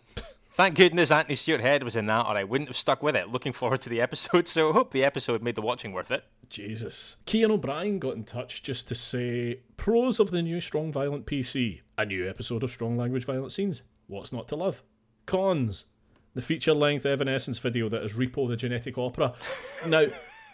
Thank 0.54 0.74
goodness 0.74 1.10
Anthony 1.10 1.34
Stewart 1.34 1.62
Head 1.62 1.82
was 1.82 1.96
in 1.96 2.06
that, 2.06 2.26
or 2.26 2.36
I 2.36 2.44
wouldn't 2.44 2.68
have 2.68 2.76
stuck 2.76 3.02
with 3.02 3.16
it. 3.16 3.30
Looking 3.30 3.54
forward 3.54 3.80
to 3.82 3.88
the 3.88 4.02
episode, 4.02 4.48
so 4.48 4.70
I 4.70 4.72
hope 4.74 4.90
the 4.90 5.04
episode 5.04 5.42
made 5.42 5.54
the 5.54 5.62
watching 5.62 5.92
worth 5.92 6.10
it. 6.10 6.24
Jesus. 6.50 7.16
Kian 7.26 7.50
O'Brien 7.50 7.98
got 7.98 8.16
in 8.16 8.24
touch 8.24 8.62
just 8.62 8.86
to 8.88 8.94
say 8.94 9.60
pros 9.78 10.20
of 10.20 10.30
the 10.30 10.42
new 10.42 10.60
Strong 10.60 10.92
Violent 10.92 11.24
PC. 11.24 11.80
A 11.96 12.04
new 12.04 12.28
episode 12.28 12.62
of 12.62 12.70
Strong 12.70 12.98
Language 12.98 13.24
Violent 13.24 13.52
Scenes. 13.52 13.80
What's 14.08 14.32
not 14.32 14.46
to 14.48 14.56
love? 14.56 14.82
Cons. 15.24 15.86
The 16.34 16.42
feature 16.42 16.74
length 16.74 17.06
Evanescence 17.06 17.58
video 17.58 17.88
that 17.88 18.02
is 18.02 18.12
Repo 18.12 18.48
the 18.48 18.56
Genetic 18.56 18.98
Opera. 18.98 19.32
Now, 19.86 20.06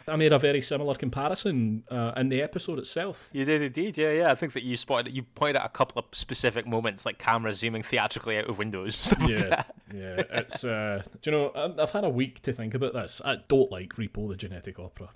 I 0.09 0.17
made 0.17 0.33
a 0.33 0.38
very 0.38 0.62
similar 0.62 0.95
comparison 0.95 1.85
uh, 1.91 2.12
in 2.17 2.29
the 2.29 2.43
episode 2.43 2.79
itself. 2.79 3.29
You 3.33 3.45
did 3.45 3.62
indeed, 3.62 3.97
yeah, 3.99 4.12
yeah. 4.12 4.31
I 4.31 4.35
think 4.35 4.53
that 4.55 4.62
you 4.62 4.77
spotted, 4.77 5.12
you 5.15 5.23
pointed 5.23 5.57
out 5.57 5.67
a 5.67 5.71
couple 5.71 5.99
of 6.00 6.07
specific 6.12 6.67
moments, 6.67 7.05
like 7.07 7.19
cameras 7.19 7.59
zooming 7.59 7.83
theatrically 7.83 8.38
out 8.38 8.47
of 8.49 8.59
windows. 8.59 8.97
Stuff 9.09 9.21
like 9.21 9.31
Yeah, 9.31 9.62
yeah. 9.95 10.23
It's, 10.31 10.65
uh, 10.65 11.03
do 11.23 11.31
you 11.31 11.37
know, 11.37 11.49
I- 11.55 11.83
I've 11.83 11.91
had 11.93 12.05
a 12.05 12.09
week 12.09 12.43
to 12.43 12.53
think 12.53 12.75
about 12.75 12.93
this. 12.95 13.21
I 13.25 13.37
don't 13.49 13.71
like 13.71 13.95
Repo 13.95 14.29
the 14.29 14.37
Genetic 14.37 14.79
Opera. 14.79 15.11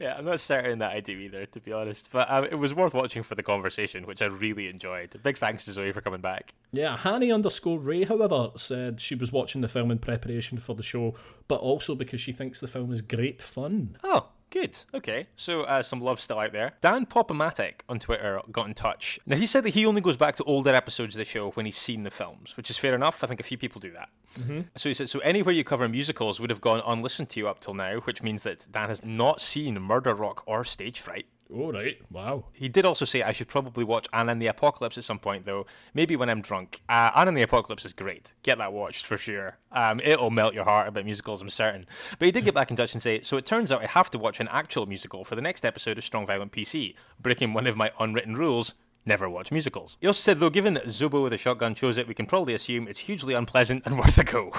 Yeah, 0.00 0.14
I'm 0.18 0.24
not 0.24 0.40
certain 0.40 0.78
that 0.80 0.92
I 0.94 1.00
do 1.00 1.12
either, 1.12 1.46
to 1.46 1.60
be 1.60 1.72
honest. 1.72 2.08
But 2.12 2.30
um, 2.30 2.44
it 2.44 2.56
was 2.58 2.74
worth 2.74 2.94
watching 2.94 3.22
for 3.22 3.34
the 3.34 3.42
conversation, 3.42 4.06
which 4.06 4.22
I 4.22 4.26
really 4.26 4.68
enjoyed. 4.68 5.18
Big 5.22 5.38
thanks 5.38 5.64
to 5.64 5.72
Zoe 5.72 5.92
for 5.92 6.00
coming 6.00 6.20
back. 6.20 6.54
Yeah, 6.72 6.96
Hanny 6.96 7.30
underscore 7.30 7.78
Ray, 7.78 8.04
however, 8.04 8.50
said 8.56 9.00
she 9.00 9.14
was 9.14 9.30
watching 9.30 9.60
the 9.60 9.68
film 9.68 9.90
in 9.90 9.98
preparation 9.98 10.58
for 10.58 10.74
the 10.74 10.82
show, 10.82 11.14
but 11.48 11.56
also 11.60 11.94
because 11.94 12.20
she 12.20 12.32
thinks 12.32 12.60
the 12.60 12.66
film 12.68 12.92
is 12.92 13.02
great 13.02 13.42
fun. 13.42 13.96
Oh, 14.02 14.28
good. 14.52 14.76
Okay, 14.94 15.26
so 15.34 15.62
uh, 15.62 15.82
some 15.82 16.00
love 16.00 16.20
still 16.20 16.38
out 16.38 16.52
there. 16.52 16.74
Dan 16.80 17.06
Popomatic 17.06 17.84
on 17.88 17.98
Twitter 17.98 18.40
got 18.52 18.68
in 18.68 18.74
touch. 18.74 19.18
Now, 19.26 19.36
he 19.36 19.46
said 19.46 19.64
that 19.64 19.70
he 19.70 19.84
only 19.86 20.00
goes 20.00 20.16
back 20.16 20.36
to 20.36 20.44
older 20.44 20.70
episodes 20.70 21.16
of 21.16 21.18
the 21.18 21.24
show 21.24 21.50
when 21.50 21.66
he's 21.66 21.76
seen 21.76 22.04
the 22.04 22.10
films, 22.10 22.56
which 22.56 22.70
is 22.70 22.78
fair 22.78 22.94
enough. 22.94 23.24
I 23.24 23.26
think 23.26 23.40
a 23.40 23.44
few 23.44 23.58
people 23.58 23.80
do 23.80 23.90
that. 23.92 24.10
Mm-hmm. 24.38 24.60
So 24.76 24.88
he 24.88 24.94
said, 24.94 25.10
so 25.10 25.18
anywhere 25.20 25.54
you 25.54 25.64
cover 25.64 25.88
musicals 25.88 26.38
would 26.38 26.50
have 26.50 26.60
gone 26.60 26.82
unlistened 26.86 27.30
to 27.30 27.40
you 27.40 27.48
up 27.48 27.60
till 27.60 27.74
now, 27.74 28.00
which 28.00 28.22
means 28.22 28.42
that 28.44 28.66
Dan 28.70 28.88
has 28.88 29.04
not 29.04 29.40
seen 29.40 29.80
Murder 29.80 30.14
Rock 30.14 30.42
or 30.46 30.64
Stage 30.64 31.00
Fright. 31.00 31.26
Oh, 31.54 31.72
right. 31.72 31.98
Wow. 32.10 32.46
He 32.52 32.68
did 32.68 32.84
also 32.84 33.04
say 33.04 33.22
I 33.22 33.32
should 33.32 33.48
probably 33.48 33.84
watch 33.84 34.08
Anna 34.12 34.32
and 34.32 34.40
the 34.40 34.46
Apocalypse 34.46 34.96
at 34.96 35.04
some 35.04 35.18
point, 35.18 35.44
though. 35.44 35.66
Maybe 35.94 36.16
when 36.16 36.30
I'm 36.30 36.40
drunk. 36.40 36.80
Uh, 36.88 37.10
Anna 37.14 37.28
and 37.28 37.36
the 37.36 37.42
Apocalypse 37.42 37.84
is 37.84 37.92
great. 37.92 38.34
Get 38.42 38.58
that 38.58 38.72
watched 38.72 39.06
for 39.06 39.18
sure. 39.18 39.58
Um, 39.70 40.00
it'll 40.00 40.30
melt 40.30 40.54
your 40.54 40.64
heart 40.64 40.88
about 40.88 41.04
musicals, 41.04 41.42
I'm 41.42 41.50
certain. 41.50 41.86
But 42.18 42.26
he 42.26 42.32
did 42.32 42.44
get 42.44 42.54
back 42.54 42.70
in 42.70 42.76
touch 42.76 42.94
and 42.94 43.02
say, 43.02 43.20
so 43.22 43.36
it 43.36 43.46
turns 43.46 43.70
out 43.70 43.82
I 43.82 43.86
have 43.86 44.10
to 44.10 44.18
watch 44.18 44.40
an 44.40 44.48
actual 44.48 44.86
musical 44.86 45.24
for 45.24 45.34
the 45.34 45.42
next 45.42 45.64
episode 45.64 45.98
of 45.98 46.04
Strong 46.04 46.26
Violent 46.26 46.52
PC, 46.52 46.94
breaking 47.20 47.52
one 47.52 47.66
of 47.66 47.76
my 47.76 47.90
unwritten 48.00 48.34
rules. 48.34 48.74
Never 49.04 49.28
watch 49.28 49.50
musicals. 49.50 49.96
He 50.00 50.06
also 50.06 50.20
said, 50.20 50.38
though, 50.38 50.50
given 50.50 50.74
that 50.74 50.86
Zobo 50.86 51.22
with 51.22 51.32
a 51.32 51.38
shotgun 51.38 51.74
chose 51.74 51.96
it, 51.96 52.06
we 52.06 52.14
can 52.14 52.26
probably 52.26 52.54
assume 52.54 52.86
it's 52.86 53.00
hugely 53.00 53.34
unpleasant 53.34 53.82
and 53.84 53.98
worth 53.98 54.16
a 54.18 54.24
go. 54.24 54.52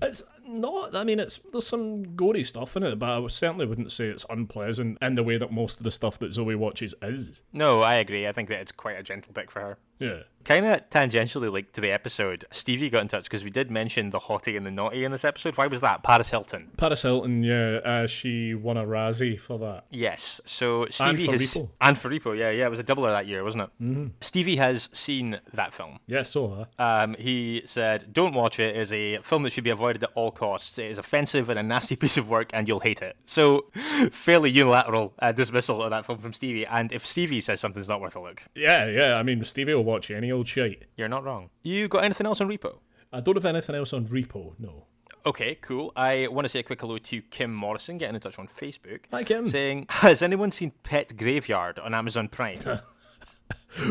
It's 0.00 0.22
not, 0.46 0.94
I 0.94 1.04
mean, 1.04 1.18
it's 1.18 1.40
there's 1.52 1.66
some 1.66 2.16
gory 2.16 2.44
stuff 2.44 2.76
in 2.76 2.82
it, 2.82 2.98
but 2.98 3.08
I 3.08 3.26
certainly 3.28 3.66
wouldn't 3.66 3.92
say 3.92 4.06
it's 4.06 4.24
unpleasant 4.30 4.98
in 5.02 5.14
the 5.14 5.22
way 5.22 5.38
that 5.38 5.52
most 5.52 5.78
of 5.78 5.84
the 5.84 5.90
stuff 5.90 6.18
that 6.20 6.34
Zoe 6.34 6.54
watches 6.54 6.94
is. 7.02 7.42
No, 7.52 7.80
I 7.80 7.96
agree. 7.96 8.26
I 8.26 8.32
think 8.32 8.48
that 8.48 8.60
it's 8.60 8.72
quite 8.72 8.98
a 8.98 9.02
gentle 9.02 9.32
pick 9.32 9.50
for 9.50 9.60
her. 9.60 9.78
Yeah. 9.98 10.22
Kind 10.44 10.64
of 10.64 10.88
tangentially 10.88 11.52
linked 11.52 11.74
to 11.74 11.82
the 11.82 11.90
episode, 11.90 12.46
Stevie 12.50 12.88
got 12.88 13.02
in 13.02 13.08
touch 13.08 13.24
because 13.24 13.44
we 13.44 13.50
did 13.50 13.70
mention 13.70 14.08
the 14.08 14.18
hottie 14.18 14.56
and 14.56 14.64
the 14.64 14.70
Nottie 14.70 15.04
in 15.04 15.12
this 15.12 15.22
episode. 15.24 15.58
Why 15.58 15.66
was 15.66 15.82
that? 15.82 16.02
Paris 16.02 16.30
Hilton. 16.30 16.70
Paris 16.78 17.02
Hilton, 17.02 17.42
yeah, 17.42 17.80
uh, 17.84 18.06
she 18.06 18.54
won 18.54 18.78
a 18.78 18.84
Razzie 18.86 19.38
for 19.38 19.58
that. 19.58 19.84
Yes. 19.90 20.40
So 20.46 20.86
Stevie 20.88 21.26
for 21.26 21.32
has 21.32 21.42
Repo. 21.42 21.68
and 21.82 21.98
for 21.98 22.08
Repo, 22.08 22.38
yeah, 22.38 22.48
yeah, 22.48 22.64
it 22.64 22.70
was 22.70 22.78
a 22.78 22.84
doubler 22.84 23.10
that 23.10 23.26
year, 23.26 23.44
wasn't 23.44 23.64
it? 23.64 23.70
Mm-hmm. 23.82 24.06
Stevie 24.22 24.56
has 24.56 24.88
seen 24.94 25.38
that 25.52 25.74
film. 25.74 25.98
Yeah, 26.06 26.22
so, 26.22 26.66
Um, 26.78 27.14
he 27.18 27.60
said, 27.66 28.10
"Don't 28.10 28.32
watch 28.32 28.58
it. 28.58 28.74
It 28.74 28.80
is 28.80 28.92
a 28.92 29.18
film 29.18 29.42
that 29.42 29.50
should 29.52 29.64
be 29.64 29.70
avoided 29.70 30.02
at 30.04 30.10
all 30.14 30.30
costs. 30.30 30.78
It 30.78 30.90
is 30.90 30.96
offensive 30.96 31.50
and 31.50 31.58
a 31.58 31.62
nasty 31.62 31.96
piece 32.02 32.16
of 32.16 32.30
work, 32.30 32.48
and 32.54 32.66
you'll 32.66 32.80
hate 32.80 33.02
it." 33.02 33.16
So, 33.26 33.66
fairly 34.12 34.50
unilateral 34.50 35.12
uh, 35.18 35.32
dismissal 35.32 35.82
of 35.82 35.90
that 35.90 36.06
film 36.06 36.20
from 36.20 36.32
Stevie. 36.32 36.64
And 36.64 36.90
if 36.90 37.06
Stevie 37.06 37.40
says 37.40 37.60
something's 37.60 37.88
not 37.88 38.00
worth 38.00 38.16
a 38.16 38.20
look, 38.20 38.44
yeah, 38.54 38.86
yeah, 38.86 39.14
I 39.16 39.22
mean, 39.22 39.44
Stevie 39.44 39.74
will 39.74 39.84
watch 39.88 40.10
any 40.10 40.30
old 40.30 40.46
shite. 40.46 40.84
you're 40.96 41.08
not 41.08 41.24
wrong. 41.24 41.50
You 41.62 41.88
got 41.88 42.04
anything 42.04 42.26
else 42.26 42.40
on 42.40 42.48
Repo? 42.48 42.78
I 43.12 43.20
don't 43.20 43.36
have 43.36 43.44
anything 43.46 43.74
else 43.74 43.92
on 43.92 44.06
Repo, 44.06 44.52
no. 44.58 44.84
Okay, 45.24 45.56
cool. 45.56 45.92
I 45.96 46.28
want 46.28 46.44
to 46.44 46.48
say 46.48 46.60
a 46.60 46.62
quick 46.62 46.80
hello 46.80 46.98
to 46.98 47.22
Kim 47.22 47.52
Morrison, 47.54 47.98
getting 47.98 48.14
in 48.14 48.20
touch 48.20 48.38
on 48.38 48.46
Facebook. 48.48 49.00
Hi, 49.10 49.24
Kim. 49.24 49.46
Saying, 49.46 49.86
has 49.88 50.22
anyone 50.22 50.50
seen 50.50 50.72
Pet 50.82 51.16
Graveyard 51.16 51.78
on 51.78 51.94
Amazon 51.94 52.28
Prime? 52.28 52.60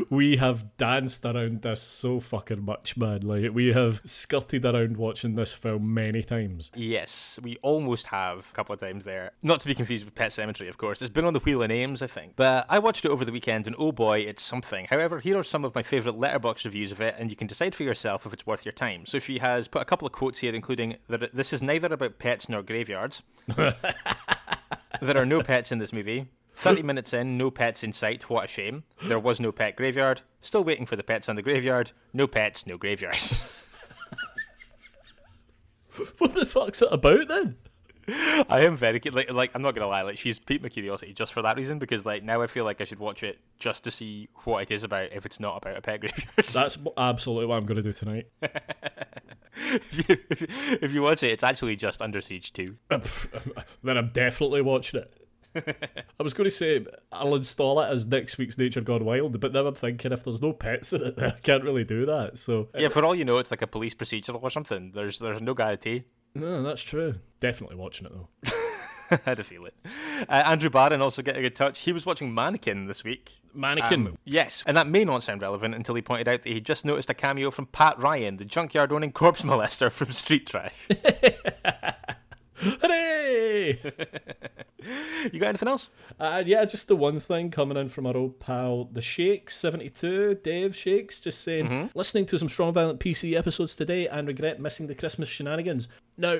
We 0.09 0.37
have 0.37 0.75
danced 0.77 1.23
around 1.25 1.61
this 1.61 1.81
so 1.81 2.19
fucking 2.19 2.63
much, 2.63 2.97
man. 2.97 3.21
Like, 3.21 3.53
we 3.53 3.73
have 3.73 4.01
skirted 4.05 4.65
around 4.65 4.97
watching 4.97 5.35
this 5.35 5.53
film 5.53 5.93
many 5.93 6.23
times. 6.23 6.71
yes, 6.75 7.39
we 7.43 7.57
almost 7.61 8.07
have 8.07 8.49
a 8.51 8.55
couple 8.55 8.73
of 8.73 8.79
times 8.79 9.05
there. 9.05 9.31
Not 9.43 9.59
to 9.61 9.67
be 9.67 9.75
confused 9.75 10.05
with 10.05 10.15
Pet 10.15 10.31
Sematary, 10.31 10.69
of 10.69 10.77
course. 10.77 11.01
It's 11.01 11.11
been 11.11 11.25
on 11.25 11.33
the 11.33 11.39
Wheel 11.39 11.61
of 11.63 11.69
Names, 11.69 12.01
I 12.01 12.07
think. 12.07 12.33
But 12.35 12.65
I 12.69 12.79
watched 12.79 13.05
it 13.05 13.09
over 13.09 13.23
the 13.23 13.31
weekend, 13.31 13.67
and 13.67 13.75
oh 13.77 13.91
boy, 13.91 14.19
it's 14.19 14.43
something. 14.43 14.85
However, 14.89 15.19
here 15.19 15.37
are 15.37 15.43
some 15.43 15.63
of 15.63 15.75
my 15.75 15.83
favourite 15.83 16.17
Letterboxd 16.17 16.65
reviews 16.65 16.91
of 16.91 17.01
it, 17.01 17.15
and 17.17 17.29
you 17.29 17.35
can 17.35 17.47
decide 17.47 17.75
for 17.75 17.83
yourself 17.83 18.25
if 18.25 18.33
it's 18.33 18.47
worth 18.47 18.65
your 18.65 18.73
time. 18.73 19.05
So 19.05 19.19
she 19.19 19.39
has 19.39 19.67
put 19.67 19.81
a 19.81 19.85
couple 19.85 20.05
of 20.05 20.11
quotes 20.11 20.39
here, 20.39 20.53
including 20.55 20.97
that 21.07 21.35
this 21.35 21.53
is 21.53 21.61
neither 21.61 21.87
about 21.93 22.19
pets 22.19 22.49
nor 22.49 22.63
graveyards. 22.63 23.21
there 23.55 23.75
are 25.03 25.25
no 25.25 25.41
pets 25.41 25.71
in 25.71 25.79
this 25.79 25.93
movie. 25.93 26.27
30 26.57 26.81
minutes 26.81 27.13
in, 27.13 27.37
no 27.37 27.51
pets 27.51 27.83
in 27.83 27.93
sight. 27.93 28.29
What 28.29 28.45
a 28.45 28.47
shame. 28.47 28.83
There 29.03 29.19
was 29.19 29.39
no 29.39 29.51
pet 29.51 29.75
graveyard. 29.75 30.21
Still 30.41 30.63
waiting 30.63 30.87
for 30.87 30.95
the 30.95 31.03
pets 31.03 31.29
on 31.29 31.35
the 31.35 31.43
graveyard. 31.43 31.91
No 32.13 32.25
pets, 32.27 32.65
no 32.65 32.77
graveyards. 32.77 33.43
What 36.17 36.33
the 36.33 36.45
fuck's 36.45 36.81
it 36.81 36.89
about 36.91 37.27
then? 37.27 37.57
I 38.49 38.61
am 38.61 38.77
very 38.77 39.01
like 39.11 39.31
like 39.31 39.51
I'm 39.53 39.61
not 39.61 39.75
gonna 39.75 39.87
lie, 39.87 40.03
like 40.03 40.17
she's 40.17 40.39
piqued 40.39 40.63
my 40.63 40.69
curiosity 40.69 41.11
just 41.11 41.33
for 41.33 41.41
that 41.41 41.57
reason 41.57 41.77
because 41.77 42.05
like 42.05 42.23
now 42.23 42.41
I 42.41 42.47
feel 42.47 42.63
like 42.63 42.79
I 42.79 42.85
should 42.85 42.99
watch 42.99 43.21
it 43.21 43.39
just 43.59 43.83
to 43.83 43.91
see 43.91 44.29
what 44.45 44.61
it 44.61 44.71
is 44.71 44.85
about 44.85 45.11
if 45.11 45.25
it's 45.25 45.39
not 45.39 45.57
about 45.57 45.77
a 45.77 45.81
pet 45.81 46.01
graveyard. 46.01 46.29
That's 46.37 46.77
absolutely 46.95 47.47
what 47.47 47.55
I'm 47.55 47.65
going 47.65 47.77
to 47.77 47.83
do 47.83 47.91
tonight. 47.91 48.27
if, 48.41 50.09
you, 50.09 50.17
if, 50.29 50.41
you, 50.41 50.47
if 50.81 50.93
you 50.93 51.01
watch 51.01 51.23
it, 51.23 51.31
it's 51.31 51.43
actually 51.43 51.75
just 51.75 52.01
Under 52.01 52.21
Siege 52.21 52.53
2. 52.53 52.77
then 53.83 53.97
I'm 53.97 54.09
definitely 54.09 54.61
watching 54.61 55.01
it. 55.01 55.26
I 55.55 56.23
was 56.23 56.33
going 56.33 56.45
to 56.49 56.55
say 56.55 56.85
I'll 57.11 57.35
install 57.35 57.79
it 57.81 57.87
as 57.87 58.05
next 58.05 58.37
week's 58.37 58.57
Nature 58.57 58.81
Gone 58.81 59.05
Wild, 59.05 59.39
but 59.39 59.53
then 59.53 59.65
I'm 59.65 59.75
thinking 59.75 60.11
if 60.11 60.23
there's 60.23 60.41
no 60.41 60.53
pets 60.53 60.93
in 60.93 61.01
it, 61.01 61.15
I 61.17 61.31
can't 61.31 61.63
really 61.63 61.83
do 61.83 62.05
that. 62.05 62.37
So 62.37 62.69
Yeah, 62.77 62.89
for 62.89 63.03
all 63.03 63.15
you 63.15 63.25
know, 63.25 63.37
it's 63.37 63.51
like 63.51 63.61
a 63.61 63.67
police 63.67 63.93
procedural 63.95 64.41
or 64.43 64.49
something. 64.49 64.91
There's 64.93 65.19
there's 65.19 65.41
no 65.41 65.53
guarantee. 65.53 66.03
no, 66.35 66.61
that's 66.63 66.81
true. 66.83 67.15
Definitely 67.39 67.77
watching 67.77 68.05
it 68.07 68.13
though. 68.13 68.29
I 69.09 69.19
had 69.23 69.37
to 69.37 69.43
feel 69.45 69.65
it. 69.65 69.73
Uh, 70.27 70.43
Andrew 70.45 70.69
Barron 70.69 71.01
also 71.01 71.21
getting 71.21 71.45
in 71.45 71.53
touch. 71.53 71.79
He 71.79 71.93
was 71.93 72.05
watching 72.05 72.33
Mannequin 72.33 72.87
this 72.87 73.05
week. 73.05 73.31
Mannequin. 73.53 74.05
Um, 74.07 74.17
yes, 74.25 74.65
and 74.67 74.75
that 74.75 74.85
may 74.87 75.05
not 75.05 75.23
sound 75.23 75.41
relevant 75.41 75.75
until 75.75 75.95
he 75.95 76.01
pointed 76.01 76.27
out 76.27 76.43
that 76.43 76.49
he 76.51 76.59
just 76.59 76.83
noticed 76.83 77.09
a 77.09 77.13
cameo 77.13 77.49
from 77.49 77.67
Pat 77.67 77.97
Ryan, 77.97 78.35
the 78.35 78.43
junkyard 78.43 78.91
owning 78.91 79.13
corpse 79.13 79.43
molester 79.43 79.89
from 79.89 80.11
Street 80.11 80.45
Trash. 80.45 80.73
Hooray! 82.55 83.79
you 85.31 85.39
got 85.39 85.49
anything 85.49 85.67
else? 85.67 85.89
uh, 86.19 86.43
yeah, 86.45 86.63
just 86.65 86.87
the 86.87 86.95
one 86.95 87.19
thing 87.19 87.51
coming 87.51 87.77
in 87.77 87.89
from 87.89 88.05
our 88.07 88.15
old 88.15 88.39
pal, 88.39 88.85
the 88.91 89.01
Shakes 89.01 89.55
seventy 89.55 89.89
two, 89.89 90.35
Dave 90.43 90.75
Shakes, 90.75 91.19
just 91.19 91.41
saying, 91.41 91.65
Mm-hmm. 91.67 91.97
listening 91.97 92.25
to 92.27 92.37
some 92.39 92.49
strong 92.49 92.73
violent 92.73 92.99
PC 92.99 93.35
episodes 93.37 93.75
today 93.75 94.07
and 94.07 94.27
regret 94.27 94.59
missing 94.59 94.87
the 94.87 94.95
Christmas 94.95 95.29
shenanigans. 95.29 95.87
Now, 96.17 96.39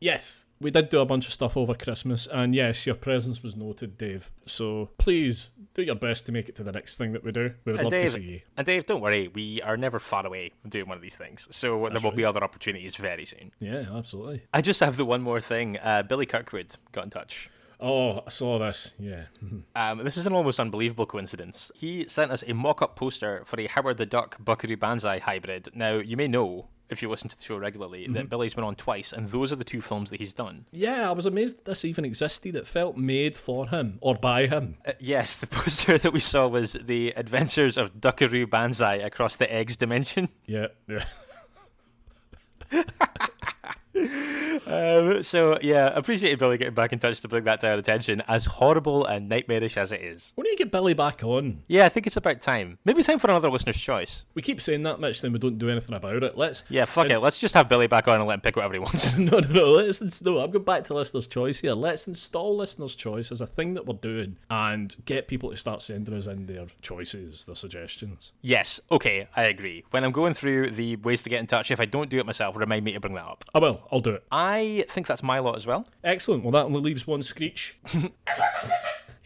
Yes, 0.00 0.44
we 0.60 0.70
did 0.70 0.90
do 0.90 1.00
a 1.00 1.06
bunch 1.06 1.26
of 1.26 1.32
stuff 1.32 1.56
over 1.56 1.72
Christmas, 1.72 2.26
and 2.26 2.54
yes, 2.54 2.84
your 2.84 2.94
presence 2.96 3.42
was 3.42 3.56
noted, 3.56 3.96
Dave. 3.96 4.30
So 4.46 4.90
please 4.98 5.48
do 5.72 5.82
your 5.82 5.94
best 5.94 6.26
to 6.26 6.32
make 6.32 6.48
it 6.48 6.56
to 6.56 6.62
the 6.62 6.72
next 6.72 6.96
thing 6.96 7.12
that 7.12 7.24
we 7.24 7.32
do. 7.32 7.52
We 7.64 7.72
would 7.72 7.80
And 7.80 7.86
love 7.86 7.92
Dave, 7.92 8.10
to 8.12 8.18
see 8.18 8.22
you. 8.24 8.40
and 8.58 8.66
Dave, 8.66 8.84
don't 8.84 9.00
worry, 9.00 9.28
we 9.28 9.62
are 9.62 9.78
never 9.78 9.98
far 9.98 10.26
away 10.26 10.50
from 10.60 10.68
doing 10.70 10.88
one 10.88 10.96
of 10.96 11.02
these 11.02 11.16
things. 11.16 11.48
So 11.52 11.88
there 11.90 12.00
will 12.00 12.10
be 12.12 12.24
other 12.24 12.44
opportunities 12.44 12.96
very 12.96 13.24
soon. 13.24 13.52
Yeah, 13.60 13.84
absolutely. 13.94 14.42
I 14.52 14.60
just 14.60 14.80
have 14.80 14.96
the 14.98 15.06
one 15.06 15.22
more 15.22 15.40
thing. 15.40 15.78
Uh, 15.82 16.02
Billy 16.02 16.26
Kirkwood 16.26 16.76
got 16.92 17.04
in 17.04 17.10
touch. 17.10 17.48
Oh, 17.84 18.22
I 18.26 18.30
saw 18.30 18.58
this. 18.58 18.94
Yeah. 18.98 19.24
Um, 19.76 20.04
this 20.04 20.16
is 20.16 20.26
an 20.26 20.32
almost 20.32 20.60
unbelievable 20.60 21.04
coincidence. 21.04 21.72
He 21.74 22.06
sent 22.08 22.30
us 22.30 22.44
a 22.46 22.54
mock 22.54 22.80
up 22.80 22.94
poster 22.94 23.42
for 23.44 23.60
a 23.60 23.66
Howard 23.66 23.96
the 23.96 24.06
Duck 24.06 24.36
Buckaroo 24.42 24.76
Banzai 24.76 25.18
hybrid. 25.18 25.68
Now, 25.74 25.94
you 25.96 26.16
may 26.16 26.28
know, 26.28 26.68
if 26.88 27.02
you 27.02 27.10
listen 27.10 27.28
to 27.28 27.36
the 27.36 27.42
show 27.42 27.56
regularly, 27.58 28.06
that 28.08 28.30
Billy's 28.30 28.54
been 28.54 28.62
on 28.62 28.76
twice, 28.76 29.12
and 29.12 29.26
those 29.26 29.52
are 29.52 29.56
the 29.56 29.64
two 29.64 29.80
films 29.80 30.10
that 30.10 30.20
he's 30.20 30.32
done. 30.32 30.66
Yeah, 30.70 31.08
I 31.08 31.12
was 31.12 31.26
amazed 31.26 31.56
that 31.56 31.64
this 31.64 31.84
even 31.84 32.04
existed. 32.04 32.54
It 32.54 32.68
felt 32.68 32.96
made 32.96 33.34
for 33.34 33.66
him 33.68 33.98
or 34.00 34.14
by 34.14 34.46
him. 34.46 34.76
Uh, 34.86 34.92
yes, 35.00 35.34
the 35.34 35.46
poster 35.48 35.98
that 35.98 36.12
we 36.12 36.20
saw 36.20 36.46
was 36.46 36.74
The 36.74 37.12
Adventures 37.16 37.76
of 37.76 38.00
Duckaroo 38.00 38.46
Banzai 38.48 38.94
Across 38.96 39.38
the 39.38 39.52
Eggs 39.52 39.76
Dimension. 39.76 40.28
Yeah, 40.46 40.68
yeah. 40.88 41.04
Um, 44.66 45.22
so, 45.22 45.58
yeah, 45.62 45.90
appreciated 45.94 46.38
Billy 46.38 46.58
getting 46.58 46.74
back 46.74 46.92
in 46.92 46.98
touch 46.98 47.20
to 47.20 47.28
bring 47.28 47.44
that 47.44 47.60
to 47.60 47.68
our 47.70 47.74
attention, 47.76 48.22
as 48.28 48.46
horrible 48.46 49.04
and 49.04 49.28
nightmarish 49.28 49.76
as 49.76 49.92
it 49.92 50.00
is. 50.00 50.32
When 50.36 50.44
do 50.44 50.50
you 50.50 50.56
get 50.56 50.70
Billy 50.70 50.94
back 50.94 51.22
on? 51.22 51.62
Yeah, 51.68 51.84
I 51.84 51.88
think 51.88 52.06
it's 52.06 52.16
about 52.16 52.40
time. 52.40 52.78
Maybe 52.84 53.02
time 53.02 53.18
for 53.18 53.28
another 53.28 53.50
listener's 53.50 53.80
choice. 53.80 54.26
We 54.34 54.42
keep 54.42 54.60
saying 54.60 54.82
that, 54.84 55.00
Mitch, 55.00 55.20
then 55.20 55.32
we 55.32 55.38
don't 55.38 55.58
do 55.58 55.70
anything 55.70 55.94
about 55.94 56.22
it. 56.22 56.36
Let's. 56.36 56.64
Yeah, 56.68 56.84
fuck 56.84 57.10
it. 57.10 57.18
Let's 57.18 57.38
just 57.38 57.54
have 57.54 57.68
Billy 57.68 57.86
back 57.86 58.08
on 58.08 58.20
and 58.20 58.28
let 58.28 58.34
him 58.34 58.40
pick 58.40 58.56
whatever 58.56 58.74
he 58.74 58.80
wants. 58.80 59.14
No, 59.24 59.38
no, 59.38 59.48
no. 59.48 59.70
Let's 59.72 60.02
ins- 60.02 60.22
no. 60.22 60.38
I'm 60.38 60.50
going 60.50 60.64
back 60.64 60.84
to 60.84 60.94
listener's 60.94 61.26
choice 61.26 61.60
here. 61.60 61.72
Let's 61.72 62.06
install 62.06 62.56
listener's 62.56 62.94
choice 62.94 63.32
as 63.32 63.40
a 63.40 63.46
thing 63.46 63.74
that 63.74 63.86
we're 63.86 63.94
doing 63.94 64.36
and 64.50 64.94
get 65.06 65.28
people 65.28 65.50
to 65.50 65.56
start 65.56 65.82
sending 65.82 66.14
us 66.14 66.26
in 66.26 66.46
their 66.46 66.66
choices, 66.82 67.44
their 67.44 67.54
suggestions. 67.54 68.32
Yes, 68.42 68.80
okay, 68.90 69.28
I 69.34 69.44
agree. 69.44 69.84
When 69.90 70.04
I'm 70.04 70.12
going 70.12 70.34
through 70.34 70.70
the 70.72 70.96
ways 70.96 71.22
to 71.22 71.30
get 71.30 71.40
in 71.40 71.46
touch, 71.46 71.70
if 71.70 71.80
I 71.80 71.86
don't 71.86 72.10
do 72.10 72.18
it 72.18 72.26
myself, 72.26 72.56
remind 72.56 72.84
me 72.84 72.92
to 72.92 73.00
bring 73.00 73.14
that 73.14 73.24
up. 73.24 73.44
I 73.54 73.60
will. 73.60 73.83
I'll 73.92 74.00
do 74.00 74.10
it. 74.10 74.24
I 74.30 74.84
think 74.88 75.06
that's 75.06 75.22
my 75.22 75.38
lot 75.38 75.56
as 75.56 75.66
well. 75.66 75.86
Excellent. 76.02 76.42
Well, 76.42 76.52
that 76.52 76.64
only 76.64 76.80
leaves 76.80 77.06
one 77.06 77.22
screech. 77.22 77.78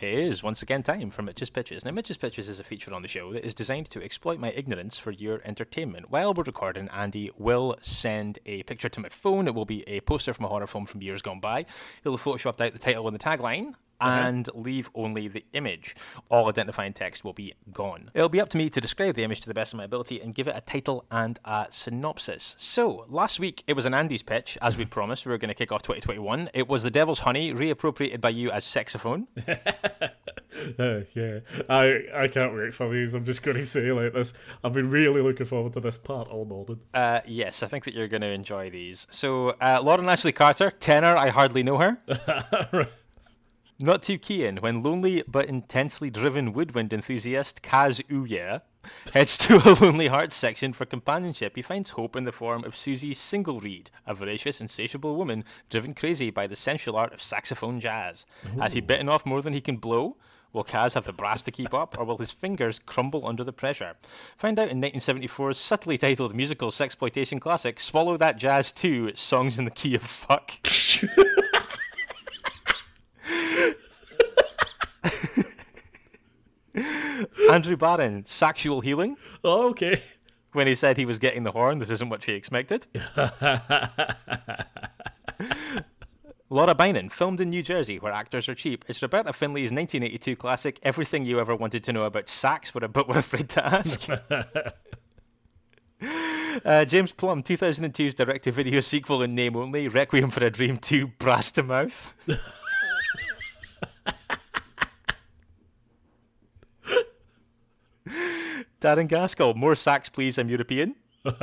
It 0.01 0.15
is 0.15 0.45
once 0.45 0.63
again 0.63 0.85
time 0.85 1.11
for 1.11 1.23
Mitch's 1.23 1.51
Pitches. 1.51 1.85
Now, 1.85 1.91
Mitch's 1.91 2.17
Pitches 2.17 2.49
is 2.49 2.61
a 2.61 2.65
feature 2.65 2.95
on 2.95 3.03
the 3.03 3.09
show 3.09 3.33
that 3.33 3.45
is 3.45 3.53
designed 3.53 3.91
to 3.91 4.01
exploit 4.01 4.39
my 4.39 4.51
ignorance 4.53 4.97
for 4.97 5.11
your 5.11 5.41
entertainment. 5.45 6.09
While 6.09 6.35
we're 6.35 6.45
recording, 6.45 6.89
Andy 6.91 7.33
will 7.37 7.77
send 7.81 8.39
a 8.47 8.63
picture 8.63 8.89
to 8.89 9.01
my 9.01 9.09
phone. 9.09 9.49
It 9.49 9.57
will 9.57 9.65
be 9.65 9.83
a 9.89 9.99
poster 10.01 10.33
from 10.33 10.45
a 10.45 10.49
horror 10.49 10.69
film 10.69 10.87
from 10.87 11.03
years 11.03 11.21
gone 11.21 11.41
by. 11.41 11.67
He'll 12.05 12.13
have 12.13 12.23
photoshopped 12.23 12.65
out 12.65 12.75
the 12.75 12.79
title 12.79 13.09
and 13.09 13.15
the 13.15 13.19
tagline. 13.19 13.75
And 14.01 14.49
leave 14.55 14.91
only 14.95 15.29
the 15.29 15.45
image. 15.53 15.97
All 16.31 16.49
identifying 16.49 16.93
text 16.93 17.25
will 17.25 17.33
be 17.33 17.55
gone. 17.73 18.11
It'll 18.15 18.29
be 18.29 18.41
up 18.41 18.49
to 18.51 18.59
me 18.59 18.71
to 18.71 18.81
describe 18.81 19.15
the 19.15 19.25
image 19.25 19.41
to 19.41 19.49
the 19.49 19.55
best 19.55 19.73
of 19.73 19.79
my 19.79 19.85
ability 19.85 20.21
and 20.21 20.35
give 20.35 20.49
it 20.49 20.57
a 20.57 20.61
title 20.61 21.05
and 21.11 21.39
a 21.45 21.67
synopsis. 21.71 22.55
So, 22.59 23.07
last 23.09 23.41
week 23.41 23.65
it 23.67 23.75
was 23.75 23.87
an 23.87 23.95
Andy's 23.95 24.23
pitch, 24.23 24.57
as 24.63 24.77
we 24.77 24.85
promised. 24.85 25.27
We 25.27 25.33
were 25.33 25.39
going 25.39 25.49
to 25.49 25.55
kick 25.55 25.73
off 25.73 25.83
2021. 25.83 26.51
It 26.55 26.69
was 26.69 26.83
The 26.83 26.91
Devil's 26.91 27.21
Honey, 27.21 27.53
reappropriated 27.53 28.21
by 28.21 28.31
you 28.31 28.51
as 28.51 28.65
saxophone. 28.65 29.27
Uh, 30.79 31.01
yeah, 31.15 31.41
I 31.69 32.05
I 32.15 32.29
can't 32.29 32.55
wait 32.55 32.75
for 32.75 32.93
these. 32.93 33.15
I'm 33.15 33.25
just 33.25 33.43
going 33.43 33.57
to 33.57 33.65
say 33.65 33.93
like 33.93 34.13
this. 34.13 34.33
I've 34.63 34.73
been 34.73 34.91
really 34.91 35.21
looking 35.21 35.47
forward 35.47 35.73
to 35.75 35.81
this 35.81 35.99
part 35.99 36.29
all 36.29 36.45
morning. 36.45 36.81
Uh, 36.95 37.21
yes, 37.27 37.63
I 37.63 37.67
think 37.67 37.85
that 37.85 37.95
you're 37.95 38.09
going 38.09 38.23
to 38.23 38.29
enjoy 38.29 38.71
these. 38.71 39.07
So, 39.11 39.51
uh, 39.61 39.81
Lauren 39.83 40.09
Ashley 40.09 40.33
Carter, 40.33 40.71
tenor, 40.71 41.17
I 41.17 41.29
hardly 41.29 41.63
know 41.63 41.79
her. 41.79 41.99
Not 43.81 44.03
too 44.03 44.19
keen 44.19 44.57
when 44.57 44.83
lonely 44.83 45.23
but 45.29 45.47
intensely 45.47 46.11
driven 46.11 46.53
woodwind 46.53 46.93
enthusiast 46.93 47.63
Kaz 47.63 48.03
Ouya 48.09 48.63
heads 49.13 49.39
to 49.39 49.59
a 49.65 49.79
Lonely 49.81 50.09
Hearts 50.09 50.35
section 50.35 50.73
for 50.73 50.85
companionship. 50.85 51.55
He 51.55 51.63
finds 51.63 51.91
hope 51.91 52.17
in 52.17 52.25
the 52.25 52.33
form 52.33 52.65
of 52.65 52.77
Susie 52.77 53.15
Singlereed, 53.15 53.91
a 54.05 54.15
voracious, 54.15 54.61
insatiable 54.61 55.15
woman 55.15 55.45
driven 55.71 55.95
crazy 55.95 56.29
by 56.31 56.49
the 56.49 56.57
sensual 56.57 56.97
art 56.97 57.13
of 57.13 57.23
saxophone 57.23 57.79
jazz. 57.79 58.27
Has 58.59 58.73
he 58.73 58.81
bitten 58.81 59.09
off 59.09 59.25
more 59.25 59.43
than 59.43 59.53
he 59.53 59.61
can 59.61 59.77
blow? 59.77 60.17
Will 60.53 60.65
Kaz 60.65 60.95
have 60.95 61.05
the 61.05 61.13
brass 61.13 61.43
to 61.43 61.53
keep 61.53 61.73
up, 61.73 61.97
or 61.97 62.05
will 62.05 62.19
his 62.19 62.33
fingers 62.33 62.81
crumble 62.81 63.29
under 63.29 63.45
the 63.45 63.53
pressure? 63.53 63.95
Find 64.37 64.59
out 64.59 64.71
in 64.71 64.81
1974's 64.81 65.57
subtly 65.57 65.99
titled 65.99 66.35
musical 66.35 66.71
sexploitation 66.71 67.41
classic, 67.41 67.79
Swallow 67.79 68.17
That 68.17 68.39
Jazz 68.39 68.73
2 68.73 69.15
Songs 69.15 69.57
in 69.57 69.67
the 69.67 69.71
Key 69.71 69.95
of 69.95 70.03
Fuck. 70.03 70.55
Andrew 77.51 77.77
Barron, 77.77 78.25
Sexual 78.25 78.81
Healing. 78.81 79.17
Oh, 79.43 79.71
okay. 79.71 80.03
When 80.53 80.67
he 80.67 80.75
said 80.75 80.97
he 80.97 81.05
was 81.05 81.19
getting 81.19 81.43
the 81.43 81.53
horn, 81.53 81.79
this 81.79 81.91
isn't 81.91 82.09
what 82.09 82.23
she 82.23 82.33
expected. 82.33 82.87
Laura 86.51 86.75
Bynon, 86.75 87.13
filmed 87.13 87.43
in 87.43 87.51
New 87.51 87.63
Jersey, 87.63 87.99
where 87.99 88.13
actors 88.13 88.49
are 88.49 88.55
cheap. 88.55 88.83
It's 88.89 89.03
Roberta 89.03 89.31
Findlay's 89.31 89.71
1982 89.71 90.37
classic, 90.37 90.79
Everything 90.83 91.27
You 91.27 91.39
Ever 91.41 91.55
Wanted 91.55 91.85
to 91.85 91.93
Know 91.93 92.05
About 92.05 92.31
Sax, 92.31 92.71
but 92.71 92.91
but 92.93 93.07
were 93.09 93.19
afraid 93.19 93.49
to 93.51 93.65
ask. 93.65 94.09
Uh, 96.65 96.85
James 96.85 97.13
Plum, 97.13 97.43
2002's 97.43 98.15
direct-to-video 98.15 98.81
sequel 98.81 99.23
in 99.23 99.35
name 99.35 99.57
only, 99.57 99.89
Requiem 99.89 100.31
for 100.31 100.45
a 100.45 100.51
Dream 100.51 100.77
2, 100.77 101.07
Brass 101.19 101.51
to 101.53 101.63
Mouth. 101.63 102.15
Darren 108.81 109.09
Gaskell, 109.09 109.55
more 109.55 109.75
sax 109.75 110.09
please, 110.09 110.39
I'm 110.39 110.49
European. 110.49 110.95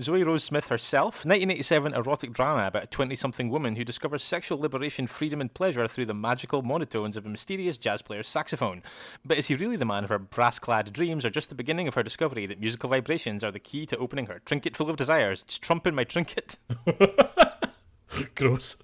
Zoe 0.00 0.22
Rose 0.24 0.44
Smith 0.44 0.68
herself, 0.68 1.24
1987 1.24 1.92
erotic 1.94 2.32
drama 2.32 2.66
about 2.66 2.84
a 2.84 2.86
20 2.88 3.16
something 3.16 3.50
woman 3.50 3.74
who 3.74 3.84
discovers 3.84 4.22
sexual 4.22 4.58
liberation, 4.58 5.08
freedom, 5.08 5.40
and 5.40 5.52
pleasure 5.52 5.86
through 5.88 6.06
the 6.06 6.14
magical 6.14 6.62
monotones 6.62 7.16
of 7.16 7.26
a 7.26 7.28
mysterious 7.28 7.78
jazz 7.78 8.00
player's 8.02 8.28
saxophone. 8.28 8.82
But 9.24 9.38
is 9.38 9.48
he 9.48 9.56
really 9.56 9.76
the 9.76 9.84
man 9.84 10.04
of 10.04 10.10
her 10.10 10.18
brass 10.18 10.60
clad 10.60 10.92
dreams, 10.92 11.24
or 11.24 11.30
just 11.30 11.48
the 11.48 11.54
beginning 11.56 11.88
of 11.88 11.94
her 11.94 12.02
discovery 12.04 12.46
that 12.46 12.60
musical 12.60 12.90
vibrations 12.90 13.42
are 13.42 13.52
the 13.52 13.58
key 13.58 13.86
to 13.86 13.98
opening 13.98 14.26
her 14.26 14.40
trinket 14.44 14.76
full 14.76 14.90
of 14.90 14.96
desires? 14.96 15.42
It's 15.42 15.58
trumping 15.58 15.94
my 15.94 16.04
trinket. 16.04 16.58
Gross. 18.36 18.76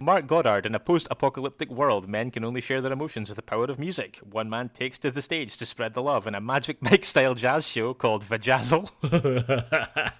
Mark 0.00 0.26
Goddard, 0.26 0.66
in 0.66 0.74
a 0.74 0.80
post 0.80 1.06
apocalyptic 1.10 1.70
world, 1.70 2.08
men 2.08 2.30
can 2.30 2.44
only 2.44 2.60
share 2.60 2.80
their 2.80 2.92
emotions 2.92 3.28
with 3.28 3.36
the 3.36 3.42
power 3.42 3.64
of 3.64 3.78
music. 3.78 4.18
One 4.18 4.48
man 4.48 4.70
takes 4.70 4.98
to 5.00 5.10
the 5.10 5.22
stage 5.22 5.56
to 5.58 5.66
spread 5.66 5.94
the 5.94 6.02
love 6.02 6.26
in 6.26 6.34
a 6.34 6.40
Magic 6.40 6.82
Mike 6.82 7.04
style 7.04 7.34
jazz 7.34 7.68
show 7.68 7.94
called 7.94 8.24
Vajazzle. 8.24 8.90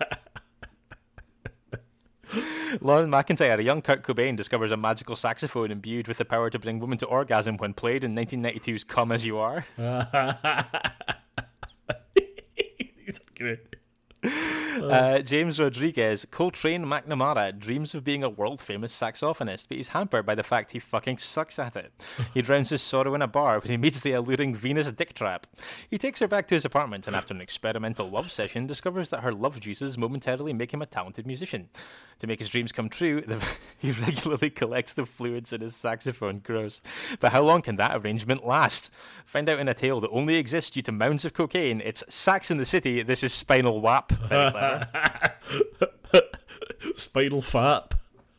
Lauren 2.80 3.10
McIntyre, 3.10 3.58
a 3.58 3.62
young 3.62 3.80
Kurt 3.80 4.02
Cobain, 4.02 4.36
discovers 4.36 4.72
a 4.72 4.76
magical 4.76 5.16
saxophone 5.16 5.70
imbued 5.70 6.08
with 6.08 6.18
the 6.18 6.24
power 6.24 6.50
to 6.50 6.58
bring 6.58 6.80
women 6.80 6.98
to 6.98 7.06
orgasm 7.06 7.56
when 7.56 7.72
played 7.72 8.04
in 8.04 8.14
1992's 8.14 8.84
Come 8.84 9.12
As 9.12 9.24
You 9.24 9.38
Are. 9.38 9.66
Great. 14.80 14.92
Uh, 14.92 15.22
James 15.22 15.60
Rodriguez, 15.60 16.26
Coltrane 16.30 16.84
McNamara, 16.84 17.58
dreams 17.58 17.94
of 17.94 18.04
being 18.04 18.22
a 18.22 18.28
world 18.28 18.60
famous 18.60 18.98
saxophonist, 18.98 19.66
but 19.68 19.76
he's 19.76 19.88
hampered 19.88 20.26
by 20.26 20.34
the 20.34 20.42
fact 20.42 20.72
he 20.72 20.78
fucking 20.78 21.18
sucks 21.18 21.58
at 21.58 21.76
it. 21.76 21.92
He 22.34 22.42
drowns 22.42 22.70
his 22.70 22.82
sorrow 22.82 23.14
in 23.14 23.22
a 23.22 23.26
bar 23.26 23.58
when 23.58 23.70
he 23.70 23.76
meets 23.76 24.00
the 24.00 24.12
alluring 24.12 24.54
Venus 24.54 24.90
Dick 24.92 25.14
Trap. 25.14 25.46
He 25.88 25.98
takes 25.98 26.20
her 26.20 26.28
back 26.28 26.46
to 26.48 26.54
his 26.54 26.64
apartment 26.64 27.06
and, 27.06 27.16
after 27.16 27.34
an 27.34 27.40
experimental 27.40 28.08
love 28.08 28.30
session, 28.30 28.66
discovers 28.66 29.08
that 29.10 29.20
her 29.20 29.32
love 29.32 29.60
juices 29.60 29.98
momentarily 29.98 30.52
make 30.52 30.72
him 30.72 30.82
a 30.82 30.86
talented 30.86 31.26
musician. 31.26 31.68
To 32.20 32.26
make 32.26 32.38
his 32.38 32.48
dreams 32.48 32.72
come 32.72 32.88
true, 32.88 33.20
the, 33.20 33.44
he 33.78 33.92
regularly 33.92 34.48
collects 34.48 34.94
the 34.94 35.04
fluids 35.04 35.52
in 35.52 35.60
his 35.60 35.76
saxophone. 35.76 36.38
Gross. 36.38 36.80
But 37.20 37.32
how 37.32 37.42
long 37.42 37.60
can 37.62 37.76
that 37.76 37.94
arrangement 37.94 38.46
last? 38.46 38.90
Find 39.26 39.48
out 39.48 39.58
in 39.58 39.68
a 39.68 39.74
tale 39.74 40.00
that 40.00 40.10
only 40.10 40.36
exists 40.36 40.70
due 40.70 40.82
to 40.82 40.92
mounds 40.92 41.24
of 41.26 41.34
cocaine. 41.34 41.82
It's 41.84 42.02
Sax 42.08 42.50
in 42.50 42.56
the 42.56 42.64
City. 42.64 43.02
This 43.02 43.22
is 43.22 43.34
Spinal 43.34 43.80
Wap. 43.82 44.12
Very 44.12 44.50
clever. 44.50 44.88
Spinal 46.96 47.42
fap. 47.42 47.92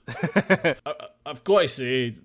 I, 0.86 0.94
I've 1.26 1.44
got 1.44 1.62
to 1.62 1.68
say, 1.68 2.16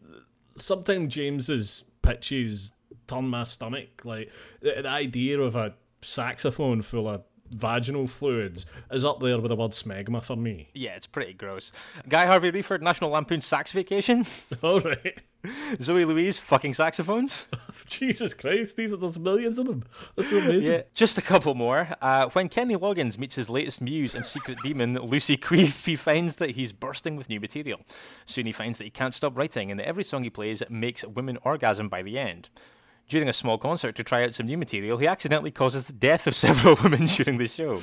sometimes 0.56 1.14
James's 1.14 1.84
pitches 2.00 2.72
turn 3.06 3.28
my 3.28 3.44
stomach. 3.44 4.04
Like 4.04 4.30
the, 4.60 4.82
the 4.82 4.88
idea 4.88 5.40
of 5.40 5.56
a 5.56 5.74
saxophone 6.00 6.82
full 6.82 7.08
of 7.08 7.24
vaginal 7.52 8.06
fluids 8.06 8.66
is 8.90 9.04
up 9.04 9.20
there 9.20 9.38
with 9.38 9.50
the 9.50 9.56
word 9.56 9.72
smegma 9.72 10.22
for 10.22 10.36
me. 10.36 10.70
Yeah, 10.74 10.94
it's 10.94 11.06
pretty 11.06 11.32
gross. 11.32 11.72
Guy 12.08 12.26
Harvey 12.26 12.50
Reeford, 12.50 12.82
National 12.82 13.10
Lampoon 13.10 13.40
Sax 13.40 13.72
Vacation. 13.72 14.26
All 14.62 14.80
right. 14.80 15.18
Zoe 15.82 16.04
Louise, 16.04 16.38
fucking 16.38 16.74
saxophones. 16.74 17.48
Jesus 17.86 18.32
Christ, 18.32 18.76
these 18.76 18.92
are 18.92 18.96
there's 18.96 19.18
millions 19.18 19.58
of 19.58 19.66
them. 19.66 19.84
This 20.16 20.30
is 20.30 20.44
amazing. 20.44 20.72
Yeah, 20.72 20.82
just 20.94 21.18
a 21.18 21.22
couple 21.22 21.54
more. 21.54 21.88
Uh, 22.00 22.28
when 22.30 22.48
Kenny 22.48 22.76
Loggins 22.76 23.18
meets 23.18 23.34
his 23.34 23.50
latest 23.50 23.80
muse 23.80 24.14
and 24.14 24.24
secret 24.24 24.58
demon, 24.62 24.94
Lucy 24.94 25.36
Queef, 25.36 25.84
he 25.84 25.96
finds 25.96 26.36
that 26.36 26.52
he's 26.52 26.72
bursting 26.72 27.16
with 27.16 27.28
new 27.28 27.40
material. 27.40 27.80
Soon 28.24 28.46
he 28.46 28.52
finds 28.52 28.78
that 28.78 28.84
he 28.84 28.90
can't 28.90 29.14
stop 29.14 29.36
writing 29.36 29.70
and 29.70 29.80
that 29.80 29.88
every 29.88 30.04
song 30.04 30.22
he 30.22 30.30
plays 30.30 30.62
makes 30.70 31.04
women 31.04 31.38
orgasm 31.42 31.88
by 31.88 32.02
the 32.02 32.18
end. 32.18 32.48
During 33.12 33.28
a 33.28 33.34
small 33.34 33.58
concert 33.58 33.94
to 33.96 34.04
try 34.04 34.24
out 34.24 34.34
some 34.34 34.46
new 34.46 34.56
material, 34.56 34.96
he 34.96 35.06
accidentally 35.06 35.50
causes 35.50 35.84
the 35.84 35.92
death 35.92 36.26
of 36.26 36.34
several 36.44 36.76
women 36.82 37.04
during 37.04 37.36
the 37.36 37.46
show. 37.46 37.82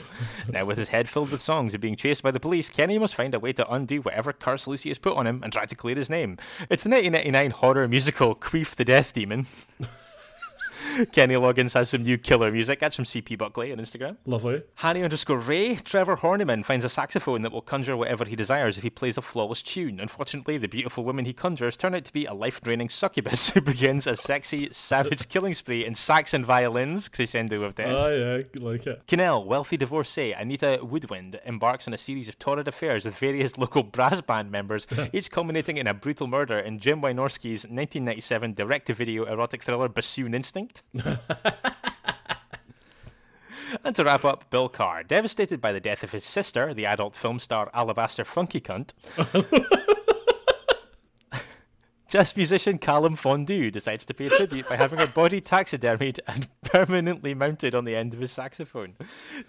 now, 0.52 0.66
with 0.66 0.80
his 0.80 0.90
head 0.90 1.08
filled 1.08 1.30
with 1.30 1.40
songs 1.40 1.76
and 1.76 1.82
being 1.82 1.96
chased 1.96 2.24
by 2.24 2.32
the 2.32 2.40
police, 2.40 2.68
Kenny 2.68 2.98
must 2.98 3.14
find 3.14 3.36
a 3.36 3.40
way 3.40 3.54
to 3.54 3.72
undo 3.72 4.02
whatever 4.02 4.34
curse 4.34 4.66
Lucy 4.66 4.90
has 4.90 4.98
put 4.98 5.16
on 5.16 5.28
him 5.28 5.44
and 5.44 5.54
try 5.54 5.66
to 5.66 5.76
clear 5.76 5.96
his 5.96 6.10
name. 6.10 6.40
It's 6.72 6.82
the 6.82 6.90
1999 6.90 7.52
horror 7.52 7.88
musical 7.88 8.34
Queef 8.34 8.74
the 8.74 8.84
Death 8.84 9.14
Demon. 9.14 9.46
Kenny 11.12 11.36
Loggins 11.36 11.74
has 11.74 11.90
some 11.90 12.04
new 12.04 12.18
killer 12.18 12.52
music. 12.52 12.80
That's 12.80 12.96
from 12.96 13.06
CP 13.06 13.38
Buckley 13.38 13.72
on 13.72 13.78
Instagram. 13.78 14.18
Lovely. 14.26 14.64
Hanny 14.76 15.04
underscore 15.04 15.40
Ray, 15.40 15.76
Trevor 15.76 16.18
Horniman 16.18 16.66
finds 16.66 16.86
a 16.86 16.90
saxophone 16.90 17.42
that 17.42 17.52
will 17.52 17.62
conjure 17.62 17.96
whatever 17.98 18.26
he 18.26 18.36
desires 18.36 18.78
if 18.78 18.84
he 18.84 18.90
plays 18.90 19.18
a 19.18 19.22
flawless 19.22 19.62
tune. 19.62 20.00
Unfortunately, 20.00 20.58
the 20.58 20.68
beautiful 20.68 21.04
women 21.04 21.26
he 21.26 21.34
conjures 21.34 21.78
turn 21.78 21.96
out 21.96 22.06
to 22.06 22.14
be 22.14 22.26
a 22.26 22.34
life 22.34 22.62
draining 22.62 22.90
succubus 22.90 23.50
who 23.54 23.62
begins 23.62 24.08
a 24.08 24.16
sexy, 24.16 24.70
savage 24.72 25.30
killing 25.30 25.54
spree 25.54 25.86
in 25.86 25.96
sax 25.96 26.34
and 26.34 26.46
violins, 26.46 27.10
crescendo 27.10 27.64
of 27.64 27.76
death. 27.76 27.88
Oh, 27.88 28.10
yeah, 28.10 28.62
like 28.62 28.86
it. 28.88 29.06
Kinnell, 29.08 29.46
wealthy 29.46 29.78
divorcee 29.78 30.34
Anita 30.34 30.80
Woodwind 30.82 31.40
embarks 31.46 31.88
on 31.88 31.94
a 31.94 31.98
series 31.98 32.30
of 32.30 32.40
torrid 32.40 32.68
affairs 32.68 33.06
with 33.06 33.18
various 33.18 33.58
local 33.58 33.84
brass 33.84 34.22
band 34.22 34.52
members, 34.52 34.88
each 35.14 35.32
culminating 35.32 35.78
in 35.78 35.88
a 35.88 35.94
brutal 35.94 36.28
murder 36.28 36.60
in 36.60 36.80
Jim 36.80 37.02
Wynorski's 37.02 37.64
1997 37.66 38.54
direct-to-video 38.54 39.26
erotic 39.26 39.64
thriller 39.64 39.88
Bassoon 39.90 40.34
Instinct. 40.34 40.84
And 43.84 43.96
to 43.96 44.04
wrap 44.04 44.26
up, 44.26 44.50
Bill 44.50 44.70
Carr, 44.70 45.04
devastated 45.04 45.62
by 45.62 45.72
the 45.72 45.80
death 45.80 46.04
of 46.04 46.12
his 46.12 46.24
sister, 46.24 46.74
the 46.74 46.86
adult 46.86 47.16
film 47.16 47.40
star 47.40 47.70
Alabaster 47.74 48.26
Funky 48.26 48.62
Cunt. 48.62 48.94
Jazz 52.10 52.36
musician 52.36 52.80
Callum 52.80 53.16
Fondue 53.16 53.70
decides 53.70 54.04
to 54.06 54.16
pay 54.16 54.30
tribute 54.30 54.68
by 54.68 54.78
having 54.78 54.98
her 54.98 55.06
body 55.06 55.40
taxidermied 55.40 56.20
and 56.26 56.48
permanently 56.64 57.36
mounted 57.36 57.76
on 57.76 57.86
the 57.86 57.96
end 57.96 58.16
of 58.16 58.20
his 58.20 58.32
saxophone. 58.32 58.96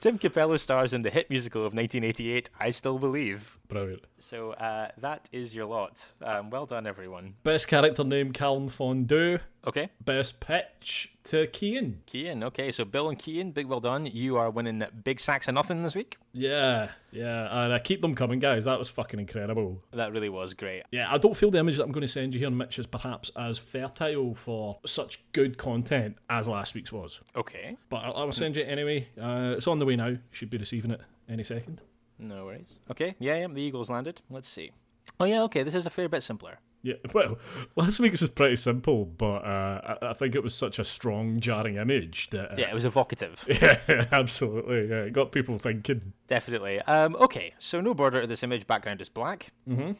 Tim 0.01 0.19
Capello 0.19 0.59
stars 0.59 0.93
in 0.93 1.01
the 1.01 1.09
hit 1.09 1.31
musical 1.31 1.63
of 1.63 1.73
1988, 1.73 2.51
I 2.61 2.71
Still 2.71 2.99
Believe. 2.99 3.59
Brilliant. 3.69 4.05
So 4.19 4.51
uh, 4.53 4.89
that 4.99 5.27
is 5.33 5.55
your 5.55 5.65
lot. 5.65 6.13
Um, 6.21 6.51
well 6.51 6.67
done, 6.67 6.87
everyone. 6.87 7.33
Best 7.45 7.67
character 7.67 8.05
name 8.05 8.31
Callum 8.31 8.69
Fondue. 8.69 9.39
Okay, 9.67 9.91
Best 10.03 10.41
pitch 10.41 11.13
to 11.25 11.47
Kean. 11.49 12.01
Kean. 12.07 12.43
Okay, 12.43 12.73
so 12.73 12.85
Bill 12.87 13.11
and 13.11 13.19
Kean, 13.19 13.51
big 13.53 13.67
well 13.67 13.81
done. 13.81 14.07
You 14.07 14.39
are 14.39 14.49
winning 14.51 14.83
big 15.05 15.21
sacks 15.21 15.49
of 15.49 15.55
nothing 15.55 15.83
this 15.83 15.95
week. 15.95 16.17
Yeah, 16.33 16.89
yeah, 17.13 17.65
and 17.65 17.73
I 17.75 17.79
keep 17.79 18.01
them 18.01 18.15
coming, 18.15 18.39
guys. 18.39 18.65
That 18.65 18.79
was 18.79 18.89
fucking 18.89 19.21
incredible. 19.21 19.83
That 19.93 20.13
really 20.13 20.31
was 20.31 20.55
great. 20.55 20.85
Yeah, 20.91 21.13
I 21.13 21.19
don't 21.19 21.37
feel 21.37 21.51
the 21.51 21.59
image 21.59 21.77
that 21.77 21.85
I'm 21.85 21.93
going 21.93 22.01
to 22.01 22.09
send 22.09 22.33
you 22.33 22.41
here, 22.41 22.51
Mitch, 22.51 22.79
is 22.79 22.87
perhaps 22.87 23.31
as 23.37 23.59
fertile 23.59 24.35
for 24.35 24.79
such 24.87 25.23
good 25.33 25.59
content 25.59 26.17
as 26.31 26.49
last 26.49 26.75
week's 26.75 26.91
was. 26.93 27.21
Okay, 27.37 27.77
But 27.91 27.99
I, 27.99 28.09
I 28.11 28.25
will 28.25 28.33
send 28.33 28.57
you 28.57 28.63
it 28.63 28.67
anyway. 28.67 29.09
Uh, 29.21 29.55
it's 29.59 29.67
on 29.69 29.79
the 29.79 29.85
way 29.85 29.97
now. 29.97 30.07
You 30.09 30.19
should 30.31 30.49
be 30.51 30.57
receiving 30.57 30.91
it 30.91 31.03
any 31.29 31.45
second. 31.45 31.83
no 32.19 32.47
worries. 32.47 32.79
Okay, 32.91 33.15
yeah, 33.19 33.37
yeah, 33.41 33.47
the 33.47 33.61
Eagles 33.61 33.91
landed. 33.91 34.23
Let's 34.31 34.49
see. 34.49 34.73
Oh 35.19 35.27
yeah, 35.27 35.43
okay, 35.43 35.63
this 35.65 35.75
is 35.75 35.85
a 35.85 35.91
fair 35.91 36.09
bit 36.09 36.23
simpler. 36.23 36.61
Yeah, 36.83 36.95
well, 37.13 37.39
last 37.77 38.01
week's 38.01 38.23
was 38.23 38.31
pretty 38.31 38.57
simple, 38.57 39.05
but 39.05 39.45
uh, 39.45 39.97
I, 40.01 40.07
I 40.09 40.13
think 40.15 40.35
it 40.35 40.43
was 40.43 40.55
such 40.55 40.79
a 40.79 40.85
strong, 40.85 41.39
jarring 41.41 41.77
image 41.77 42.31
that. 42.31 42.53
Uh, 42.53 42.55
Yeah, 42.57 42.71
it 42.71 42.75
was 42.75 42.85
evocative. 42.85 43.45
yeah, 43.49 44.07
absolutely. 44.13 44.89
Yeah, 44.89 45.03
it 45.03 45.13
got 45.13 45.31
people 45.33 45.59
thinking. 45.59 46.15
Definitely. 46.27 46.81
Um, 46.83 47.17
okay, 47.17 47.55
so 47.59 47.81
no 47.81 47.93
border 47.93 48.23
to 48.23 48.27
this 48.27 48.43
image. 48.43 48.67
Background 48.67 49.01
is 49.01 49.09
black. 49.09 49.53
Mm-hmm. 49.69 49.93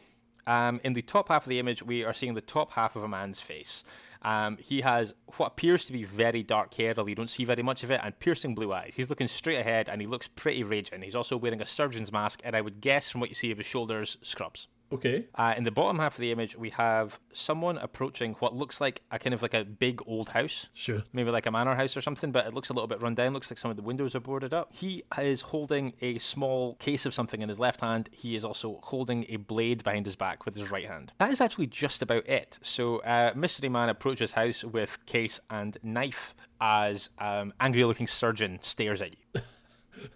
Um, 0.51 0.81
in 0.83 0.93
the 0.93 1.03
top 1.03 1.29
half 1.29 1.45
of 1.45 1.49
the 1.49 1.59
image, 1.59 1.83
we 1.83 2.03
are 2.03 2.13
seeing 2.13 2.33
the 2.33 2.41
top 2.41 2.71
half 2.71 2.95
of 2.95 3.03
a 3.03 3.07
man's 3.07 3.39
face. 3.39 3.83
Um, 4.23 4.57
he 4.57 4.81
has 4.81 5.15
what 5.37 5.47
appears 5.47 5.85
to 5.85 5.93
be 5.93 6.03
very 6.03 6.43
dark 6.43 6.73
hair, 6.75 6.93
although 6.97 7.07
you 7.07 7.15
don't 7.15 7.29
see 7.29 7.45
very 7.45 7.63
much 7.63 7.83
of 7.83 7.91
it, 7.91 8.01
and 8.03 8.17
piercing 8.19 8.53
blue 8.53 8.71
eyes. 8.71 8.93
He's 8.95 9.09
looking 9.09 9.27
straight 9.27 9.57
ahead, 9.57 9.89
and 9.89 9.99
he 10.01 10.07
looks 10.07 10.27
pretty 10.27 10.63
raging. 10.63 11.01
He's 11.01 11.15
also 11.15 11.37
wearing 11.37 11.61
a 11.61 11.65
surgeon's 11.65 12.11
mask, 12.11 12.41
and 12.43 12.55
I 12.55 12.61
would 12.61 12.81
guess 12.81 13.09
from 13.09 13.21
what 13.21 13.29
you 13.29 13.35
see 13.35 13.51
of 13.51 13.57
his 13.57 13.65
shoulders, 13.65 14.17
scrubs. 14.21 14.67
Okay. 14.91 15.25
Uh, 15.35 15.53
in 15.57 15.63
the 15.63 15.71
bottom 15.71 15.99
half 15.99 16.15
of 16.15 16.21
the 16.21 16.31
image, 16.31 16.55
we 16.57 16.69
have 16.71 17.19
someone 17.33 17.77
approaching 17.77 18.33
what 18.39 18.55
looks 18.55 18.81
like 18.81 19.01
a 19.11 19.17
kind 19.19 19.33
of 19.33 19.41
like 19.41 19.53
a 19.53 19.63
big 19.63 20.01
old 20.05 20.29
house 20.29 20.67
Sure. 20.73 21.03
maybe 21.13 21.31
like 21.31 21.45
a 21.45 21.51
manor 21.51 21.75
house 21.75 21.95
or 21.95 22.01
something, 22.01 22.31
but 22.31 22.45
it 22.45 22.53
looks 22.53 22.69
a 22.69 22.73
little 22.73 22.87
bit 22.87 23.01
run 23.01 23.15
down. 23.15 23.33
Looks 23.33 23.49
like 23.49 23.57
some 23.57 23.71
of 23.71 23.77
the 23.77 23.83
windows 23.83 24.15
are 24.15 24.19
boarded 24.19 24.53
up. 24.53 24.69
He 24.73 25.03
is 25.19 25.41
holding 25.41 25.93
a 26.01 26.17
small 26.19 26.75
case 26.75 27.05
of 27.05 27.13
something 27.13 27.41
in 27.41 27.49
his 27.49 27.59
left 27.59 27.81
hand. 27.81 28.09
He 28.11 28.35
is 28.35 28.43
also 28.43 28.79
holding 28.83 29.25
a 29.29 29.37
blade 29.37 29.83
behind 29.83 30.05
his 30.05 30.15
back 30.15 30.45
with 30.45 30.55
his 30.55 30.69
right 30.69 30.87
hand. 30.87 31.13
That 31.19 31.31
is 31.31 31.39
actually 31.41 31.67
just 31.67 32.01
about 32.01 32.27
it. 32.27 32.59
So, 32.61 32.97
uh, 32.99 33.31
Mystery 33.35 33.69
Man 33.69 33.89
approaches 33.89 34.33
house 34.33 34.63
with 34.63 35.05
case 35.05 35.39
and 35.49 35.77
knife 35.83 36.35
as 36.59 37.09
um, 37.17 37.53
angry 37.59 37.83
looking 37.85 38.07
surgeon 38.07 38.59
stares 38.61 39.01
at 39.01 39.11
you. 39.11 39.41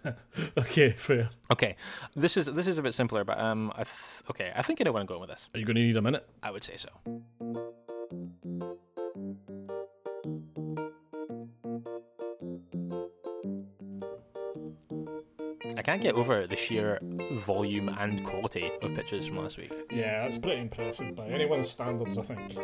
Okay, 0.58 0.90
fair. 0.90 1.30
Okay, 1.52 1.76
this 2.14 2.36
is 2.36 2.46
this 2.46 2.66
is 2.66 2.78
a 2.78 2.82
bit 2.82 2.94
simpler, 2.94 3.24
but 3.24 3.38
um, 3.38 3.72
I 3.74 3.84
th- 3.84 4.22
okay, 4.30 4.52
I 4.54 4.62
think 4.62 4.80
I 4.80 4.84
know 4.84 4.92
where 4.92 5.00
I'm 5.00 5.06
going 5.06 5.20
with 5.20 5.30
this. 5.30 5.48
Are 5.54 5.58
you 5.60 5.66
going 5.66 5.76
to 5.76 5.82
need 5.82 5.96
a 5.96 6.02
minute? 6.02 6.26
I 6.42 6.50
would 6.50 6.64
say 6.64 6.76
so. 6.76 6.90
I 15.76 15.82
can't 15.82 16.00
get 16.00 16.14
over 16.14 16.46
the 16.46 16.56
sheer 16.56 16.98
volume 17.44 17.88
and 17.98 18.24
quality 18.24 18.70
of 18.82 18.94
pictures 18.94 19.26
from 19.26 19.38
last 19.38 19.58
week. 19.58 19.72
Yeah, 19.90 20.22
that's 20.22 20.38
pretty 20.38 20.60
impressive 20.60 21.14
by 21.14 21.26
anyone's 21.28 21.68
standards, 21.68 22.18
I 22.18 22.22
think. 22.22 22.56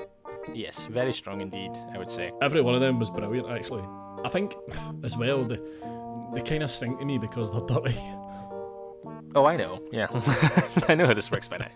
Yes, 0.55 0.87
very 0.87 1.13
strong 1.13 1.41
indeed, 1.41 1.73
I 1.93 1.99
would 1.99 2.11
say. 2.11 2.33
Every 2.41 2.61
one 2.61 2.75
of 2.75 2.81
them 2.81 2.99
was 2.99 3.11
brilliant, 3.11 3.51
actually. 3.51 3.85
I 4.25 4.29
think, 4.29 4.55
as 5.05 5.17
well, 5.17 5.45
they, 5.45 5.59
they 6.35 6.43
kind 6.43 6.63
of 6.63 6.71
sing 6.71 6.99
to 6.99 7.05
me 7.05 7.19
because 7.19 7.51
they're 7.51 7.61
dirty. 7.61 7.99
Oh, 9.35 9.47
I 9.47 9.57
know. 9.57 9.81
Yeah. 9.91 10.09
I 10.89 10.95
know 10.95 11.07
how 11.07 11.15
this 11.15 11.31
works 11.31 11.49
by 11.49 11.57
now. 11.57 11.71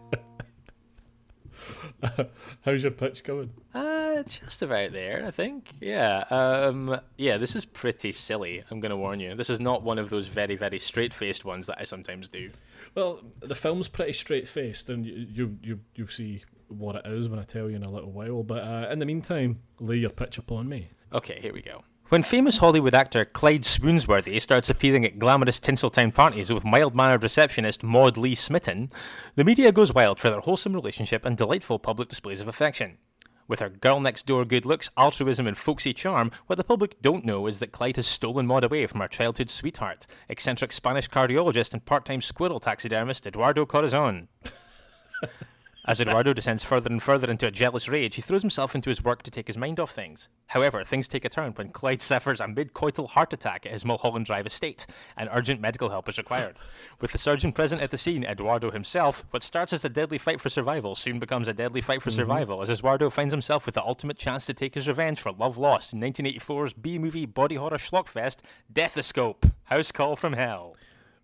How's 2.65 2.83
your 2.83 2.93
pitch 2.93 3.25
going? 3.25 3.51
Uh, 3.75 4.23
just 4.25 4.63
about 4.63 4.93
there, 4.93 5.25
I 5.27 5.31
think. 5.31 5.71
Yeah. 5.81 6.25
Um, 6.31 7.01
yeah, 7.17 7.39
this 7.39 7.57
is 7.57 7.65
pretty 7.65 8.13
silly, 8.13 8.63
I'm 8.71 8.81
going 8.81 8.91
to 8.91 8.97
warn 8.97 9.21
you. 9.21 9.35
This 9.35 9.49
is 9.49 9.59
not 9.59 9.83
one 9.83 9.99
of 9.99 10.11
those 10.11 10.29
very, 10.29 10.55
very 10.57 10.79
straight 10.79 11.15
faced 11.15 11.47
ones 11.47 11.67
that 11.67 11.79
I 11.81 11.85
sometimes 11.85 12.29
do. 12.29 12.51
Well, 12.95 13.21
the 13.41 13.55
film's 13.55 13.89
pretty 13.89 14.13
straight 14.13 14.47
faced, 14.47 14.91
and 14.91 15.07
you, 15.07 15.27
you, 15.33 15.59
you, 15.63 15.81
you'll 15.95 16.09
see 16.09 16.45
what 16.69 16.97
it 16.97 17.07
is 17.07 17.29
when 17.29 17.39
I 17.39 17.45
tell 17.45 17.71
you 17.71 17.77
in 17.77 17.85
a 17.85 17.91
little 17.91 18.13
while. 18.13 18.43
But 18.43 18.63
uh, 18.65 18.89
in 18.91 18.99
the 18.99 19.07
meantime, 19.07 19.61
lay 19.81 19.97
your 19.97 20.11
pitch 20.11 20.37
upon 20.39 20.69
me. 20.69 20.91
Okay, 21.13 21.39
here 21.41 21.53
we 21.53 21.63
go. 21.63 21.85
When 22.09 22.23
famous 22.23 22.59
Hollywood 22.59 22.95
actor 22.95 23.25
Clyde 23.25 23.65
Spoonsworthy 23.65 24.41
starts 24.41 24.71
appearing 24.71 25.05
at 25.05 25.19
glamorous 25.19 25.59
Tinseltown 25.59 26.15
parties 26.15 26.53
with 26.53 26.65
mild 26.65 26.95
mannered 26.95 27.25
receptionist 27.25 27.83
Maud 27.83 28.17
Lee 28.17 28.37
Smitten, 28.37 28.93
the 29.35 29.43
media 29.43 29.73
goes 29.73 29.93
wild 29.93 30.21
for 30.21 30.31
their 30.31 30.39
wholesome 30.39 30.73
relationship 30.73 31.25
and 31.25 31.37
delightful 31.37 31.81
public 31.81 32.09
displays 32.09 32.41
of 32.41 32.47
affection. 32.47 32.99
With 33.49 33.59
her 33.59 33.69
girl 33.69 33.99
next 33.99 34.25
door 34.25 34.45
good 34.45 34.65
looks, 34.65 34.89
altruism, 34.97 35.49
and 35.49 35.59
folksy 35.59 35.93
charm, 35.93 36.31
what 36.47 36.55
the 36.55 36.63
public 36.63 37.03
don't 37.03 37.25
know 37.25 37.49
is 37.49 37.59
that 37.59 37.73
Clyde 37.73 37.97
has 37.97 38.07
stolen 38.07 38.47
Maud 38.47 38.63
away 38.63 38.87
from 38.87 39.01
her 39.01 39.09
childhood 39.09 39.51
sweetheart, 39.51 40.07
eccentric 40.29 40.71
Spanish 40.71 41.09
cardiologist 41.11 41.73
and 41.73 41.85
part 41.85 42.05
time 42.05 42.23
squirrel 42.23 42.61
taxidermist 42.61 43.27
Eduardo 43.27 43.67
Corazon. 43.67 44.29
As 45.87 46.01
Eduardo 46.01 46.33
descends 46.33 46.65
further 46.65 46.91
and 46.91 47.01
further 47.01 47.31
into 47.31 47.47
a 47.47 47.53
jealous 47.53 47.89
rage, 47.89 48.17
he 48.17 48.23
throws 48.23 48.43
himself 48.43 48.75
into 48.75 48.91
his 48.91 49.05
work 49.05 49.23
to 49.23 49.31
take 49.31 49.47
his 49.47 49.57
mind 49.57 49.79
off 49.79 49.93
things. 49.93 50.29
However, 50.49 50.83
things 50.83 51.07
take 51.07 51.25
a 51.25 51.29
turn 51.29 51.53
when 51.53 51.69
Clyde 51.69 52.03
suffers 52.03 52.41
a 52.41 52.49
mid-coital 52.49 53.11
heart 53.11 53.33
attack 53.33 53.65
at 53.65 53.71
his 53.71 53.85
Mulholland 53.85 54.27
Drive 54.27 54.47
estate, 54.47 54.85
and 55.17 55.29
urgent 55.33 55.61
medical 55.61 55.91
help 55.91 56.09
is 56.09 56.19
required. 56.19 56.57
With 57.01 57.13
the 57.13 57.19
surgeon 57.19 57.53
present 57.53 57.83
at 57.83 57.93
the 57.93 57.97
scene, 57.97 58.25
Eduardo 58.25 58.73
himself, 58.73 59.25
what 59.31 59.45
starts 59.45 59.73
as 59.73 59.85
a 59.85 59.89
deadly 59.89 60.19
fight 60.19 60.41
for 60.41 60.49
survival 60.49 60.97
soon 60.97 61.21
becomes 61.21 61.47
a 61.47 61.55
deadly 61.55 61.81
fight 61.81 62.03
for 62.03 62.11
mm-hmm. 62.11 62.17
survival, 62.17 62.63
as 62.63 62.69
Eduardo 62.71 63.09
finds 63.09 63.33
himself 63.33 63.65
with 63.65 63.77
the 63.77 63.85
ultimate 63.85 64.19
chance 64.19 64.45
to 64.47 64.55
take 64.55 64.75
his 64.75 64.89
revenge 64.89 65.21
for 65.21 65.31
love 65.31 65.57
lost 65.57 65.93
in 65.93 66.01
1984's 66.01 66.73
B-movie 66.73 67.27
body 67.27 67.55
horror 67.55 67.79
schlockfest, 67.79 68.41
Deathoscope, 68.73 69.53
House 69.65 69.93
Call 69.93 70.17
from 70.17 70.33
Hell. 70.33 70.75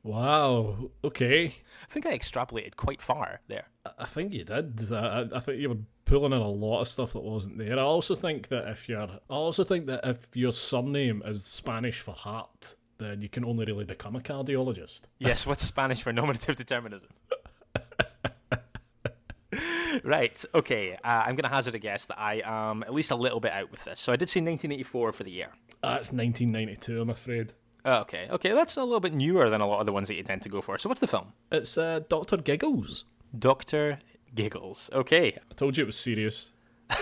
Wow. 0.04 0.90
Okay. 1.04 1.56
I 1.92 1.94
think 1.94 2.06
I 2.06 2.16
extrapolated 2.16 2.76
quite 2.76 3.02
far 3.02 3.40
there. 3.48 3.66
I- 3.84 3.90
I 3.98 4.04
think 4.06 4.32
you 4.32 4.44
did. 4.44 4.90
I, 4.90 5.28
I 5.34 5.40
think 5.40 5.60
you 5.60 5.68
were 5.68 5.76
pulling 6.06 6.32
in 6.32 6.40
a 6.40 6.48
lot 6.48 6.80
of 6.80 6.88
stuff 6.88 7.12
that 7.12 7.20
wasn't 7.20 7.58
there. 7.58 7.78
I 7.78 7.82
also 7.82 8.14
think 8.14 8.48
that 8.48 8.66
if 8.66 8.88
you're, 8.88 9.02
I 9.02 9.18
also 9.28 9.62
think 9.62 9.84
that 9.88 10.00
if 10.02 10.26
your 10.34 10.54
surname 10.54 11.22
is 11.26 11.44
Spanish 11.44 12.00
for 12.00 12.12
heart, 12.14 12.76
then 12.96 13.20
you 13.20 13.28
can 13.28 13.44
only 13.44 13.66
really 13.66 13.84
become 13.84 14.16
a 14.16 14.20
cardiologist. 14.20 15.02
Yes, 15.18 15.46
what's 15.46 15.64
Spanish 15.64 16.00
for 16.02 16.14
nominative 16.14 16.56
determinism? 16.56 17.10
right, 20.02 20.42
okay. 20.54 20.94
Uh, 20.94 20.98
I'm 21.04 21.34
going 21.36 21.42
to 21.44 21.48
hazard 21.50 21.74
a 21.74 21.78
guess 21.78 22.06
that 22.06 22.18
I 22.18 22.40
am 22.42 22.82
at 22.84 22.94
least 22.94 23.10
a 23.10 23.16
little 23.16 23.38
bit 23.40 23.52
out 23.52 23.70
with 23.70 23.84
this. 23.84 24.00
So 24.00 24.14
I 24.14 24.16
did 24.16 24.30
say 24.30 24.40
1984 24.40 25.12
for 25.12 25.24
the 25.24 25.30
year. 25.30 25.48
That's 25.82 26.10
1992, 26.10 27.02
I'm 27.02 27.10
afraid. 27.10 27.52
Oh, 27.84 28.00
okay, 28.02 28.28
okay. 28.30 28.52
That's 28.52 28.76
a 28.76 28.84
little 28.84 29.00
bit 29.00 29.14
newer 29.14 29.50
than 29.50 29.60
a 29.60 29.66
lot 29.66 29.80
of 29.80 29.86
the 29.86 29.92
ones 29.92 30.08
that 30.08 30.14
you 30.14 30.22
tend 30.22 30.42
to 30.42 30.48
go 30.48 30.60
for. 30.60 30.78
So 30.78 30.88
what's 30.88 31.00
the 31.00 31.06
film? 31.06 31.32
It's 31.50 31.76
uh, 31.76 32.00
Dr. 32.08 32.36
Giggles. 32.36 33.04
Dr. 33.36 33.98
Giggles. 34.34 34.90
Okay. 34.92 35.38
I 35.50 35.54
told 35.54 35.76
you 35.76 35.82
it 35.82 35.86
was 35.86 35.98
serious. 35.98 36.50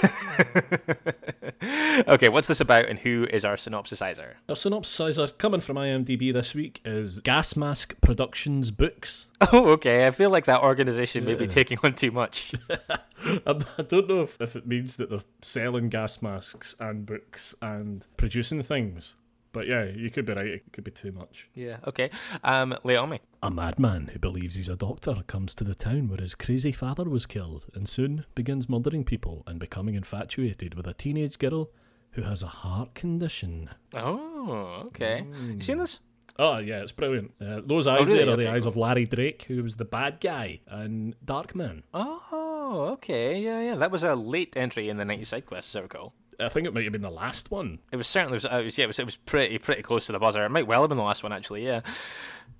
okay, 2.08 2.28
what's 2.28 2.46
this 2.48 2.60
about 2.60 2.86
and 2.86 2.98
who 3.00 3.26
is 3.30 3.44
our 3.44 3.56
synopsisizer? 3.56 4.34
Our 4.48 4.54
synopsizer 4.54 5.36
coming 5.36 5.60
from 5.60 5.76
IMDb 5.76 6.32
this 6.32 6.54
week 6.54 6.80
is 6.84 7.18
Gas 7.18 7.56
Mask 7.56 8.00
Productions 8.00 8.70
Books. 8.70 9.26
Oh, 9.52 9.70
okay. 9.70 10.06
I 10.06 10.10
feel 10.12 10.30
like 10.30 10.44
that 10.44 10.62
organization 10.62 11.24
may 11.24 11.34
be 11.34 11.46
taking 11.46 11.78
on 11.82 11.94
too 11.94 12.10
much. 12.12 12.54
I 12.70 13.56
I 13.78 13.82
don't 13.82 14.06
know 14.06 14.20
if, 14.22 14.40
if 14.40 14.54
it 14.54 14.66
means 14.66 14.94
that 14.96 15.10
they're 15.10 15.20
selling 15.42 15.88
gas 15.88 16.22
masks 16.22 16.76
and 16.78 17.04
books 17.04 17.54
and 17.60 18.06
producing 18.16 18.62
things. 18.62 19.14
But 19.52 19.66
yeah, 19.66 19.84
you 19.84 20.10
could 20.10 20.26
be 20.26 20.32
right. 20.32 20.46
It 20.46 20.72
could 20.72 20.84
be 20.84 20.90
too 20.92 21.10
much. 21.12 21.48
yeah, 21.54 21.78
okay. 21.86 22.10
Um, 22.44 22.76
lay 22.84 22.96
on 22.96 23.08
me. 23.10 23.20
A 23.42 23.50
madman 23.50 24.08
who 24.12 24.18
believes 24.18 24.54
he's 24.54 24.68
a 24.68 24.76
doctor 24.76 25.22
comes 25.26 25.54
to 25.56 25.64
the 25.64 25.74
town 25.74 26.08
where 26.08 26.20
his 26.20 26.34
crazy 26.34 26.72
father 26.72 27.04
was 27.04 27.26
killed 27.26 27.66
and 27.74 27.88
soon 27.88 28.24
begins 28.34 28.68
murdering 28.68 29.02
people 29.04 29.42
and 29.46 29.58
becoming 29.58 29.94
infatuated 29.96 30.74
with 30.74 30.86
a 30.86 30.94
teenage 30.94 31.38
girl 31.38 31.70
who 32.12 32.22
has 32.22 32.42
a 32.42 32.46
heart 32.48 32.94
condition. 32.94 33.70
Oh, 33.94 34.82
okay. 34.86 35.24
You 35.48 35.60
seen 35.60 35.78
this? 35.78 36.00
Oh, 36.38 36.58
yeah, 36.58 36.80
it's 36.82 36.92
brilliant. 36.92 37.32
Uh, 37.40 37.60
those 37.64 37.86
eyes 37.86 38.08
really? 38.08 38.24
there 38.24 38.32
are 38.32 38.36
the 38.36 38.44
Okay, 38.44 38.52
eyes 38.54 38.66
of 38.66 38.76
Larry 38.76 39.04
Drake, 39.04 39.42
who 39.48 39.62
was 39.62 39.76
the 39.76 39.84
bad 39.84 40.20
guy 40.20 40.60
in 40.72 41.14
Darkman. 41.24 41.82
Oh, 41.92 42.88
okay. 42.92 43.40
Yeah, 43.40 43.60
yeah. 43.60 43.74
That 43.76 43.90
was 43.90 44.04
a 44.04 44.14
late 44.14 44.56
entry 44.56 44.88
in 44.88 44.96
the 44.96 45.04
90 45.04 45.24
side 45.24 45.46
quest, 45.46 45.74
as 45.74 45.76
I 45.78 45.82
recall. 45.82 46.14
I 46.40 46.48
think 46.48 46.66
it 46.66 46.74
might 46.74 46.84
have 46.84 46.92
been 46.92 47.02
the 47.02 47.10
last 47.10 47.50
one. 47.50 47.78
It 47.92 47.96
was 47.96 48.06
certainly, 48.06 48.34
it 48.34 48.36
was, 48.36 48.44
uh, 48.46 48.58
it 48.60 48.64
was, 48.64 48.78
yeah, 48.78 48.84
it 48.84 48.88
was, 48.88 48.98
it 48.98 49.04
was 49.04 49.16
pretty, 49.16 49.58
pretty 49.58 49.82
close 49.82 50.06
to 50.06 50.12
the 50.12 50.18
buzzer. 50.18 50.44
It 50.44 50.50
might 50.50 50.66
well 50.66 50.82
have 50.82 50.88
been 50.88 50.98
the 50.98 51.04
last 51.04 51.22
one, 51.22 51.32
actually, 51.32 51.64
yeah. 51.64 51.80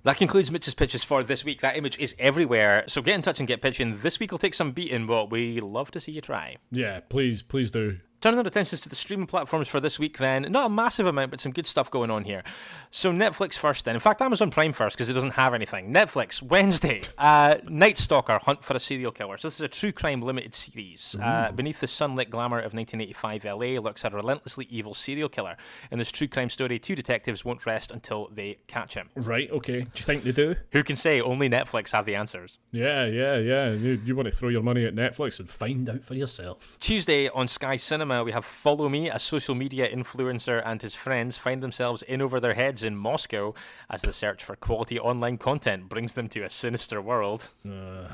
That 0.03 0.17
concludes 0.17 0.51
Mitch's 0.51 0.73
pitches 0.73 1.03
for 1.03 1.23
this 1.23 1.45
week. 1.45 1.61
That 1.61 1.77
image 1.77 1.99
is 1.99 2.15
everywhere. 2.17 2.83
So 2.87 3.01
get 3.01 3.15
in 3.15 3.21
touch 3.21 3.39
and 3.39 3.47
get 3.47 3.61
pitching. 3.61 3.99
This 4.01 4.19
week 4.19 4.31
will 4.31 4.39
take 4.39 4.55
some 4.55 4.71
beating, 4.71 5.05
but 5.05 5.29
we 5.29 5.59
love 5.59 5.91
to 5.91 5.99
see 5.99 6.11
you 6.11 6.21
try. 6.21 6.57
Yeah, 6.71 7.01
please, 7.01 7.41
please 7.41 7.69
do. 7.69 7.99
Turning 8.21 8.39
our 8.39 8.45
attentions 8.45 8.79
to 8.81 8.87
the 8.87 8.95
streaming 8.95 9.25
platforms 9.25 9.67
for 9.67 9.79
this 9.79 9.97
week, 9.97 10.19
then. 10.19 10.43
Not 10.43 10.67
a 10.67 10.69
massive 10.69 11.07
amount, 11.07 11.31
but 11.31 11.41
some 11.41 11.51
good 11.51 11.65
stuff 11.65 11.89
going 11.89 12.11
on 12.11 12.23
here. 12.23 12.43
So, 12.91 13.11
Netflix 13.11 13.57
first, 13.57 13.83
then. 13.83 13.95
In 13.95 13.99
fact, 13.99 14.21
Amazon 14.21 14.51
Prime 14.51 14.73
first, 14.73 14.95
because 14.95 15.09
it 15.09 15.13
doesn't 15.13 15.31
have 15.31 15.55
anything. 15.55 15.91
Netflix, 15.91 16.39
Wednesday. 16.39 17.01
Uh, 17.17 17.57
Night 17.67 17.97
Stalker, 17.97 18.37
Hunt 18.43 18.63
for 18.63 18.75
a 18.75 18.79
Serial 18.79 19.11
Killer. 19.11 19.37
So, 19.37 19.47
this 19.47 19.55
is 19.55 19.61
a 19.61 19.67
true 19.67 19.91
crime 19.91 20.21
limited 20.21 20.53
series. 20.53 21.15
Uh, 21.19 21.51
beneath 21.51 21.79
the 21.79 21.87
sunlit 21.87 22.29
glamour 22.29 22.59
of 22.59 22.75
1985 22.75 23.43
LA 23.45 23.81
lurks 23.81 24.05
a 24.05 24.11
relentlessly 24.11 24.67
evil 24.69 24.93
serial 24.93 25.27
killer. 25.27 25.57
In 25.89 25.97
this 25.97 26.11
true 26.11 26.27
crime 26.27 26.49
story, 26.49 26.77
two 26.77 26.93
detectives 26.93 27.43
won't 27.43 27.65
rest 27.65 27.91
until 27.91 28.29
they 28.31 28.59
catch 28.67 28.93
him. 28.93 29.09
Right, 29.15 29.49
okay. 29.49 29.81
Do 29.81 29.89
you 29.95 30.05
think 30.05 30.23
they 30.23 30.31
do? 30.31 30.55
Who 30.73 30.83
can 30.83 30.95
say 30.95 31.21
only 31.21 31.49
Netflix 31.49 31.91
have 31.91 32.05
the 32.05 32.13
answers? 32.13 32.59
Yeah, 32.71 33.05
yeah, 33.05 33.37
yeah. 33.37 33.71
You, 33.71 33.99
you 34.05 34.15
want 34.15 34.27
to 34.27 34.35
throw 34.35 34.49
your 34.49 34.61
money 34.61 34.85
at 34.85 34.93
Netflix 34.93 35.39
and 35.39 35.49
find 35.49 35.89
out 35.89 36.03
for 36.03 36.13
yourself. 36.13 36.77
Tuesday 36.79 37.27
on 37.29 37.47
Sky 37.47 37.77
Cinema, 37.77 38.10
we 38.23 38.31
have 38.31 38.43
Follow 38.45 38.89
Me, 38.89 39.09
a 39.09 39.17
social 39.19 39.55
media 39.55 39.87
influencer 39.87 40.61
and 40.65 40.81
his 40.81 40.93
friends 40.95 41.37
find 41.37 41.63
themselves 41.63 42.01
in 42.03 42.21
over 42.21 42.39
their 42.39 42.53
heads 42.53 42.83
in 42.83 42.95
Moscow 42.97 43.53
as 43.89 44.01
the 44.01 44.11
search 44.11 44.43
for 44.43 44.55
quality 44.55 44.99
online 44.99 45.37
content 45.37 45.87
brings 45.87 46.13
them 46.13 46.27
to 46.29 46.41
a 46.43 46.49
sinister 46.49 47.01
world. 47.01 47.49
Uh, 47.65 48.07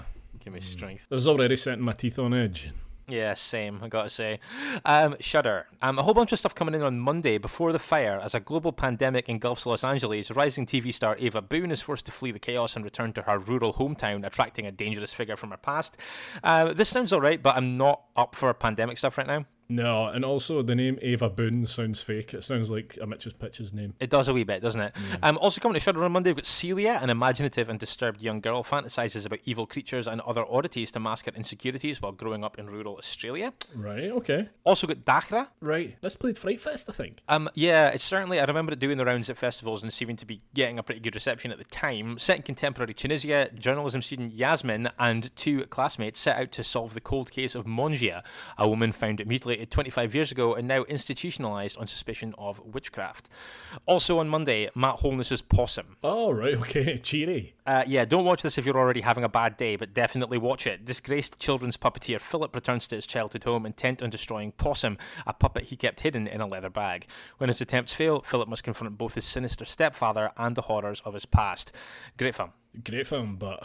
Give 0.43 0.53
me 0.53 0.61
strength. 0.61 1.07
this 1.09 1.19
is 1.21 1.27
already 1.27 1.55
setting 1.55 1.83
my 1.83 1.93
teeth 1.93 2.19
on 2.19 2.33
edge. 2.33 2.69
Yeah, 3.09 3.35
same. 3.35 3.79
I 3.81 3.87
gotta 3.87 4.09
say. 4.09 4.39
Um, 4.83 5.15
Shudder. 5.21 5.67
Um, 5.81 5.97
a 5.97 6.03
whole 6.03 6.13
bunch 6.13 6.33
of 6.33 6.39
stuff 6.39 6.53
coming 6.53 6.75
in 6.75 6.81
on 6.83 6.99
Monday 6.99 7.37
before 7.37 7.71
the 7.71 7.79
fire 7.79 8.19
as 8.21 8.35
a 8.35 8.41
global 8.41 8.73
pandemic 8.73 9.29
engulfs 9.29 9.65
Los 9.65 9.85
Angeles. 9.85 10.29
Rising 10.29 10.65
TV 10.65 10.93
star 10.93 11.15
Ava 11.17 11.41
Boone 11.41 11.71
is 11.71 11.81
forced 11.81 12.05
to 12.07 12.11
flee 12.11 12.31
the 12.31 12.39
chaos 12.39 12.75
and 12.75 12.83
return 12.83 13.13
to 13.13 13.21
her 13.21 13.39
rural 13.39 13.75
hometown, 13.75 14.25
attracting 14.27 14.65
a 14.65 14.73
dangerous 14.73 15.13
figure 15.13 15.37
from 15.37 15.51
her 15.51 15.57
past. 15.57 15.95
Uh, 16.43 16.73
this 16.73 16.89
sounds 16.89 17.13
alright, 17.13 17.41
but 17.41 17.55
I'm 17.55 17.77
not 17.77 18.01
up 18.17 18.35
for 18.35 18.53
pandemic 18.53 18.97
stuff 18.97 19.17
right 19.17 19.27
now. 19.27 19.45
No, 19.69 20.07
and 20.07 20.23
also 20.23 20.61
the 20.61 20.75
name 20.75 20.97
Ava 21.01 21.29
Boone 21.29 21.65
sounds 21.65 22.01
fake. 22.01 22.33
It 22.33 22.43
sounds 22.43 22.71
like 22.71 22.97
a 23.01 23.05
Mitch's 23.05 23.33
Pitch's 23.33 23.73
name. 23.73 23.93
It 23.99 24.09
does 24.09 24.27
a 24.27 24.33
wee 24.33 24.43
bit, 24.43 24.61
doesn't 24.61 24.79
it? 24.79 24.95
Um, 25.21 25.37
also 25.39 25.59
coming 25.59 25.73
to 25.73 25.79
Shudder 25.79 26.03
on 26.03 26.11
Monday, 26.11 26.29
we've 26.29 26.37
got 26.37 26.45
Celia, 26.45 26.99
an 27.01 27.09
imaginative 27.09 27.69
and 27.69 27.79
disturbed 27.79 28.21
young 28.21 28.39
girl, 28.39 28.63
fantasizes 28.63 29.25
about 29.25 29.39
evil 29.45 29.67
creatures 29.67 30.07
and 30.07 30.21
other 30.21 30.45
oddities 30.49 30.91
to 30.91 30.99
mask 30.99 31.25
her 31.25 31.31
insecurities 31.35 32.01
while 32.01 32.11
growing 32.11 32.43
up 32.43 32.57
in 32.57 32.67
rural 32.67 32.97
Australia. 32.97 33.53
Right, 33.75 34.09
okay. 34.11 34.49
Also 34.63 34.87
got 34.87 35.03
Dachra. 35.03 35.47
Right. 35.59 35.97
This 36.01 36.15
played 36.15 36.37
Fright 36.37 36.61
Fest, 36.61 36.89
I 36.89 36.93
think. 36.93 37.21
Um, 37.27 37.49
yeah, 37.53 37.89
it's 37.89 38.03
certainly. 38.03 38.39
I 38.39 38.45
remember 38.45 38.71
it 38.71 38.79
doing 38.79 38.97
the 38.97 39.05
rounds 39.05 39.29
at 39.29 39.37
festivals 39.37 39.83
and 39.83 39.91
seeming 39.91 40.15
to 40.17 40.25
be 40.25 40.41
getting 40.53 40.79
a 40.79 40.83
pretty 40.83 41.01
good 41.01 41.15
reception 41.15 41.51
at 41.51 41.57
the 41.57 41.65
time. 41.65 42.17
Set 42.19 42.37
in 42.37 42.43
contemporary 42.43 42.93
Tunisia, 42.93 43.49
journalism 43.53 44.01
student 44.01 44.33
Yasmin 44.33 44.89
and 44.97 45.35
two 45.35 45.65
classmates 45.65 46.19
set 46.19 46.37
out 46.37 46.51
to 46.53 46.63
solve 46.63 46.93
the 46.93 47.01
cold 47.01 47.31
case 47.31 47.55
of 47.55 47.65
Mongia, 47.65 48.23
a 48.57 48.67
woman 48.67 48.91
found 48.91 49.25
mutilated 49.25 49.56
25 49.65 50.15
years 50.15 50.31
ago 50.31 50.53
and 50.53 50.67
now 50.67 50.83
institutionalized 50.83 51.77
on 51.77 51.87
suspicion 51.87 52.33
of 52.37 52.59
witchcraft. 52.65 53.29
Also 53.85 54.19
on 54.19 54.29
Monday, 54.29 54.69
Matt 54.75 54.97
Holness's 54.97 55.41
Possum. 55.41 55.97
Oh, 56.03 56.31
right, 56.31 56.55
okay. 56.55 56.97
Cheery. 57.03 57.55
Uh, 57.65 57.83
yeah, 57.87 58.05
don't 58.05 58.25
watch 58.25 58.41
this 58.41 58.57
if 58.57 58.65
you're 58.65 58.77
already 58.77 59.01
having 59.01 59.23
a 59.23 59.29
bad 59.29 59.57
day, 59.57 59.75
but 59.75 59.93
definitely 59.93 60.37
watch 60.37 60.65
it. 60.67 60.85
Disgraced 60.85 61.39
children's 61.39 61.77
puppeteer 61.77 62.21
Philip 62.21 62.55
returns 62.55 62.87
to 62.87 62.95
his 62.95 63.05
childhood 63.05 63.43
home 63.43 63.65
intent 63.65 64.01
on 64.01 64.09
destroying 64.09 64.51
Possum, 64.53 64.97
a 65.25 65.33
puppet 65.33 65.65
he 65.65 65.75
kept 65.75 66.01
hidden 66.01 66.27
in 66.27 66.41
a 66.41 66.47
leather 66.47 66.69
bag. 66.69 67.07
When 67.37 67.49
his 67.49 67.61
attempts 67.61 67.93
fail, 67.93 68.21
Philip 68.21 68.47
must 68.49 68.63
confront 68.63 68.97
both 68.97 69.15
his 69.15 69.25
sinister 69.25 69.65
stepfather 69.65 70.31
and 70.37 70.55
the 70.55 70.63
horrors 70.63 71.01
of 71.05 71.13
his 71.13 71.25
past. 71.25 71.71
Great 72.17 72.35
film. 72.35 72.51
Great 72.83 73.07
film, 73.07 73.37
but 73.37 73.63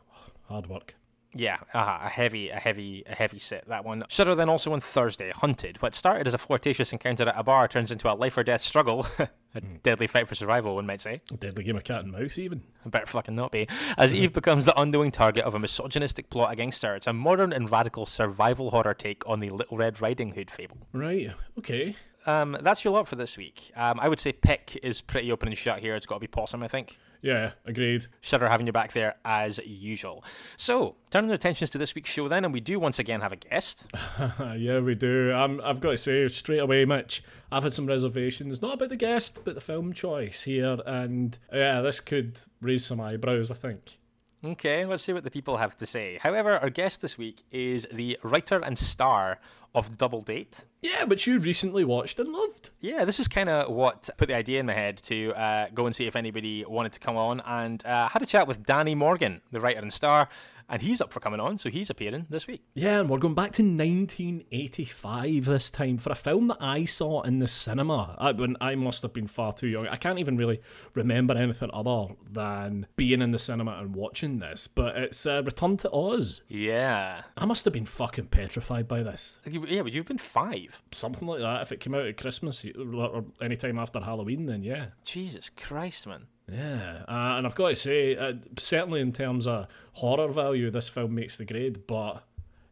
hard 0.48 0.66
work. 0.68 0.94
Yeah, 1.34 1.58
uh, 1.72 1.98
a 2.02 2.08
heavy, 2.08 2.48
a 2.50 2.56
heavy, 2.56 3.02
a 3.06 3.14
heavy 3.14 3.38
set. 3.38 3.66
That 3.68 3.84
one. 3.84 4.04
Shudder 4.08 4.34
then 4.34 4.48
also 4.48 4.72
on 4.72 4.80
Thursday, 4.80 5.32
Hunted. 5.34 5.82
What 5.82 5.94
started 5.94 6.26
as 6.26 6.34
a 6.34 6.38
flirtatious 6.38 6.92
encounter 6.92 7.28
at 7.28 7.38
a 7.38 7.42
bar 7.42 7.66
turns 7.68 7.90
into 7.90 8.10
a 8.10 8.14
life 8.14 8.36
or 8.36 8.44
death 8.44 8.60
struggle. 8.60 9.06
a 9.54 9.60
deadly 9.82 10.06
fight 10.06 10.28
for 10.28 10.34
survival, 10.34 10.76
one 10.76 10.86
might 10.86 11.00
say. 11.00 11.20
A 11.32 11.36
Deadly 11.36 11.64
game 11.64 11.76
of 11.76 11.84
cat 11.84 12.04
and 12.04 12.12
mouse, 12.12 12.38
even. 12.38 12.62
Better 12.86 13.06
fucking 13.06 13.34
not 13.34 13.50
be. 13.50 13.66
As 13.98 14.14
Eve 14.14 14.32
becomes 14.34 14.64
the 14.64 14.78
undoing 14.80 15.10
target 15.10 15.44
of 15.44 15.54
a 15.54 15.58
misogynistic 15.58 16.30
plot 16.30 16.52
against 16.52 16.82
her, 16.82 16.94
it's 16.94 17.06
a 17.06 17.12
modern 17.12 17.52
and 17.52 17.70
radical 17.70 18.06
survival 18.06 18.70
horror 18.70 18.94
take 18.94 19.28
on 19.28 19.40
the 19.40 19.50
Little 19.50 19.76
Red 19.76 20.00
Riding 20.00 20.32
Hood 20.34 20.50
fable. 20.50 20.78
Right, 20.92 21.30
okay. 21.58 21.96
Um, 22.26 22.56
that's 22.62 22.84
your 22.84 22.94
lot 22.94 23.06
for 23.06 23.16
this 23.16 23.36
week. 23.36 23.70
Um, 23.76 24.00
I 24.00 24.08
would 24.08 24.20
say 24.20 24.32
pick 24.32 24.78
is 24.82 25.00
pretty 25.00 25.30
open 25.30 25.48
and 25.48 25.58
shut 25.58 25.80
here. 25.80 25.94
It's 25.94 26.06
got 26.06 26.16
to 26.16 26.20
be 26.20 26.26
Possum, 26.26 26.62
I 26.62 26.68
think. 26.68 26.96
Yeah, 27.24 27.52
agreed. 27.64 28.08
Shudder 28.20 28.50
having 28.50 28.66
you 28.66 28.72
back 28.74 28.92
there 28.92 29.14
as 29.24 29.58
usual. 29.64 30.22
So, 30.58 30.96
turning 31.10 31.30
our 31.30 31.36
attentions 31.36 31.70
to 31.70 31.78
this 31.78 31.94
week's 31.94 32.10
show 32.10 32.28
then, 32.28 32.44
and 32.44 32.52
we 32.52 32.60
do 32.60 32.78
once 32.78 32.98
again 32.98 33.22
have 33.22 33.32
a 33.32 33.36
guest. 33.36 33.90
yeah, 34.58 34.80
we 34.80 34.94
do. 34.94 35.32
Um, 35.32 35.58
I've 35.64 35.80
got 35.80 35.92
to 35.92 35.96
say 35.96 36.28
straight 36.28 36.58
away, 36.58 36.84
Mitch, 36.84 37.24
I've 37.50 37.62
had 37.62 37.72
some 37.72 37.86
reservations, 37.86 38.60
not 38.60 38.74
about 38.74 38.90
the 38.90 38.96
guest, 38.96 39.40
but 39.42 39.54
the 39.54 39.62
film 39.62 39.94
choice 39.94 40.42
here, 40.42 40.76
and 40.84 41.38
yeah, 41.50 41.80
this 41.80 41.98
could 42.00 42.38
raise 42.60 42.84
some 42.84 43.00
eyebrows, 43.00 43.50
I 43.50 43.54
think. 43.54 44.00
Okay, 44.44 44.84
let's 44.84 45.02
see 45.02 45.14
what 45.14 45.24
the 45.24 45.30
people 45.30 45.56
have 45.56 45.78
to 45.78 45.86
say. 45.86 46.18
However, 46.20 46.58
our 46.58 46.68
guest 46.68 47.00
this 47.00 47.16
week 47.16 47.42
is 47.50 47.86
the 47.90 48.18
writer 48.22 48.60
and 48.62 48.76
star 48.76 49.40
of 49.74 49.98
Double 49.98 50.20
Date. 50.20 50.64
Yeah, 50.82 51.04
but 51.06 51.26
you 51.26 51.38
recently 51.38 51.84
watched 51.84 52.20
and 52.20 52.32
loved. 52.32 52.70
Yeah, 52.80 53.04
this 53.04 53.18
is 53.18 53.26
kind 53.26 53.48
of 53.48 53.72
what 53.72 54.08
put 54.16 54.28
the 54.28 54.34
idea 54.34 54.60
in 54.60 54.66
my 54.66 54.74
head 54.74 54.98
to 55.04 55.32
uh, 55.32 55.66
go 55.74 55.86
and 55.86 55.96
see 55.96 56.06
if 56.06 56.14
anybody 56.14 56.64
wanted 56.64 56.92
to 56.92 57.00
come 57.00 57.16
on, 57.16 57.40
and 57.46 57.84
uh, 57.84 58.08
had 58.08 58.22
a 58.22 58.26
chat 58.26 58.46
with 58.46 58.64
Danny 58.64 58.94
Morgan, 58.94 59.40
the 59.50 59.60
writer 59.60 59.80
and 59.80 59.92
star, 59.92 60.28
and 60.68 60.82
he's 60.82 61.00
up 61.00 61.12
for 61.12 61.20
coming 61.20 61.40
on, 61.40 61.58
so 61.58 61.70
he's 61.70 61.90
appearing 61.90 62.26
this 62.30 62.46
week. 62.46 62.62
Yeah, 62.74 63.00
and 63.00 63.08
we're 63.08 63.18
going 63.18 63.34
back 63.34 63.52
to 63.52 63.62
1985 63.62 65.44
this 65.44 65.70
time 65.70 65.98
for 65.98 66.10
a 66.10 66.14
film 66.14 66.48
that 66.48 66.58
I 66.60 66.84
saw 66.84 67.22
in 67.22 67.38
the 67.38 67.48
cinema. 67.48 68.16
I, 68.18 68.32
when 68.32 68.56
I 68.60 68.74
must 68.74 69.02
have 69.02 69.12
been 69.12 69.26
far 69.26 69.52
too 69.52 69.68
young. 69.68 69.86
I 69.88 69.96
can't 69.96 70.18
even 70.18 70.36
really 70.36 70.60
remember 70.94 71.34
anything 71.34 71.70
other 71.72 72.14
than 72.30 72.86
being 72.96 73.22
in 73.22 73.30
the 73.30 73.38
cinema 73.38 73.78
and 73.80 73.94
watching 73.94 74.38
this. 74.38 74.66
But 74.66 74.96
it's 74.96 75.26
uh, 75.26 75.42
Return 75.44 75.76
to 75.78 75.90
Oz. 75.92 76.42
Yeah, 76.48 77.22
I 77.36 77.44
must 77.44 77.64
have 77.64 77.74
been 77.74 77.84
fucking 77.84 78.26
petrified 78.26 78.88
by 78.88 79.02
this. 79.02 79.38
Yeah, 79.48 79.82
but 79.82 79.92
you've 79.92 80.06
been 80.06 80.18
five. 80.18 80.82
Something 80.92 81.28
like 81.28 81.40
that. 81.40 81.62
If 81.62 81.72
it 81.72 81.80
came 81.80 81.94
out 81.94 82.06
at 82.06 82.16
Christmas 82.16 82.64
or 82.64 83.04
or 83.04 83.24
any 83.40 83.56
time 83.56 83.78
after 83.78 84.00
Halloween, 84.00 84.46
then 84.46 84.62
yeah. 84.62 84.86
Jesus 85.04 85.50
Christ, 85.50 86.06
man. 86.06 86.26
Yeah, 86.50 87.04
uh, 87.08 87.36
and 87.38 87.46
I've 87.46 87.54
got 87.54 87.68
to 87.70 87.76
say, 87.76 88.16
uh, 88.16 88.34
certainly 88.58 89.00
in 89.00 89.12
terms 89.12 89.46
of 89.46 89.66
horror 89.94 90.28
value, 90.28 90.70
this 90.70 90.88
film 90.88 91.14
makes 91.14 91.36
the 91.38 91.44
grade. 91.44 91.86
But 91.86 92.22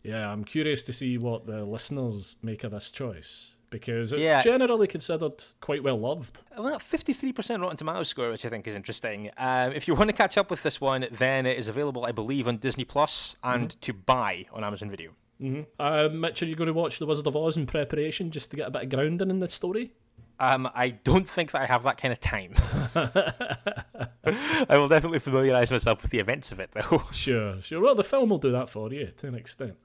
yeah, 0.02 0.30
I'm 0.30 0.44
curious 0.44 0.82
to 0.84 0.92
see 0.92 1.16
what 1.18 1.46
the 1.46 1.64
listeners 1.64 2.36
make 2.42 2.64
of 2.64 2.72
this 2.72 2.90
choice. 2.90 3.54
because 3.70 4.12
it's 4.12 4.20
Yeah. 4.20 4.42
generally 4.42 4.86
considered 4.86 5.42
quite 5.62 5.82
well 5.82 5.98
loved. 5.98 6.42
Well, 6.58 6.78
53% 6.78 7.62
Rotten 7.62 7.78
Tomatoes 7.78 8.06
score, 8.08 8.30
which 8.30 8.44
I 8.44 8.50
think 8.50 8.68
is 8.68 8.74
interesting. 8.74 9.30
Um, 9.38 9.72
if 9.72 9.88
you 9.88 9.94
want 9.94 10.10
to 10.10 10.12
catch 10.14 10.36
up 10.36 10.50
with 10.50 10.62
this 10.62 10.78
one, 10.78 11.06
then 11.10 11.46
it 11.46 11.58
is 11.58 11.68
available, 11.68 12.04
I 12.04 12.12
believe, 12.12 12.46
on 12.46 12.58
Disney 12.58 12.84
Plus 12.84 13.34
and 13.42 13.70
to 13.80 13.94
buy 13.94 14.44
on 14.52 14.62
Amazon 14.62 14.90
Video. 14.90 15.12
Hmm. 15.40 15.62
Uh, 15.78 16.10
Mitch, 16.12 16.42
are 16.42 16.44
you 16.46 16.54
going 16.54 16.66
to 16.66 16.74
watch 16.74 16.98
The 16.98 17.06
Wizard 17.06 17.26
of 17.26 17.34
Oz 17.34 17.56
in 17.56 17.64
preparation 17.64 18.30
just 18.30 18.50
to 18.50 18.56
get 18.56 18.68
a 18.68 18.70
bit 18.70 18.82
of 18.82 18.88
grounding 18.90 19.30
in 19.30 19.38
the 19.38 19.48
story? 19.48 19.94
Um, 20.42 20.68
I 20.74 20.90
don't 20.90 21.28
think 21.28 21.52
that 21.52 21.62
I 21.62 21.66
have 21.66 21.84
that 21.84 21.98
kind 21.98 22.10
of 22.10 22.18
time. 22.18 22.54
I 24.68 24.76
will 24.76 24.88
definitely 24.88 25.20
familiarise 25.20 25.70
myself 25.70 26.02
with 26.02 26.10
the 26.10 26.18
events 26.18 26.50
of 26.50 26.58
it, 26.58 26.70
though. 26.72 27.04
Sure, 27.12 27.62
sure. 27.62 27.80
Well, 27.80 27.94
the 27.94 28.02
film 28.02 28.30
will 28.30 28.38
do 28.38 28.50
that 28.50 28.68
for 28.68 28.92
you 28.92 29.12
to 29.18 29.28
an 29.28 29.36
extent. 29.36 29.76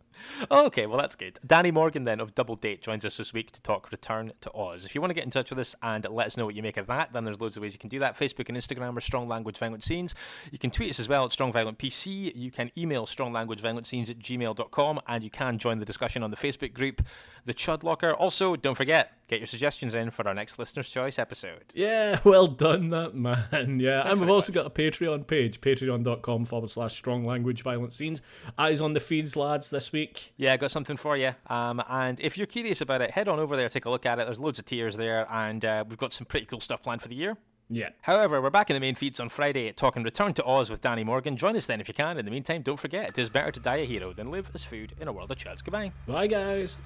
Okay, 0.51 0.85
well, 0.85 0.97
that's 0.97 1.15
good. 1.15 1.39
Danny 1.45 1.71
Morgan, 1.71 2.03
then, 2.03 2.19
of 2.19 2.35
Double 2.35 2.55
Date, 2.55 2.81
joins 2.81 3.05
us 3.05 3.17
this 3.17 3.33
week 3.33 3.51
to 3.51 3.61
talk 3.61 3.91
Return 3.91 4.33
to 4.41 4.51
Oz. 4.53 4.85
If 4.85 4.95
you 4.95 5.01
want 5.01 5.11
to 5.11 5.15
get 5.15 5.23
in 5.23 5.29
touch 5.31 5.49
with 5.49 5.59
us 5.59 5.75
and 5.81 6.05
let 6.09 6.27
us 6.27 6.37
know 6.37 6.45
what 6.45 6.55
you 6.55 6.63
make 6.63 6.77
of 6.77 6.87
that, 6.87 7.13
then 7.13 7.23
there's 7.23 7.39
loads 7.39 7.57
of 7.57 7.63
ways 7.63 7.73
you 7.73 7.79
can 7.79 7.89
do 7.89 7.99
that. 7.99 8.17
Facebook 8.17 8.49
and 8.49 8.57
Instagram 8.57 8.95
are 8.97 9.01
Strong 9.01 9.27
Language 9.27 9.57
Violent 9.57 9.83
Scenes. 9.83 10.15
You 10.51 10.57
can 10.57 10.71
tweet 10.71 10.89
us 10.89 10.99
as 10.99 11.09
well 11.09 11.25
at 11.25 11.31
Strong 11.31 11.53
Violent 11.53 11.77
PC. 11.77 12.33
You 12.35 12.51
can 12.51 12.69
email 12.77 13.05
Strong 13.05 13.33
Language 13.33 13.61
Violent 13.61 13.87
Scenes 13.87 14.09
at 14.09 14.19
gmail.com, 14.19 15.01
and 15.07 15.23
you 15.23 15.29
can 15.29 15.57
join 15.57 15.79
the 15.79 15.85
discussion 15.85 16.23
on 16.23 16.31
the 16.31 16.37
Facebook 16.37 16.73
group, 16.73 17.05
The 17.45 17.53
Chud 17.53 17.83
Locker. 17.83 18.13
Also, 18.13 18.55
don't 18.55 18.75
forget, 18.75 19.13
get 19.27 19.39
your 19.39 19.47
suggestions 19.47 19.93
in 19.95 20.11
for 20.11 20.27
our 20.27 20.33
next 20.33 20.57
Listener's 20.57 20.89
Choice 20.89 21.19
episode. 21.19 21.65
Yeah, 21.73 22.19
well 22.23 22.47
done, 22.47 22.89
that 22.89 23.15
man. 23.15 23.79
Yeah, 23.79 24.09
and 24.09 24.19
we've 24.19 24.29
also 24.29 24.51
got 24.51 24.65
a 24.65 24.69
Patreon 24.69 25.27
page, 25.27 25.61
patreon.com 25.61 26.45
forward 26.45 26.69
slash 26.69 26.95
strong 26.95 27.25
language 27.25 27.61
violent 27.63 27.93
scenes. 27.93 28.21
Eyes 28.57 28.81
on 28.81 28.93
the 28.93 28.99
feeds, 28.99 29.35
lads, 29.35 29.69
this 29.69 29.91
week. 29.91 30.06
Yeah, 30.37 30.53
I 30.53 30.57
got 30.57 30.71
something 30.71 30.97
for 30.97 31.17
you. 31.17 31.33
Um, 31.47 31.81
and 31.89 32.19
if 32.19 32.37
you're 32.37 32.47
curious 32.47 32.81
about 32.81 33.01
it, 33.01 33.11
head 33.11 33.27
on 33.27 33.39
over 33.39 33.55
there, 33.55 33.69
take 33.69 33.85
a 33.85 33.89
look 33.89 34.05
at 34.05 34.19
it. 34.19 34.25
There's 34.25 34.39
loads 34.39 34.59
of 34.59 34.65
tiers 34.65 34.97
there, 34.97 35.27
and 35.31 35.63
uh, 35.63 35.83
we've 35.87 35.97
got 35.97 36.13
some 36.13 36.25
pretty 36.25 36.45
cool 36.45 36.59
stuff 36.59 36.83
planned 36.83 37.01
for 37.01 37.07
the 37.07 37.15
year. 37.15 37.37
Yeah. 37.69 37.89
However, 38.01 38.41
we're 38.41 38.49
back 38.49 38.69
in 38.69 38.75
the 38.75 38.79
main 38.79 38.95
feeds 38.95 39.19
on 39.19 39.29
Friday 39.29 39.71
talking 39.73 40.03
Return 40.03 40.33
to 40.35 40.45
Oz 40.45 40.69
with 40.69 40.81
Danny 40.81 41.03
Morgan. 41.03 41.35
Join 41.35 41.55
us 41.57 41.65
then 41.65 41.81
if 41.81 41.87
you 41.87 41.93
can. 41.93 42.17
In 42.17 42.25
the 42.25 42.31
meantime, 42.31 42.61
don't 42.61 42.79
forget, 42.79 43.09
it 43.09 43.17
is 43.17 43.29
better 43.29 43.51
to 43.51 43.59
die 43.59 43.77
a 43.77 43.85
hero 43.85 44.13
than 44.13 44.31
live 44.31 44.49
as 44.53 44.63
food 44.63 44.93
in 45.01 45.07
a 45.07 45.11
world 45.11 45.31
of 45.31 45.37
chuds. 45.37 45.63
Goodbye. 45.63 45.91
Bye, 46.07 46.27
guys. 46.27 46.77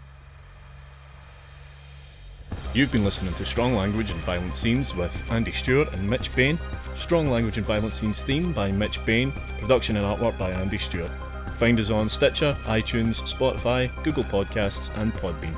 You've 2.74 2.92
been 2.92 3.04
listening 3.04 3.34
to 3.36 3.46
Strong 3.46 3.76
Language 3.76 4.12
and 4.12 4.20
Violent 4.22 4.56
Scenes 4.56 4.96
with 4.96 5.24
Andy 5.30 5.52
Stewart 5.52 5.92
and 5.94 6.10
Mitch 6.10 6.34
Bain. 6.36 6.58
Strong 6.96 7.30
Language 7.30 7.58
and 7.58 7.66
Violent 7.66 7.94
Scenes 7.94 8.22
theme 8.22 8.54
by 8.54 8.72
Mitch 8.72 9.04
Bain. 9.06 9.34
Production 9.60 9.98
and 9.98 10.06
artwork 10.06 10.38
by 10.38 10.52
Andy 10.52 10.78
Stewart. 10.78 11.12
Find 11.62 11.80
us 11.80 11.92
on 11.92 12.10
Stitcher, 12.10 12.58
iTunes, 12.66 13.22
Spotify, 13.22 13.92
Google 14.04 14.24
Podcasts, 14.24 14.90
and 14.98 15.14
Podbean. 15.14 15.56